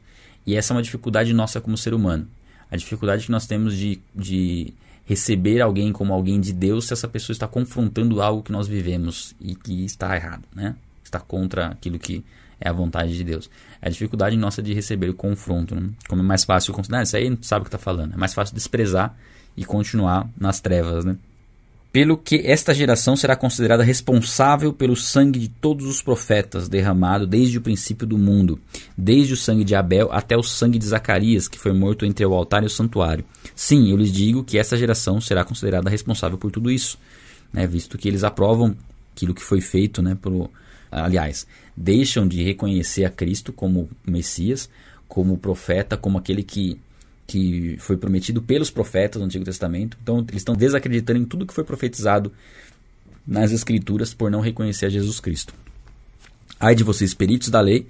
E 0.49 0.55
essa 0.55 0.73
é 0.73 0.75
uma 0.75 0.81
dificuldade 0.81 1.31
nossa 1.31 1.61
como 1.61 1.77
ser 1.77 1.93
humano. 1.93 2.27
A 2.71 2.75
dificuldade 2.75 3.23
que 3.23 3.31
nós 3.31 3.45
temos 3.45 3.77
de, 3.77 4.01
de 4.15 4.73
receber 5.05 5.61
alguém 5.61 5.93
como 5.93 6.11
alguém 6.11 6.41
de 6.41 6.51
Deus 6.51 6.87
se 6.87 6.93
essa 6.93 7.07
pessoa 7.07 7.35
está 7.35 7.47
confrontando 7.47 8.19
algo 8.19 8.41
que 8.41 8.51
nós 8.51 8.67
vivemos 8.67 9.35
e 9.39 9.53
que 9.53 9.85
está 9.85 10.15
errado, 10.15 10.41
né? 10.55 10.75
Está 11.03 11.19
contra 11.19 11.67
aquilo 11.67 11.99
que 11.99 12.25
é 12.59 12.67
a 12.67 12.73
vontade 12.73 13.15
de 13.15 13.23
Deus. 13.23 13.47
É 13.79 13.89
a 13.89 13.91
dificuldade 13.91 14.35
nossa 14.37 14.59
de 14.59 14.73
receber 14.73 15.11
o 15.11 15.13
confronto. 15.13 15.75
Né? 15.75 15.91
Como 16.07 16.23
é 16.23 16.25
mais 16.25 16.43
fácil 16.43 16.73
considerar, 16.73 17.03
isso 17.03 17.15
aí 17.15 17.29
não 17.29 17.37
sabe 17.43 17.61
o 17.61 17.65
que 17.65 17.67
está 17.67 17.77
falando. 17.77 18.15
É 18.15 18.17
mais 18.17 18.33
fácil 18.33 18.55
desprezar 18.55 19.15
e 19.55 19.63
continuar 19.63 20.27
nas 20.35 20.59
trevas, 20.59 21.05
né? 21.05 21.15
Pelo 21.91 22.17
que 22.17 22.43
esta 22.45 22.73
geração 22.73 23.15
será 23.15 23.35
considerada 23.35 23.83
responsável 23.83 24.71
pelo 24.71 24.95
sangue 24.95 25.39
de 25.39 25.49
todos 25.49 25.87
os 25.87 26.01
profetas 26.01 26.69
derramado 26.69 27.25
desde 27.25 27.57
o 27.57 27.61
princípio 27.61 28.05
do 28.05 28.17
mundo, 28.17 28.59
desde 28.95 29.33
o 29.33 29.37
sangue 29.37 29.63
de 29.63 29.73
Abel 29.73 30.09
até 30.11 30.37
o 30.37 30.43
sangue 30.43 30.77
de 30.77 30.85
Zacarias, 30.85 31.47
que 31.47 31.57
foi 31.57 31.73
morto 31.73 32.05
entre 32.05 32.25
o 32.25 32.33
altar 32.33 32.61
e 32.61 32.67
o 32.67 32.69
santuário. 32.69 33.25
Sim, 33.55 33.89
eu 33.89 33.97
lhes 33.97 34.11
digo 34.11 34.43
que 34.43 34.59
essa 34.59 34.77
geração 34.77 35.19
será 35.19 35.43
considerada 35.43 35.89
responsável 35.89 36.37
por 36.37 36.51
tudo 36.51 36.69
isso, 36.69 36.97
né, 37.51 37.65
visto 37.65 37.97
que 37.97 38.07
eles 38.07 38.23
aprovam 38.23 38.75
aquilo 39.15 39.33
que 39.33 39.43
foi 39.43 39.59
feito, 39.59 40.01
né, 40.01 40.15
pelo, 40.21 40.51
aliás, 40.91 41.47
deixam 41.75 42.27
de 42.27 42.43
reconhecer 42.43 43.03
a 43.03 43.09
Cristo 43.09 43.51
como 43.51 43.89
Messias, 44.05 44.69
como 45.07 45.37
profeta, 45.39 45.97
como 45.97 46.19
aquele 46.19 46.43
que 46.43 46.79
que 47.29 47.77
foi 47.77 47.95
prometido 47.95 48.41
pelos 48.41 48.71
profetas 48.71 49.21
do 49.21 49.25
Antigo 49.25 49.45
Testamento. 49.45 49.95
Então, 50.01 50.25
eles 50.27 50.41
estão 50.41 50.55
desacreditando 50.55 51.19
em 51.19 51.25
tudo 51.25 51.45
que 51.45 51.53
foi 51.53 51.63
profetizado 51.63 52.33
nas 53.25 53.51
Escrituras 53.51 54.15
por 54.15 54.31
não 54.31 54.41
reconhecer 54.41 54.87
a 54.87 54.89
Jesus 54.89 55.19
Cristo. 55.19 55.53
Ai 56.59 56.73
de 56.73 56.83
vocês, 56.83 57.13
peritos 57.13 57.49
da 57.49 57.61
lei, 57.61 57.87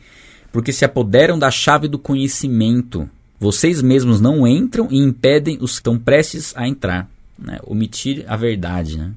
porque 0.51 0.73
se 0.73 0.83
apoderam 0.83 1.39
da 1.39 1.49
chave 1.49 1.87
do 1.87 1.97
conhecimento. 1.97 3.09
Vocês 3.39 3.81
mesmos 3.81 4.19
não 4.19 4.45
entram 4.45 4.89
e 4.91 4.97
impedem 4.97 5.57
os 5.61 5.71
que 5.71 5.77
estão 5.77 5.97
prestes 5.97 6.53
a 6.57 6.67
entrar. 6.67 7.09
Né? 7.37 7.59
Omitir 7.63 8.25
a 8.27 8.35
verdade. 8.35 8.97
Né? 8.97 9.13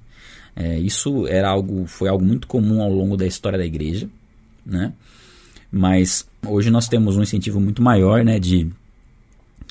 É, 0.54 0.78
isso 0.78 1.26
era 1.26 1.48
algo, 1.48 1.84
foi 1.88 2.08
algo 2.08 2.24
muito 2.24 2.46
comum 2.46 2.80
ao 2.80 2.92
longo 2.92 3.16
da 3.16 3.26
história 3.26 3.58
da 3.58 3.66
igreja. 3.66 4.08
Né? 4.64 4.92
Mas 5.72 6.24
hoje 6.46 6.70
nós 6.70 6.86
temos 6.86 7.16
um 7.16 7.22
incentivo 7.22 7.60
muito 7.60 7.82
maior 7.82 8.24
né, 8.24 8.38
de 8.38 8.70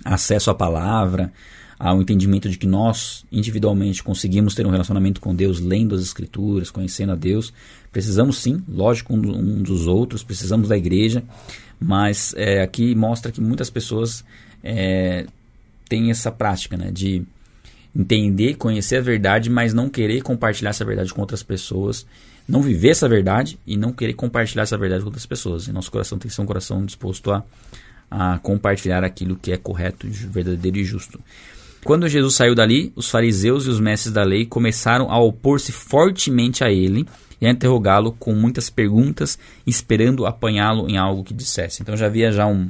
acesso 0.04 0.50
à 0.50 0.56
palavra, 0.56 1.32
ao 1.80 2.00
entendimento 2.00 2.48
de 2.48 2.58
que 2.58 2.68
nós 2.68 3.26
individualmente 3.32 4.04
conseguimos 4.04 4.54
ter 4.54 4.68
um 4.68 4.70
relacionamento 4.70 5.20
com 5.20 5.34
Deus 5.34 5.60
lendo 5.60 5.96
as 5.96 6.02
Escrituras, 6.02 6.70
conhecendo 6.70 7.12
a 7.12 7.16
Deus. 7.16 7.52
Precisamos 7.92 8.38
sim, 8.38 8.64
lógico, 8.70 9.14
um 9.14 9.64
dos 9.64 9.88
outros, 9.88 10.24
precisamos 10.24 10.70
da 10.70 10.78
igreja, 10.78 11.24
mas 11.80 12.36
é, 12.38 12.62
aqui 12.62 12.94
mostra 12.94 13.32
que 13.32 13.42
muitas 13.42 13.70
pessoas 13.70 14.24
é, 14.64 15.26
têm 15.90 16.12
essa 16.12 16.32
prática 16.32 16.78
né, 16.78 16.92
de 16.92 17.24
entender, 17.96 18.56
conhecer 18.56 18.98
a 18.98 19.02
verdade, 19.02 19.50
mas 19.50 19.74
não 19.74 19.90
querer 19.90 20.22
compartilhar 20.22 20.70
essa 20.70 20.86
verdade 20.86 21.14
com 21.14 21.22
outras 21.22 21.44
pessoas, 21.44 22.06
não 22.48 22.62
viver 22.62 22.90
essa 22.90 23.10
verdade 23.10 23.60
e 23.66 23.76
não 23.76 23.92
querer 23.92 24.14
compartilhar 24.14 24.64
essa 24.64 24.78
verdade 24.78 25.02
com 25.02 25.08
outras 25.08 25.26
pessoas. 25.26 25.68
E 25.68 25.72
nosso 25.72 25.92
coração 25.92 26.18
tem 26.18 26.30
que 26.30 26.36
ser 26.36 26.42
um 26.42 26.46
coração 26.46 26.86
disposto 26.86 27.32
a 27.32 27.44
a 28.12 28.38
compartilhar 28.40 29.06
aquilo 29.06 29.38
que 29.38 29.54
é 29.54 29.58
correto, 29.58 30.06
verdadeiro 30.10 30.78
e 30.78 30.84
justo. 30.84 31.18
Quando 31.84 32.10
Jesus 32.10 32.36
saiu 32.36 32.54
dali, 32.54 32.92
os 32.96 33.10
fariseus 33.10 33.66
e 33.66 33.70
os 33.70 33.80
mestres 33.80 34.14
da 34.14 34.24
lei 34.24 34.46
começaram 34.46 35.10
a 35.10 35.18
opor-se 35.18 35.72
fortemente 35.72 36.64
a 36.64 36.70
ele 36.70 37.08
e 37.40 37.48
a 37.48 37.50
interrogá-lo 37.50 38.12
com 38.12 38.36
muitas 38.36 38.70
perguntas, 38.70 39.40
esperando 39.66 40.28
apanhá-lo 40.28 40.88
em 40.88 40.98
algo 40.98 41.24
que 41.24 41.34
dissesse. 41.34 41.82
Então 41.82 41.98
já 41.98 42.06
havia 42.06 42.32
já 42.32 42.46
um, 42.46 42.70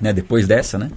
né, 0.00 0.12
depois 0.12 0.48
dessa, 0.48 0.76
né, 0.76 0.90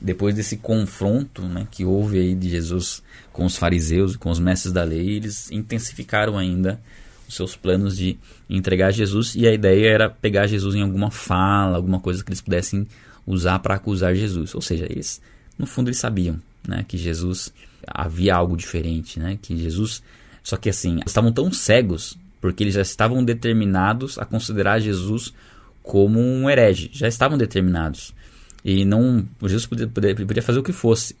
depois 0.00 0.34
desse 0.34 0.56
confronto, 0.56 1.42
né, 1.42 1.68
que 1.70 1.84
houve 1.84 2.18
aí 2.18 2.34
de 2.34 2.48
Jesus 2.48 3.02
com 3.32 3.44
os 3.44 3.56
fariseus 3.56 4.14
e 4.14 4.18
com 4.18 4.30
os 4.30 4.40
mestres 4.40 4.72
da 4.72 4.82
lei, 4.82 5.10
eles 5.10 5.48
intensificaram 5.52 6.36
ainda 6.36 6.80
os 7.28 7.36
seus 7.36 7.54
planos 7.54 7.96
de 7.96 8.18
entregar 8.48 8.90
Jesus 8.90 9.36
e 9.36 9.46
a 9.46 9.52
ideia 9.52 9.88
era 9.88 10.10
pegar 10.10 10.48
Jesus 10.48 10.74
em 10.74 10.82
alguma 10.82 11.12
fala, 11.12 11.76
alguma 11.76 12.00
coisa 12.00 12.24
que 12.24 12.30
eles 12.30 12.40
pudessem 12.40 12.88
usar 13.26 13.58
para 13.58 13.74
acusar 13.74 14.14
Jesus. 14.14 14.54
Ou 14.54 14.62
seja, 14.62 14.86
eles, 14.88 15.20
no 15.58 15.66
fundo, 15.66 15.88
eles 15.88 15.98
sabiam 15.98 16.40
né, 16.66 16.84
que 16.86 16.96
Jesus 16.96 17.52
havia 17.86 18.34
algo 18.34 18.56
diferente, 18.56 19.18
né, 19.18 19.38
que 19.40 19.56
Jesus. 19.56 20.02
Só 20.42 20.56
que 20.56 20.68
assim, 20.68 21.00
estavam 21.06 21.32
tão 21.32 21.52
cegos 21.52 22.18
porque 22.40 22.64
eles 22.64 22.74
já 22.74 22.82
estavam 22.82 23.22
determinados 23.22 24.18
a 24.18 24.24
considerar 24.24 24.80
Jesus 24.80 25.32
como 25.82 26.20
um 26.20 26.48
herege, 26.48 26.90
já 26.92 27.06
estavam 27.06 27.36
determinados. 27.36 28.14
E 28.64 28.84
não, 28.84 29.26
Jesus 29.42 29.66
podia, 29.66 29.86
podia, 29.88 30.42
fazer 30.42 30.58
o 30.58 30.62
que 30.62 30.72
fosse, 30.72 31.16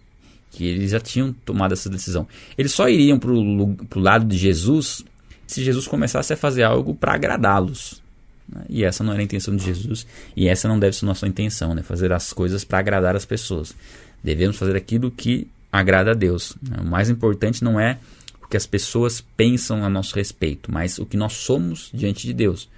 que 0.50 0.64
eles 0.64 0.90
já 0.90 1.00
tinham 1.00 1.32
tomado 1.32 1.72
essa 1.72 1.88
decisão. 1.88 2.26
Eles 2.56 2.72
só 2.72 2.88
iriam 2.88 3.18
para 3.18 3.30
o 3.30 3.76
lado 3.96 4.26
de 4.26 4.36
Jesus 4.36 5.04
se 5.46 5.64
Jesus 5.64 5.86
começasse 5.88 6.32
a 6.32 6.36
fazer 6.36 6.62
algo 6.62 6.94
para 6.94 7.14
agradá-los. 7.14 8.02
Né? 8.50 8.62
E 8.68 8.84
essa 8.84 9.04
não 9.04 9.12
era 9.12 9.22
a 9.22 9.24
intenção 9.24 9.54
de 9.54 9.64
Jesus, 9.64 10.06
e 10.36 10.48
essa 10.48 10.66
não 10.66 10.78
deve 10.78 10.96
ser 10.96 11.06
nossa 11.06 11.26
intenção, 11.26 11.74
né? 11.74 11.82
fazer 11.82 12.12
as 12.12 12.32
coisas 12.32 12.64
para 12.64 12.78
agradar 12.78 13.14
as 13.14 13.24
pessoas. 13.24 13.74
Devemos 14.22 14.56
fazer 14.56 14.76
aquilo 14.76 15.10
que 15.10 15.48
agrada 15.72 16.10
a 16.10 16.14
Deus. 16.14 16.56
Né? 16.62 16.78
O 16.80 16.84
mais 16.84 17.08
importante 17.08 17.62
não 17.62 17.78
é 17.78 17.98
o 18.42 18.48
que 18.48 18.56
as 18.56 18.66
pessoas 18.66 19.20
pensam 19.36 19.84
a 19.84 19.88
nosso 19.88 20.14
respeito, 20.16 20.72
mas 20.72 20.98
o 20.98 21.06
que 21.06 21.16
nós 21.16 21.34
somos 21.34 21.90
diante 21.94 22.26
de 22.26 22.34
Deus. 22.34 22.68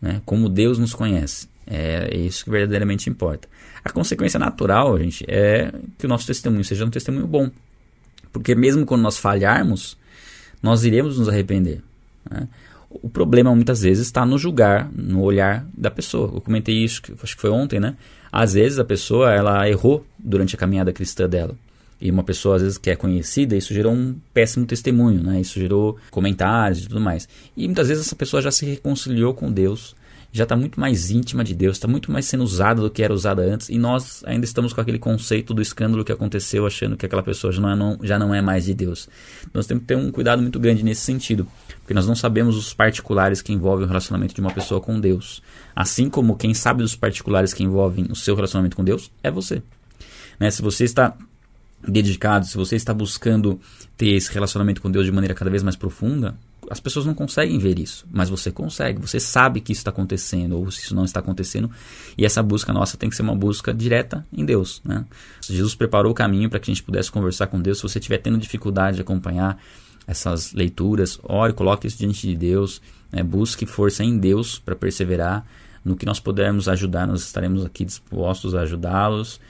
Né? 0.00 0.22
Como 0.24 0.48
Deus 0.48 0.78
nos 0.78 0.94
conhece. 0.94 1.48
É 1.66 2.16
isso 2.16 2.44
que 2.44 2.50
verdadeiramente 2.50 3.08
importa. 3.08 3.48
A 3.84 3.90
consequência 3.90 4.38
natural, 4.38 4.98
gente, 4.98 5.24
é 5.28 5.72
que 5.98 6.06
o 6.06 6.08
nosso 6.08 6.26
testemunho 6.26 6.64
seja 6.64 6.84
um 6.84 6.90
testemunho 6.90 7.26
bom. 7.26 7.50
Porque 8.32 8.54
mesmo 8.54 8.86
quando 8.86 9.02
nós 9.02 9.18
falharmos, 9.18 9.96
nós 10.62 10.84
iremos 10.84 11.18
nos 11.18 11.28
arrepender. 11.28 11.82
Né? 12.28 12.48
O 13.02 13.08
problema 13.08 13.54
muitas 13.54 13.82
vezes 13.82 14.06
está 14.06 14.26
no 14.26 14.38
julgar, 14.38 14.90
no 14.92 15.22
olhar 15.22 15.66
da 15.76 15.90
pessoa. 15.90 16.30
Eu 16.34 16.40
comentei 16.40 16.74
isso, 16.74 17.00
acho 17.22 17.34
que 17.34 17.40
foi 17.40 17.50
ontem, 17.50 17.80
né? 17.80 17.96
Às 18.30 18.54
vezes 18.54 18.78
a 18.78 18.84
pessoa 18.84 19.32
ela 19.32 19.68
errou 19.68 20.04
durante 20.18 20.54
a 20.54 20.58
caminhada 20.58 20.92
cristã 20.92 21.28
dela. 21.28 21.54
E 22.00 22.10
uma 22.10 22.24
pessoa 22.24 22.56
às 22.56 22.62
vezes 22.62 22.78
que 22.78 22.90
é 22.90 22.96
conhecida, 22.96 23.56
isso 23.56 23.72
gerou 23.72 23.92
um 23.92 24.16
péssimo 24.34 24.66
testemunho, 24.66 25.22
né? 25.22 25.40
Isso 25.40 25.60
gerou 25.60 25.96
comentários 26.10 26.80
e 26.80 26.88
tudo 26.88 27.00
mais. 27.00 27.28
E 27.56 27.66
muitas 27.66 27.88
vezes 27.88 28.06
essa 28.06 28.16
pessoa 28.16 28.42
já 28.42 28.50
se 28.50 28.66
reconciliou 28.66 29.32
com 29.32 29.52
Deus, 29.52 29.94
já 30.32 30.44
está 30.44 30.56
muito 30.56 30.80
mais 30.80 31.10
íntima 31.10 31.44
de 31.44 31.54
Deus, 31.54 31.76
está 31.76 31.86
muito 31.86 32.10
mais 32.10 32.24
sendo 32.24 32.42
usada 32.42 32.80
do 32.80 32.90
que 32.90 33.02
era 33.02 33.12
usada 33.12 33.42
antes, 33.42 33.68
e 33.68 33.78
nós 33.78 34.24
ainda 34.24 34.46
estamos 34.46 34.72
com 34.72 34.80
aquele 34.80 34.98
conceito 34.98 35.52
do 35.52 35.60
escândalo 35.60 36.02
que 36.02 36.10
aconteceu, 36.10 36.66
achando 36.66 36.96
que 36.96 37.04
aquela 37.04 37.22
pessoa 37.22 37.52
já 37.52 37.60
não 37.60 37.70
é, 37.70 37.76
não, 37.76 37.98
já 38.02 38.18
não 38.18 38.34
é 38.34 38.40
mais 38.40 38.64
de 38.64 38.72
Deus. 38.72 39.08
Nós 39.52 39.66
temos 39.66 39.82
que 39.82 39.88
ter 39.88 39.96
um 39.96 40.10
cuidado 40.10 40.40
muito 40.40 40.58
grande 40.58 40.82
nesse 40.82 41.02
sentido, 41.02 41.46
porque 41.82 41.94
nós 41.94 42.06
não 42.06 42.14
sabemos 42.14 42.56
os 42.56 42.72
particulares 42.72 43.42
que 43.42 43.52
envolvem 43.52 43.84
o 43.84 43.88
relacionamento 43.88 44.34
de 44.34 44.40
uma 44.40 44.52
pessoa 44.52 44.80
com 44.80 45.00
Deus. 45.00 45.42
Assim 45.74 46.08
como 46.08 46.36
quem 46.36 46.54
sabe 46.54 46.82
dos 46.82 46.94
particulares 46.94 47.52
que 47.52 47.64
envolvem 47.64 48.06
o 48.08 48.14
seu 48.14 48.34
relacionamento 48.34 48.76
com 48.76 48.84
Deus 48.84 49.10
é 49.22 49.30
você. 49.30 49.62
Né? 50.38 50.50
Se 50.50 50.62
você 50.62 50.84
está 50.84 51.16
dedicado, 51.86 52.46
se 52.46 52.56
você 52.56 52.76
está 52.76 52.94
buscando 52.94 53.60
ter 53.96 54.10
esse 54.10 54.32
relacionamento 54.32 54.80
com 54.80 54.90
Deus 54.90 55.04
de 55.04 55.12
maneira 55.12 55.34
cada 55.34 55.50
vez 55.50 55.62
mais 55.64 55.74
profunda, 55.74 56.36
as 56.70 56.78
pessoas 56.78 57.04
não 57.04 57.14
conseguem 57.14 57.58
ver 57.58 57.78
isso, 57.78 58.06
mas 58.10 58.30
você 58.30 58.52
consegue, 58.52 59.00
você 59.00 59.18
sabe 59.18 59.60
que 59.60 59.72
isso 59.72 59.80
está 59.80 59.90
acontecendo 59.90 60.56
ou 60.56 60.70
se 60.70 60.82
isso 60.82 60.94
não 60.94 61.04
está 61.04 61.18
acontecendo, 61.18 61.68
e 62.16 62.24
essa 62.24 62.40
busca 62.42 62.72
nossa 62.72 62.96
tem 62.96 63.10
que 63.10 63.16
ser 63.16 63.22
uma 63.22 63.34
busca 63.34 63.74
direta 63.74 64.24
em 64.32 64.44
Deus. 64.44 64.80
Né? 64.84 65.04
Jesus 65.42 65.74
preparou 65.74 66.12
o 66.12 66.14
caminho 66.14 66.48
para 66.48 66.60
que 66.60 66.70
a 66.70 66.74
gente 66.74 66.82
pudesse 66.82 67.10
conversar 67.10 67.48
com 67.48 67.60
Deus. 67.60 67.78
Se 67.78 67.82
você 67.82 67.98
estiver 67.98 68.18
tendo 68.18 68.38
dificuldade 68.38 68.96
de 68.96 69.02
acompanhar 69.02 69.58
essas 70.06 70.52
leituras, 70.52 71.18
ore, 71.22 71.52
coloque 71.52 71.86
isso 71.86 71.98
diante 71.98 72.26
de 72.26 72.36
Deus, 72.36 72.80
né? 73.10 73.22
busque 73.22 73.66
força 73.66 74.02
em 74.02 74.18
Deus 74.18 74.58
para 74.58 74.74
perseverar. 74.74 75.46
No 75.84 75.96
que 75.96 76.06
nós 76.06 76.20
pudermos 76.20 76.68
ajudar, 76.68 77.06
nós 77.06 77.22
estaremos 77.22 77.64
aqui 77.64 77.84
dispostos 77.84 78.54
a 78.54 78.60
ajudá-los. 78.60 79.40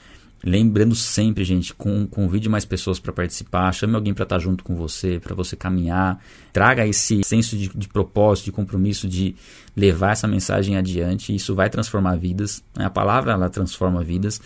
Lembrando 0.43 0.93
sempre, 0.93 1.45
gente, 1.45 1.73
com, 1.73 2.05
convide 2.05 2.49
mais 2.49 2.65
pessoas 2.65 2.99
para 2.99 3.13
participar, 3.13 3.71
chame 3.71 3.95
alguém 3.95 4.13
para 4.13 4.23
estar 4.23 4.39
junto 4.39 4.61
com 4.61 4.75
você, 4.75 5.17
para 5.17 5.33
você 5.33 5.55
caminhar, 5.55 6.21
traga 6.51 6.85
esse 6.85 7.21
senso 7.23 7.55
de, 7.55 7.69
de, 7.69 7.87
propósito, 7.87 8.45
de 8.45 8.51
compromisso, 8.51 9.07
de 9.07 9.35
levar 9.73 10.11
essa 10.11 10.27
mensagem 10.27 10.75
adiante. 10.75 11.33
Isso 11.33 11.55
vai 11.55 11.69
transformar 11.69 12.17
vidas. 12.17 12.61
Né? 12.75 12.83
A 12.83 12.89
palavra 12.89 13.31
ela 13.31 13.49
transforma 13.49 14.03
vidas 14.03 14.41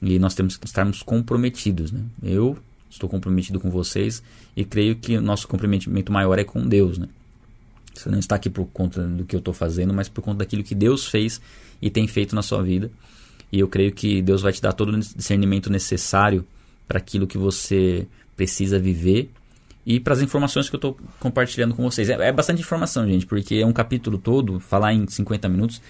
e 0.00 0.20
nós 0.20 0.34
temos 0.34 0.56
que 0.56 0.66
estarmos 0.66 1.02
comprometidos. 1.02 1.90
Né? 1.90 2.02
Eu 2.22 2.56
estou 2.90 3.08
comprometido 3.08 3.60
com 3.60 3.70
vocês 3.70 4.22
e 4.56 4.64
creio 4.64 4.96
que 4.96 5.16
o 5.16 5.22
nosso 5.22 5.46
comprometimento 5.46 6.12
maior 6.12 6.38
é 6.38 6.44
com 6.44 6.66
Deus. 6.66 6.98
Né? 6.98 7.08
Você 7.94 8.08
não 8.10 8.18
está 8.18 8.36
aqui 8.36 8.50
por 8.50 8.66
conta 8.66 9.02
do 9.02 9.24
que 9.24 9.34
eu 9.34 9.38
estou 9.38 9.54
fazendo, 9.54 9.94
mas 9.94 10.08
por 10.08 10.22
conta 10.22 10.38
daquilo 10.38 10.62
que 10.62 10.74
Deus 10.74 11.06
fez 11.06 11.40
e 11.80 11.88
tem 11.90 12.06
feito 12.06 12.34
na 12.34 12.42
sua 12.42 12.62
vida. 12.62 12.90
E 13.52 13.58
eu 13.60 13.68
creio 13.68 13.92
que 13.92 14.22
Deus 14.22 14.42
vai 14.42 14.52
te 14.52 14.60
dar 14.60 14.72
todo 14.72 14.90
o 14.94 14.98
discernimento 14.98 15.70
necessário 15.70 16.44
para 16.86 16.98
aquilo 16.98 17.26
que 17.26 17.38
você 17.38 18.06
precisa 18.36 18.78
viver 18.78 19.30
e 19.84 19.98
para 19.98 20.12
as 20.12 20.20
informações 20.20 20.68
que 20.68 20.74
eu 20.74 20.78
estou 20.78 20.98
compartilhando 21.18 21.74
com 21.74 21.82
vocês. 21.82 22.08
É, 22.08 22.28
é, 22.28 22.32
bastante 22.32 22.60
informação, 22.60 23.06
gente, 23.06 23.26
porque 23.26 23.56
é 23.56 23.66
um 23.66 23.72
capítulo 23.72 24.18
todo, 24.18 24.60
falar 24.60 24.92
em 24.92 25.06
50 25.06 25.48
minutos 25.48 25.80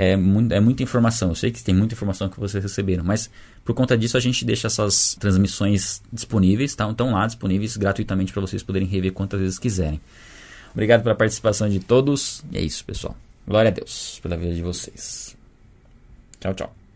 é, 0.00 0.16
muito, 0.16 0.54
é 0.54 0.60
muita 0.60 0.80
informação. 0.84 1.30
Eu 1.30 1.34
sei 1.34 1.50
que 1.50 1.60
tem 1.60 1.74
muita 1.74 1.92
informação 1.92 2.28
que 2.28 2.38
vocês 2.38 2.62
receberam, 2.62 3.02
mas 3.02 3.28
por 3.64 3.74
conta 3.74 3.98
disso 3.98 4.16
a 4.16 4.20
gente 4.20 4.44
deixa 4.44 4.68
essas 4.68 5.16
transmissões 5.16 6.00
disponíveis, 6.12 6.72
tá? 6.76 6.88
Estão 6.88 7.10
lá 7.10 7.26
disponíveis 7.26 7.76
gratuitamente 7.76 8.32
para 8.32 8.40
vocês 8.40 8.62
poderem 8.62 8.86
rever 8.86 9.12
quantas 9.12 9.40
vezes 9.40 9.58
quiserem. 9.58 10.00
Obrigado 10.72 11.02
pela 11.02 11.16
participação 11.16 11.68
de 11.68 11.80
todos. 11.80 12.44
E 12.52 12.58
é 12.58 12.62
isso, 12.62 12.84
pessoal. 12.84 13.16
Glória 13.44 13.70
a 13.70 13.74
Deus 13.74 14.20
pela 14.22 14.36
vida 14.36 14.54
de 14.54 14.62
vocês. 14.62 15.36
Tchau, 16.38 16.54
tchau. 16.54 16.87